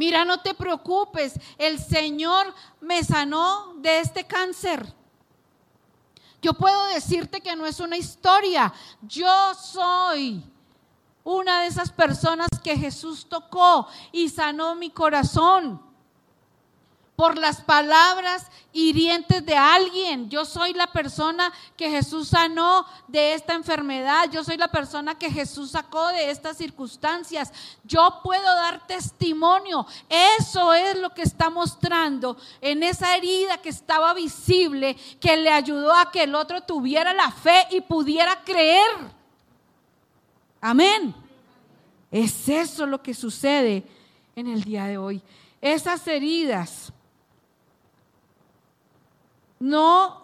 Mira, 0.00 0.24
no 0.24 0.40
te 0.40 0.54
preocupes, 0.54 1.34
el 1.58 1.78
Señor 1.78 2.54
me 2.80 3.04
sanó 3.04 3.74
de 3.76 4.00
este 4.00 4.26
cáncer. 4.26 4.90
Yo 6.40 6.54
puedo 6.54 6.86
decirte 6.86 7.42
que 7.42 7.54
no 7.54 7.66
es 7.66 7.80
una 7.80 7.98
historia, 7.98 8.72
yo 9.02 9.54
soy 9.54 10.42
una 11.22 11.60
de 11.60 11.66
esas 11.66 11.92
personas 11.92 12.48
que 12.64 12.78
Jesús 12.78 13.26
tocó 13.28 13.88
y 14.10 14.30
sanó 14.30 14.74
mi 14.74 14.88
corazón 14.88 15.82
por 17.20 17.36
las 17.36 17.60
palabras 17.60 18.46
hirientes 18.72 19.44
de 19.44 19.54
alguien. 19.54 20.30
Yo 20.30 20.46
soy 20.46 20.72
la 20.72 20.86
persona 20.86 21.52
que 21.76 21.90
Jesús 21.90 22.28
sanó 22.28 22.86
de 23.08 23.34
esta 23.34 23.52
enfermedad. 23.52 24.30
Yo 24.32 24.42
soy 24.42 24.56
la 24.56 24.68
persona 24.68 25.18
que 25.18 25.30
Jesús 25.30 25.72
sacó 25.72 26.08
de 26.08 26.30
estas 26.30 26.56
circunstancias. 26.56 27.52
Yo 27.84 28.20
puedo 28.24 28.42
dar 28.42 28.86
testimonio. 28.86 29.86
Eso 30.38 30.72
es 30.72 30.96
lo 30.96 31.10
que 31.10 31.20
está 31.20 31.50
mostrando 31.50 32.38
en 32.62 32.82
esa 32.82 33.14
herida 33.14 33.58
que 33.58 33.68
estaba 33.68 34.14
visible, 34.14 34.96
que 35.20 35.36
le 35.36 35.50
ayudó 35.50 35.94
a 35.94 36.10
que 36.10 36.22
el 36.22 36.34
otro 36.34 36.62
tuviera 36.62 37.12
la 37.12 37.30
fe 37.30 37.66
y 37.70 37.82
pudiera 37.82 38.42
creer. 38.44 38.96
Amén. 40.58 41.14
Es 42.10 42.48
eso 42.48 42.86
lo 42.86 43.02
que 43.02 43.12
sucede 43.12 43.84
en 44.34 44.46
el 44.46 44.64
día 44.64 44.86
de 44.86 44.96
hoy. 44.96 45.20
Esas 45.60 46.06
heridas 46.06 46.89
no, 49.60 50.22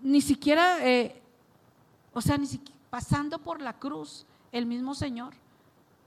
ni 0.00 0.20
siquiera, 0.20 0.78
eh, 0.88 1.20
o 2.14 2.20
sea, 2.20 2.38
ni 2.38 2.46
siquiera, 2.46 2.80
pasando 2.88 3.38
por 3.38 3.60
la 3.60 3.78
cruz, 3.78 4.24
el 4.52 4.64
mismo 4.64 4.94
Señor 4.94 5.34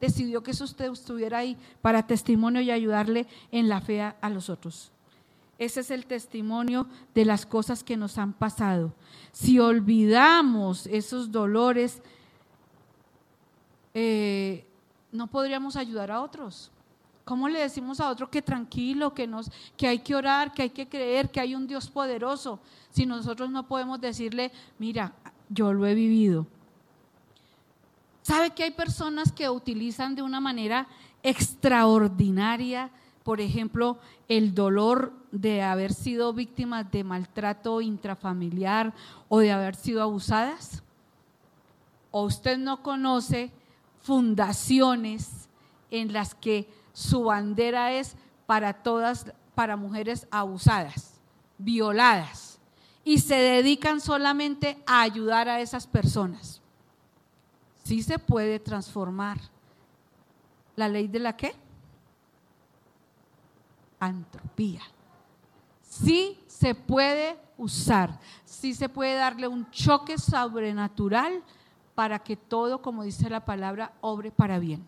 decidió 0.03 0.43
que 0.43 0.51
usted 0.51 0.91
estuviera 0.91 1.38
ahí 1.38 1.57
para 1.82 2.05
testimonio 2.05 2.61
y 2.61 2.72
ayudarle 2.72 3.26
en 3.51 3.70
la 3.70 3.80
fe 3.80 4.01
a, 4.01 4.30
los 4.30 4.49
otros. 4.49 4.91
Ese 5.57 5.80
es 5.80 5.91
el 5.91 6.05
testimonio 6.05 6.88
de 7.16 7.24
las 7.24 7.45
cosas 7.45 7.86
que 7.86 7.95
nos 7.95 8.18
han 8.18 8.34
pasado. 8.34 8.93
Si 9.32 9.59
olvidamos 9.59 10.88
esos 10.88 11.32
dolores, 11.32 12.01
eh, 13.93 14.66
no 15.14 15.28
podríamos 15.28 15.78
ayudar 15.78 16.11
a 16.11 16.22
otros. 16.22 16.70
¿Cómo 17.26 17.48
le 17.48 17.60
decimos 17.60 18.02
a 18.02 18.10
otro 18.10 18.30
que 18.30 18.42
tranquilo, 18.42 19.14
que, 19.14 19.28
nos, 19.28 19.50
que 19.78 19.88
hay 19.88 20.00
que 20.00 20.16
orar, 20.16 20.54
que 20.54 20.64
hay 20.64 20.70
que 20.72 20.90
creer, 20.90 21.32
que 21.32 21.40
hay 21.40 21.56
un 21.56 21.68
Dios 21.68 21.90
poderoso? 21.90 22.60
Si 22.92 23.06
nosotros 23.06 23.50
no 23.50 23.66
podemos 23.66 24.02
decirle, 24.02 24.52
mira, 24.78 25.14
yo 25.48 25.72
lo 25.72 25.86
he 25.86 25.94
vivido. 25.94 26.46
¿Sabe 28.24 28.52
que 28.52 28.64
hay 28.64 28.72
personas 28.72 29.32
que 29.32 29.50
utilizan 29.50 30.16
de 30.16 30.22
una 30.22 30.42
manera 30.42 30.88
extraordinaria, 31.24 32.90
por 33.24 33.40
ejemplo, 33.40 34.00
el 34.28 34.54
dolor 34.54 35.14
de 35.32 35.62
haber 35.62 35.94
sido 35.94 36.34
víctimas 36.34 36.92
de 36.92 37.04
maltrato 37.06 37.80
intrafamiliar 37.80 38.94
o 39.30 39.40
de 39.40 39.52
haber 39.52 39.76
sido 39.76 40.02
abusadas? 40.02 40.84
¿O 42.12 42.24
usted 42.24 42.58
no 42.58 42.84
conoce 42.84 43.52
fundaciones 44.02 45.48
en 45.90 46.12
las 46.12 46.36
que 46.36 46.68
su 46.94 47.24
bandera 47.24 47.91
es 47.91 48.16
para 48.46 48.74
todas, 48.74 49.34
para 49.56 49.76
mujeres 49.76 50.28
abusadas, 50.32 51.20
violadas, 51.58 52.60
y 53.04 53.20
se 53.20 53.36
dedican 53.36 54.00
solamente 54.00 54.82
a 54.86 55.02
ayudar 55.02 55.50
a 55.50 55.60
esas 55.60 55.86
personas. 55.88 56.62
Sí 57.84 58.02
se 58.02 58.18
puede 58.18 58.60
transformar. 58.60 59.39
¿La 60.76 60.88
ley 60.88 61.08
de 61.08 61.20
la 61.20 61.36
qué? 61.36 61.54
Antropía. 64.00 64.82
sí 65.82 66.39
se 66.48 66.76
puede 66.76 67.38
usar, 67.58 68.20
sí 68.44 68.74
se 68.74 68.89
puede 68.89 69.16
darle 69.16 69.48
un 69.48 69.70
choque 69.72 70.18
sobrenatural 70.18 71.44
para 71.96 72.20
que 72.20 72.36
todo, 72.36 72.82
como 72.82 73.04
dice 73.04 73.30
la 73.30 73.46
palabra, 73.46 73.94
obre 74.02 74.32
para 74.32 74.60
bien. 74.60 74.86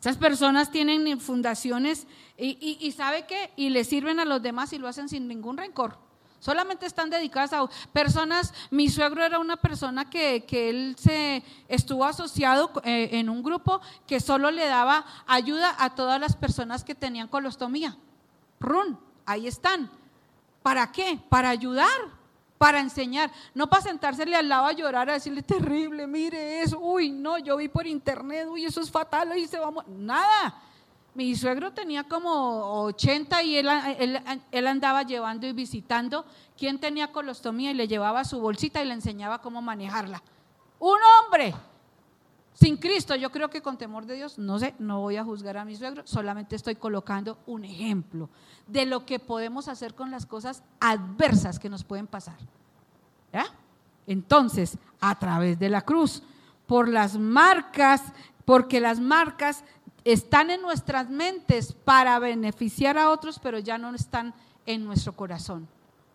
Esas 0.00 0.16
personas 0.16 0.70
tienen 0.70 1.20
fundaciones 1.20 2.06
y, 2.36 2.92
sabe 2.96 3.26
qué, 3.26 3.50
y 3.56 3.70
le 3.70 3.82
sirven 3.84 4.20
a 4.20 4.24
los 4.24 4.40
demás 4.40 4.72
y 4.72 4.78
lo 4.78 4.86
hacen 4.86 5.08
sin 5.08 5.26
ningún 5.26 5.56
rencor. 5.56 5.98
Solamente 6.38 6.86
están 6.86 7.10
dedicadas 7.10 7.52
a 7.52 7.68
personas. 7.92 8.54
Mi 8.70 8.88
suegro 8.88 9.24
era 9.24 9.40
una 9.40 9.56
persona 9.56 10.08
que, 10.08 10.44
él 10.50 10.94
se 10.96 11.42
estuvo 11.66 12.04
asociado 12.04 12.70
eh, 12.84 13.08
en 13.12 13.28
un 13.28 13.42
grupo 13.42 13.80
que 14.06 14.20
solo 14.20 14.52
le 14.52 14.66
daba 14.66 15.04
ayuda 15.26 15.74
a 15.78 15.96
todas 15.96 16.20
las 16.20 16.36
personas 16.36 16.84
que 16.84 16.94
tenían 16.94 17.26
colostomía. 17.26 17.96
Run, 18.60 18.98
ahí 19.26 19.48
están. 19.48 19.90
¿Para 20.62 20.92
qué? 20.92 21.18
Para 21.28 21.48
ayudar 21.48 22.17
para 22.58 22.80
enseñar, 22.80 23.30
no 23.54 23.70
para 23.70 23.82
sentársele 23.82 24.36
al 24.36 24.48
lado 24.48 24.66
a 24.66 24.72
llorar, 24.72 25.08
a 25.08 25.14
decirle 25.14 25.42
terrible, 25.42 26.06
mire 26.06 26.60
eso, 26.60 26.78
uy, 26.80 27.10
no, 27.10 27.38
yo 27.38 27.56
vi 27.56 27.68
por 27.68 27.86
internet, 27.86 28.48
uy, 28.50 28.64
eso 28.64 28.80
es 28.80 28.90
fatal, 28.90 29.32
ahí 29.32 29.46
se 29.46 29.58
va 29.58 29.72
Nada. 29.86 30.62
Mi 31.14 31.34
suegro 31.34 31.72
tenía 31.72 32.04
como 32.04 32.82
80 32.84 33.42
y 33.42 33.56
él, 33.56 33.68
él, 34.52 34.66
andaba 34.66 35.02
llevando 35.02 35.46
y 35.46 35.52
visitando 35.52 36.24
quién 36.56 36.78
tenía 36.78 37.10
colostomía 37.10 37.70
y 37.72 37.74
le 37.74 37.88
llevaba 37.88 38.24
su 38.24 38.40
bolsita 38.40 38.82
y 38.82 38.86
le 38.86 38.94
enseñaba 38.94 39.40
cómo 39.40 39.60
manejarla. 39.60 40.22
Un 40.78 40.98
hombre 41.24 41.54
sin 42.60 42.76
Cristo, 42.76 43.14
yo 43.14 43.30
creo 43.30 43.50
que 43.50 43.62
con 43.62 43.78
temor 43.78 44.04
de 44.04 44.16
Dios, 44.16 44.36
no 44.36 44.58
sé, 44.58 44.74
no 44.80 45.00
voy 45.00 45.16
a 45.16 45.22
juzgar 45.22 45.56
a 45.56 45.64
mi 45.64 45.76
suegro, 45.76 46.02
solamente 46.04 46.56
estoy 46.56 46.74
colocando 46.74 47.38
un 47.46 47.64
ejemplo 47.64 48.28
de 48.66 48.84
lo 48.84 49.06
que 49.06 49.20
podemos 49.20 49.68
hacer 49.68 49.94
con 49.94 50.10
las 50.10 50.26
cosas 50.26 50.64
adversas 50.80 51.60
que 51.60 51.68
nos 51.68 51.84
pueden 51.84 52.08
pasar. 52.08 52.36
Entonces, 54.08 54.76
a 55.00 55.16
través 55.20 55.60
de 55.60 55.68
la 55.68 55.82
cruz, 55.82 56.24
por 56.66 56.88
las 56.88 57.16
marcas, 57.16 58.02
porque 58.44 58.80
las 58.80 58.98
marcas 58.98 59.62
están 60.02 60.50
en 60.50 60.60
nuestras 60.60 61.08
mentes 61.10 61.72
para 61.72 62.18
beneficiar 62.18 62.98
a 62.98 63.10
otros, 63.10 63.38
pero 63.38 63.60
ya 63.60 63.78
no 63.78 63.94
están 63.94 64.34
en 64.66 64.84
nuestro 64.84 65.12
corazón 65.14 65.68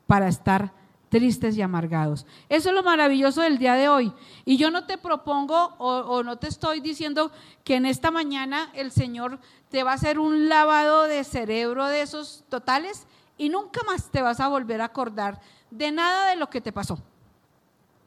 para 0.07 0.27
estar 0.27 0.73
tristes 1.13 1.55
y 1.55 1.61
amargados. 1.61 2.25
Eso 2.49 2.69
es 2.69 2.75
lo 2.75 2.81
maravilloso 2.81 3.41
del 3.41 3.59
día 3.59 3.75
de 3.75 3.87
hoy. 3.87 4.11
Y 4.45 4.57
yo 4.57 4.71
no 4.71 4.87
te 4.87 4.97
propongo 4.97 5.75
o, 5.77 6.23
no 6.23 6.37
te 6.39 6.47
estoy 6.47 6.79
diciendo 6.79 7.31
que 7.63 7.75
en 7.75 7.85
esta 7.85 8.09
mañana 8.09 8.71
el 8.73 8.91
Señor 8.91 9.39
te 9.69 9.83
va 9.83 9.91
a 9.91 9.93
hacer 9.93 10.17
un 10.17 10.49
lavado 10.49 11.03
de 11.03 11.23
cerebro 11.23 11.85
de 11.85 12.01
esos 12.01 12.43
totales 12.49 13.05
y 13.37 13.49
nunca 13.49 13.81
más 13.83 14.09
te 14.09 14.23
vas 14.23 14.39
a 14.39 14.47
volver 14.47 14.81
a 14.81 14.85
acordar 14.85 15.39
de 15.69 15.91
nada 15.91 16.31
de 16.31 16.35
lo 16.35 16.49
que 16.49 16.61
te 16.61 16.71
pasó. 16.71 16.97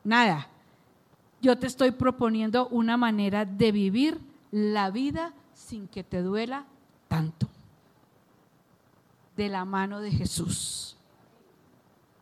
Nada. 0.02 0.48
Yo 1.40 1.57
te 1.57 1.68
estoy 1.68 1.92
proponiendo 1.92 2.66
una 2.68 2.96
manera 2.96 3.44
de 3.44 3.70
vivir 3.70 4.20
la 4.50 4.90
vida 4.90 5.32
sin 5.54 5.86
que 5.86 6.02
te 6.02 6.22
duela 6.22 6.66
tanto. 7.07 7.48
De 9.36 9.48
la 9.48 9.64
mano 9.64 10.00
de 10.00 10.11
Jesús. 10.11 10.95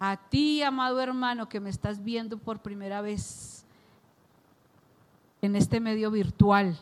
A 0.06 0.18
ti, 0.18 0.62
amado 0.62 1.00
hermano, 1.00 1.48
que 1.48 1.60
me 1.60 1.70
estás 1.70 2.04
viendo 2.04 2.36
por 2.36 2.58
primera 2.58 3.00
vez 3.00 3.64
en 5.40 5.56
este 5.56 5.80
medio 5.80 6.10
virtual, 6.10 6.78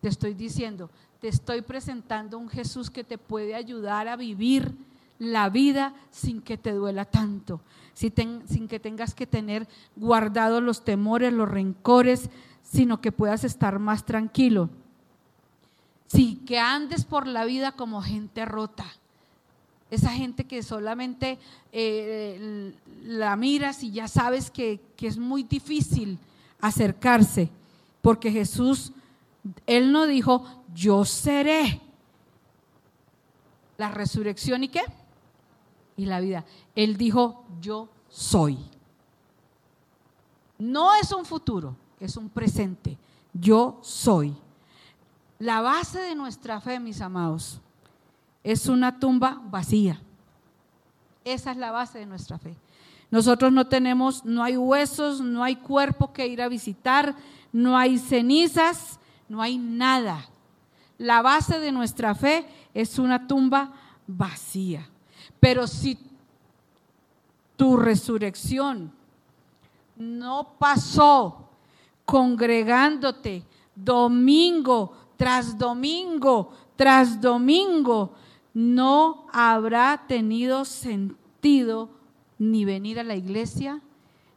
te 0.00 0.08
estoy 0.08 0.34
diciendo, 0.34 0.90
te 1.20 1.28
estoy 1.28 1.62
presentando 1.62 2.36
un 2.36 2.48
Jesús 2.48 2.90
que 2.90 3.04
te 3.04 3.16
puede 3.16 3.54
ayudar 3.54 4.08
a 4.08 4.16
vivir 4.16 4.74
la 5.20 5.50
vida 5.50 5.94
sin 6.10 6.42
que 6.42 6.58
te 6.58 6.72
duela 6.72 7.04
tanto, 7.04 7.60
sin, 7.94 8.10
que 8.66 8.80
tengas 8.80 9.14
que 9.14 9.28
tener 9.28 9.68
guardados 9.94 10.60
los 10.64 10.84
temores, 10.84 11.32
los 11.32 11.48
rencores, 11.48 12.28
sino 12.64 13.00
que 13.00 13.12
puedas 13.12 13.44
estar 13.44 13.78
más 13.78 14.04
tranquilo. 14.04 14.68
Sí, 16.08 16.42
que 16.44 16.58
andes 16.58 17.04
por 17.04 17.28
la 17.28 17.44
vida 17.44 17.70
como 17.70 18.02
gente 18.02 18.44
rota. 18.46 18.84
Esa 19.92 20.10
gente 20.10 20.44
que 20.44 20.62
solamente 20.62 21.38
eh, 21.70 22.72
la 23.02 23.36
miras 23.36 23.82
y 23.82 23.90
ya 23.90 24.08
sabes 24.08 24.50
que, 24.50 24.80
que 24.96 25.06
es 25.06 25.18
muy 25.18 25.42
difícil 25.42 26.18
acercarse, 26.62 27.50
porque 28.00 28.32
Jesús, 28.32 28.92
Él 29.66 29.92
no 29.92 30.06
dijo, 30.06 30.46
yo 30.74 31.04
seré 31.04 31.82
la 33.76 33.90
resurrección 33.90 34.64
y 34.64 34.68
qué? 34.68 34.80
Y 35.98 36.06
la 36.06 36.20
vida. 36.20 36.46
Él 36.74 36.96
dijo, 36.96 37.44
yo 37.60 37.90
soy. 38.08 38.56
No 40.56 40.94
es 40.94 41.12
un 41.12 41.26
futuro, 41.26 41.76
es 42.00 42.16
un 42.16 42.30
presente. 42.30 42.96
Yo 43.34 43.78
soy. 43.82 44.34
La 45.38 45.60
base 45.60 46.00
de 46.00 46.14
nuestra 46.14 46.62
fe, 46.62 46.80
mis 46.80 47.02
amados, 47.02 47.60
es 48.42 48.66
una 48.66 48.98
tumba 48.98 49.40
vacía. 49.50 50.00
Esa 51.24 51.52
es 51.52 51.56
la 51.56 51.70
base 51.70 51.98
de 51.98 52.06
nuestra 52.06 52.38
fe. 52.38 52.56
Nosotros 53.10 53.52
no 53.52 53.66
tenemos, 53.66 54.24
no 54.24 54.42
hay 54.42 54.56
huesos, 54.56 55.20
no 55.20 55.44
hay 55.44 55.56
cuerpo 55.56 56.12
que 56.12 56.26
ir 56.26 56.42
a 56.42 56.48
visitar, 56.48 57.14
no 57.52 57.76
hay 57.76 57.98
cenizas, 57.98 58.98
no 59.28 59.42
hay 59.42 59.58
nada. 59.58 60.28
La 60.98 61.22
base 61.22 61.58
de 61.58 61.72
nuestra 61.72 62.14
fe 62.14 62.46
es 62.74 62.98
una 62.98 63.26
tumba 63.26 63.72
vacía. 64.06 64.88
Pero 65.38 65.66
si 65.66 65.98
tu 67.56 67.76
resurrección 67.76 68.92
no 69.96 70.54
pasó 70.58 71.50
congregándote 72.04 73.44
domingo 73.76 74.96
tras 75.16 75.56
domingo 75.56 76.52
tras 76.76 77.20
domingo, 77.20 78.12
no 78.54 79.26
habrá 79.32 80.06
tenido 80.06 80.64
sentido 80.64 81.90
ni 82.38 82.64
venir 82.64 82.98
a 82.98 83.04
la 83.04 83.14
iglesia, 83.14 83.80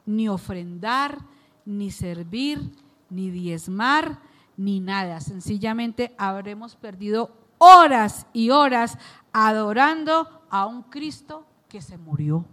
ni 0.05 0.30
ofrendar, 0.30 1.20
ni 1.66 1.91
servir, 1.91 2.72
ni 3.09 3.30
diezmar, 3.30 4.20
ni 4.57 4.80
nada. 4.80 5.20
Sencillamente 5.20 6.13
habremos 6.18 6.76
perdido 6.76 7.32
horas 7.57 8.28
y 8.34 8.51
horas 8.51 8.97
adorando 9.34 10.41
a 10.49 10.66
un 10.66 10.84
Cristo 10.84 11.45
que 11.68 11.82
se 11.82 11.97
murió. 11.97 12.45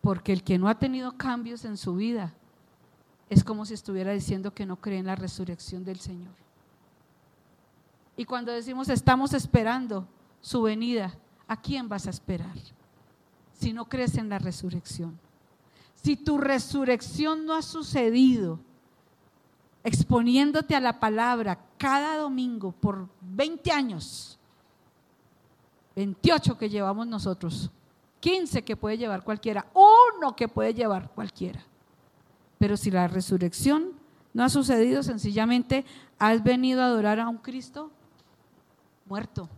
Porque 0.00 0.32
el 0.32 0.42
que 0.42 0.58
no 0.58 0.68
ha 0.68 0.78
tenido 0.78 1.12
cambios 1.16 1.64
en 1.64 1.76
su 1.76 1.94
vida 1.94 2.32
es 3.28 3.44
como 3.44 3.64
si 3.64 3.74
estuviera 3.74 4.12
diciendo 4.12 4.52
que 4.52 4.66
no 4.66 4.76
cree 4.76 4.98
en 4.98 5.06
la 5.06 5.14
resurrección 5.14 5.84
del 5.84 6.00
Señor. 6.00 6.32
Y 8.20 8.26
cuando 8.26 8.52
decimos 8.52 8.90
estamos 8.90 9.32
esperando 9.32 10.06
su 10.42 10.60
venida, 10.60 11.16
¿a 11.48 11.58
quién 11.58 11.88
vas 11.88 12.06
a 12.06 12.10
esperar? 12.10 12.54
Si 13.54 13.72
no 13.72 13.88
crees 13.88 14.18
en 14.18 14.28
la 14.28 14.38
resurrección. 14.38 15.18
Si 15.94 16.16
tu 16.16 16.36
resurrección 16.36 17.46
no 17.46 17.54
ha 17.54 17.62
sucedido, 17.62 18.60
exponiéndote 19.82 20.76
a 20.76 20.80
la 20.80 21.00
palabra 21.00 21.64
cada 21.78 22.18
domingo 22.18 22.72
por 22.72 23.08
20 23.22 23.72
años, 23.72 24.38
28 25.96 26.58
que 26.58 26.68
llevamos 26.68 27.06
nosotros, 27.06 27.70
15 28.20 28.62
que 28.64 28.76
puede 28.76 28.98
llevar 28.98 29.24
cualquiera, 29.24 29.66
uno 29.72 30.36
que 30.36 30.46
puede 30.46 30.74
llevar 30.74 31.10
cualquiera. 31.14 31.64
Pero 32.58 32.76
si 32.76 32.90
la 32.90 33.08
resurrección 33.08 33.94
no 34.34 34.44
ha 34.44 34.50
sucedido, 34.50 35.02
sencillamente 35.02 35.86
has 36.18 36.42
venido 36.42 36.82
a 36.82 36.84
adorar 36.84 37.18
a 37.18 37.26
un 37.26 37.38
Cristo 37.38 37.90
muerto. 39.10 39.48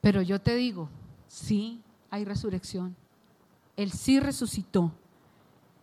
Pero 0.00 0.22
yo 0.22 0.40
te 0.40 0.54
digo, 0.54 0.88
sí 1.26 1.82
hay 2.08 2.24
resurrección. 2.24 2.94
Él 3.76 3.90
sí 3.90 4.20
resucitó. 4.20 4.92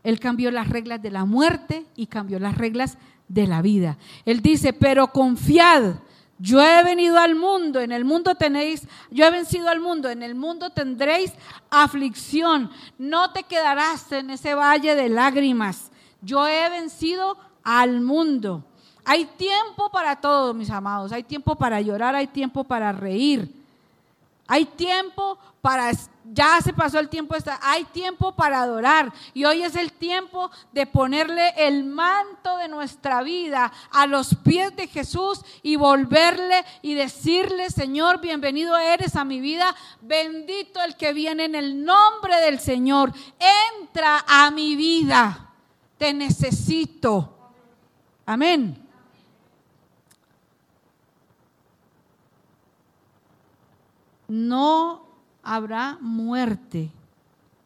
Él 0.03 0.21
cambió 0.21 0.51
las 0.51 0.69
reglas 0.69 1.01
de 1.01 1.11
la 1.11 1.25
muerte 1.25 1.85
y 1.97 2.07
cambió 2.07 2.39
las 2.39 2.57
reglas 2.57 2.97
de 3.27 3.45
la 3.45 3.61
vida. 3.61 3.97
Él 4.23 4.41
dice, 4.41 4.71
pero 4.71 5.07
confiad, 5.07 5.95
yo 6.39 6.61
he 6.61 6.81
venido 6.83 7.19
al 7.19 7.35
mundo, 7.35 7.81
en 7.81 7.91
el 7.91 8.05
mundo 8.05 8.35
tenéis, 8.35 8.87
yo 9.11 9.25
he 9.25 9.31
vencido 9.31 9.67
al 9.67 9.81
mundo, 9.81 10.09
en 10.09 10.23
el 10.23 10.33
mundo 10.33 10.69
tendréis 10.69 11.33
aflicción, 11.69 12.71
no 12.97 13.31
te 13.33 13.43
quedarás 13.43 14.11
en 14.13 14.29
ese 14.29 14.55
valle 14.55 14.95
de 14.95 15.09
lágrimas. 15.09 15.91
Yo 16.21 16.47
he 16.47 16.69
vencido 16.69 17.37
al 17.63 17.99
mundo. 17.99 18.65
Hay 19.05 19.25
tiempo 19.25 19.89
para 19.89 20.15
todo, 20.15 20.53
mis 20.53 20.69
amados, 20.69 21.11
hay 21.11 21.23
tiempo 21.23 21.55
para 21.55 21.81
llorar, 21.81 22.15
hay 22.15 22.27
tiempo 22.27 22.63
para 22.63 22.91
reír. 22.91 23.63
Hay 24.47 24.65
tiempo 24.65 25.37
para, 25.61 25.91
ya 26.25 26.59
se 26.61 26.73
pasó 26.73 26.99
el 26.99 27.07
tiempo, 27.07 27.35
hay 27.61 27.85
tiempo 27.85 28.35
para 28.35 28.61
adorar. 28.61 29.13
Y 29.33 29.45
hoy 29.45 29.63
es 29.63 29.75
el 29.75 29.93
tiempo 29.93 30.51
de 30.73 30.85
ponerle 30.85 31.53
el 31.55 31.85
manto 31.85 32.57
de 32.57 32.67
nuestra 32.67 33.23
vida 33.23 33.71
a 33.91 34.05
los 34.05 34.35
pies 34.35 34.75
de 34.75 34.87
Jesús 34.87 35.41
y 35.61 35.77
volverle 35.77 36.65
y 36.81 36.93
decirle, 36.93 37.69
Señor, 37.69 38.19
bienvenido 38.19 38.77
eres 38.77 39.15
a 39.15 39.23
mi 39.23 39.39
vida, 39.39 39.73
bendito 40.01 40.81
el 40.81 40.97
que 40.97 41.13
viene 41.13 41.45
en 41.45 41.55
el 41.55 41.85
nombre 41.85 42.35
del 42.41 42.59
Señor. 42.59 43.13
Entra 43.79 44.25
a 44.27 44.51
mi 44.51 44.75
vida, 44.75 45.51
te 45.97 46.13
necesito. 46.13 47.33
Amén. 48.25 48.82
No 54.33 55.05
habrá 55.43 55.99
muerte 56.01 56.89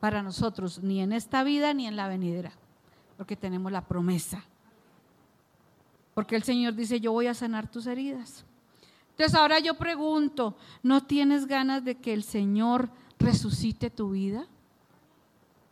para 0.01 0.21
nosotros, 0.21 0.83
ni 0.83 0.99
en 0.99 1.13
esta 1.13 1.43
vida 1.45 1.73
ni 1.73 1.87
en 1.87 1.95
la 1.95 2.09
venidera, 2.09 2.51
porque 3.15 3.37
tenemos 3.37 3.71
la 3.71 3.87
promesa. 3.87 4.43
Porque 6.13 6.35
el 6.35 6.43
Señor 6.43 6.75
dice, 6.75 6.99
yo 6.99 7.13
voy 7.13 7.27
a 7.27 7.33
sanar 7.33 7.71
tus 7.71 7.87
heridas. 7.87 8.43
Entonces 9.11 9.33
ahora 9.33 9.59
yo 9.59 9.75
pregunto, 9.75 10.57
¿no 10.83 11.05
tienes 11.05 11.47
ganas 11.47 11.85
de 11.85 11.95
que 11.95 12.13
el 12.13 12.23
Señor 12.23 12.89
resucite 13.17 13.89
tu 13.89 14.11
vida? 14.11 14.45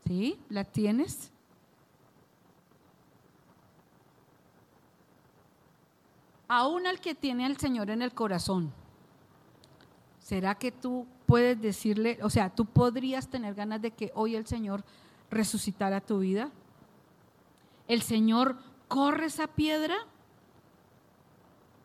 ¿Sí? 0.08 0.40
¿La 0.48 0.64
tienes? 0.64 1.30
Aún 6.48 6.88
al 6.88 7.02
que 7.02 7.16
tiene 7.16 7.46
al 7.46 7.58
Señor 7.58 7.90
en 7.90 8.02
el 8.02 8.14
corazón 8.14 8.72
¿Será 10.26 10.56
que 10.56 10.72
tú 10.72 11.06
puedes 11.28 11.62
decirle, 11.62 12.18
o 12.24 12.32
sea, 12.32 12.50
tú 12.50 12.66
podrías 12.66 13.28
tener 13.28 13.54
ganas 13.54 13.80
de 13.80 13.92
que 13.92 14.12
hoy 14.16 14.36
el 14.36 14.48
Señor 14.48 14.84
resucitara 15.30 16.02
tu 16.02 16.18
vida? 16.18 16.50
¿El 17.88 18.02
Señor 18.02 18.58
corre 18.88 19.28
esa 19.28 19.46
piedra 19.46 19.94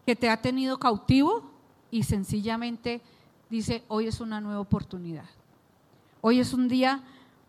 que 0.07 0.17
te 0.17 0.31
ha 0.31 0.41
tenido 0.41 0.81
cautivo 0.81 1.51
y 1.91 2.05
sencillamente 2.05 3.03
dice, 3.51 3.85
hoy 3.89 4.07
es 4.07 4.23
una 4.23 4.41
nueva 4.41 4.61
oportunidad? 4.61 5.29
Hoy 6.23 6.41
es 6.41 6.55
un 6.55 6.67
día 6.67 7.03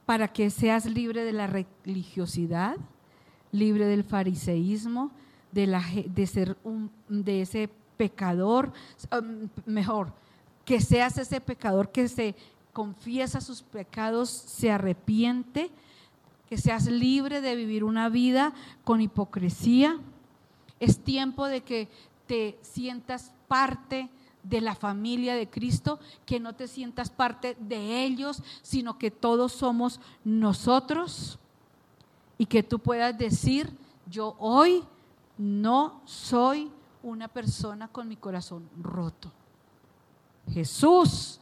para 0.06 0.28
que 0.28 0.50
seas 0.50 0.86
libre 0.86 1.24
de 1.24 1.32
la 1.32 1.48
religiosidad, 1.48 2.76
libre 3.54 3.86
del 3.86 4.04
fariseísmo, 4.04 5.12
de, 5.54 5.68
la, 5.68 5.82
de 6.06 6.28
ser 6.28 6.58
un, 6.66 6.92
de 7.08 7.44
ese 7.44 7.70
pecador, 7.96 8.74
um, 9.18 9.48
mejor, 9.66 10.12
que 10.66 10.82
seas 10.82 11.18
ese 11.18 11.42
pecador 11.42 11.92
que 11.92 12.08
se 12.08 12.36
confiesa 12.74 13.42
sus 13.42 13.62
pecados, 13.62 14.30
se 14.30 14.72
arrepiente, 14.72 15.72
que 16.50 16.58
seas 16.58 16.86
libre 16.88 17.42
de 17.42 17.56
vivir 17.56 17.84
una 17.84 18.10
vida 18.10 18.54
con 18.84 19.02
hipocresía. 19.02 20.00
Es 20.80 21.00
tiempo 21.00 21.48
de 21.48 21.62
que 21.62 21.90
te 22.28 22.58
sientas 22.62 23.34
parte 23.48 24.10
de 24.44 24.62
la 24.62 24.76
familia 24.76 25.36
de 25.36 25.50
Cristo, 25.50 26.00
que 26.26 26.40
no 26.40 26.54
te 26.54 26.68
sientas 26.68 27.10
parte 27.10 27.56
de 27.60 28.04
ellos, 28.04 28.42
sino 28.62 28.98
que 28.98 29.12
todos 29.12 29.52
somos 29.52 30.00
nosotros 30.24 31.40
y 32.38 32.46
que 32.46 32.64
tú 32.64 32.80
puedas 32.80 33.18
decir, 33.18 33.72
yo 34.08 34.36
hoy 34.40 34.84
no 35.38 36.02
soy 36.06 36.72
una 37.04 37.28
persona 37.28 37.88
con 37.88 38.08
mi 38.08 38.16
corazón 38.16 38.68
roto. 38.82 39.32
Jesús 40.54 41.40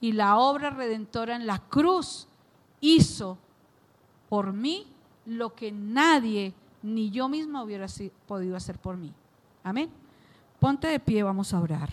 y 0.00 0.12
la 0.12 0.38
obra 0.38 0.70
redentora 0.70 1.36
en 1.36 1.46
la 1.46 1.58
cruz 1.58 2.28
hizo 2.80 3.38
por 4.28 4.52
mí 4.52 4.86
lo 5.26 5.54
que 5.54 5.70
nadie 5.70 6.54
ni 6.82 7.10
yo 7.10 7.28
misma 7.28 7.62
hubiera 7.62 7.86
podido 8.26 8.56
hacer 8.56 8.78
por 8.78 8.96
mí. 8.96 9.12
Amén. 9.62 9.90
Ponte 10.58 10.88
de 10.88 10.98
pie, 10.98 11.22
vamos 11.22 11.52
a 11.54 11.60
orar. 11.60 11.90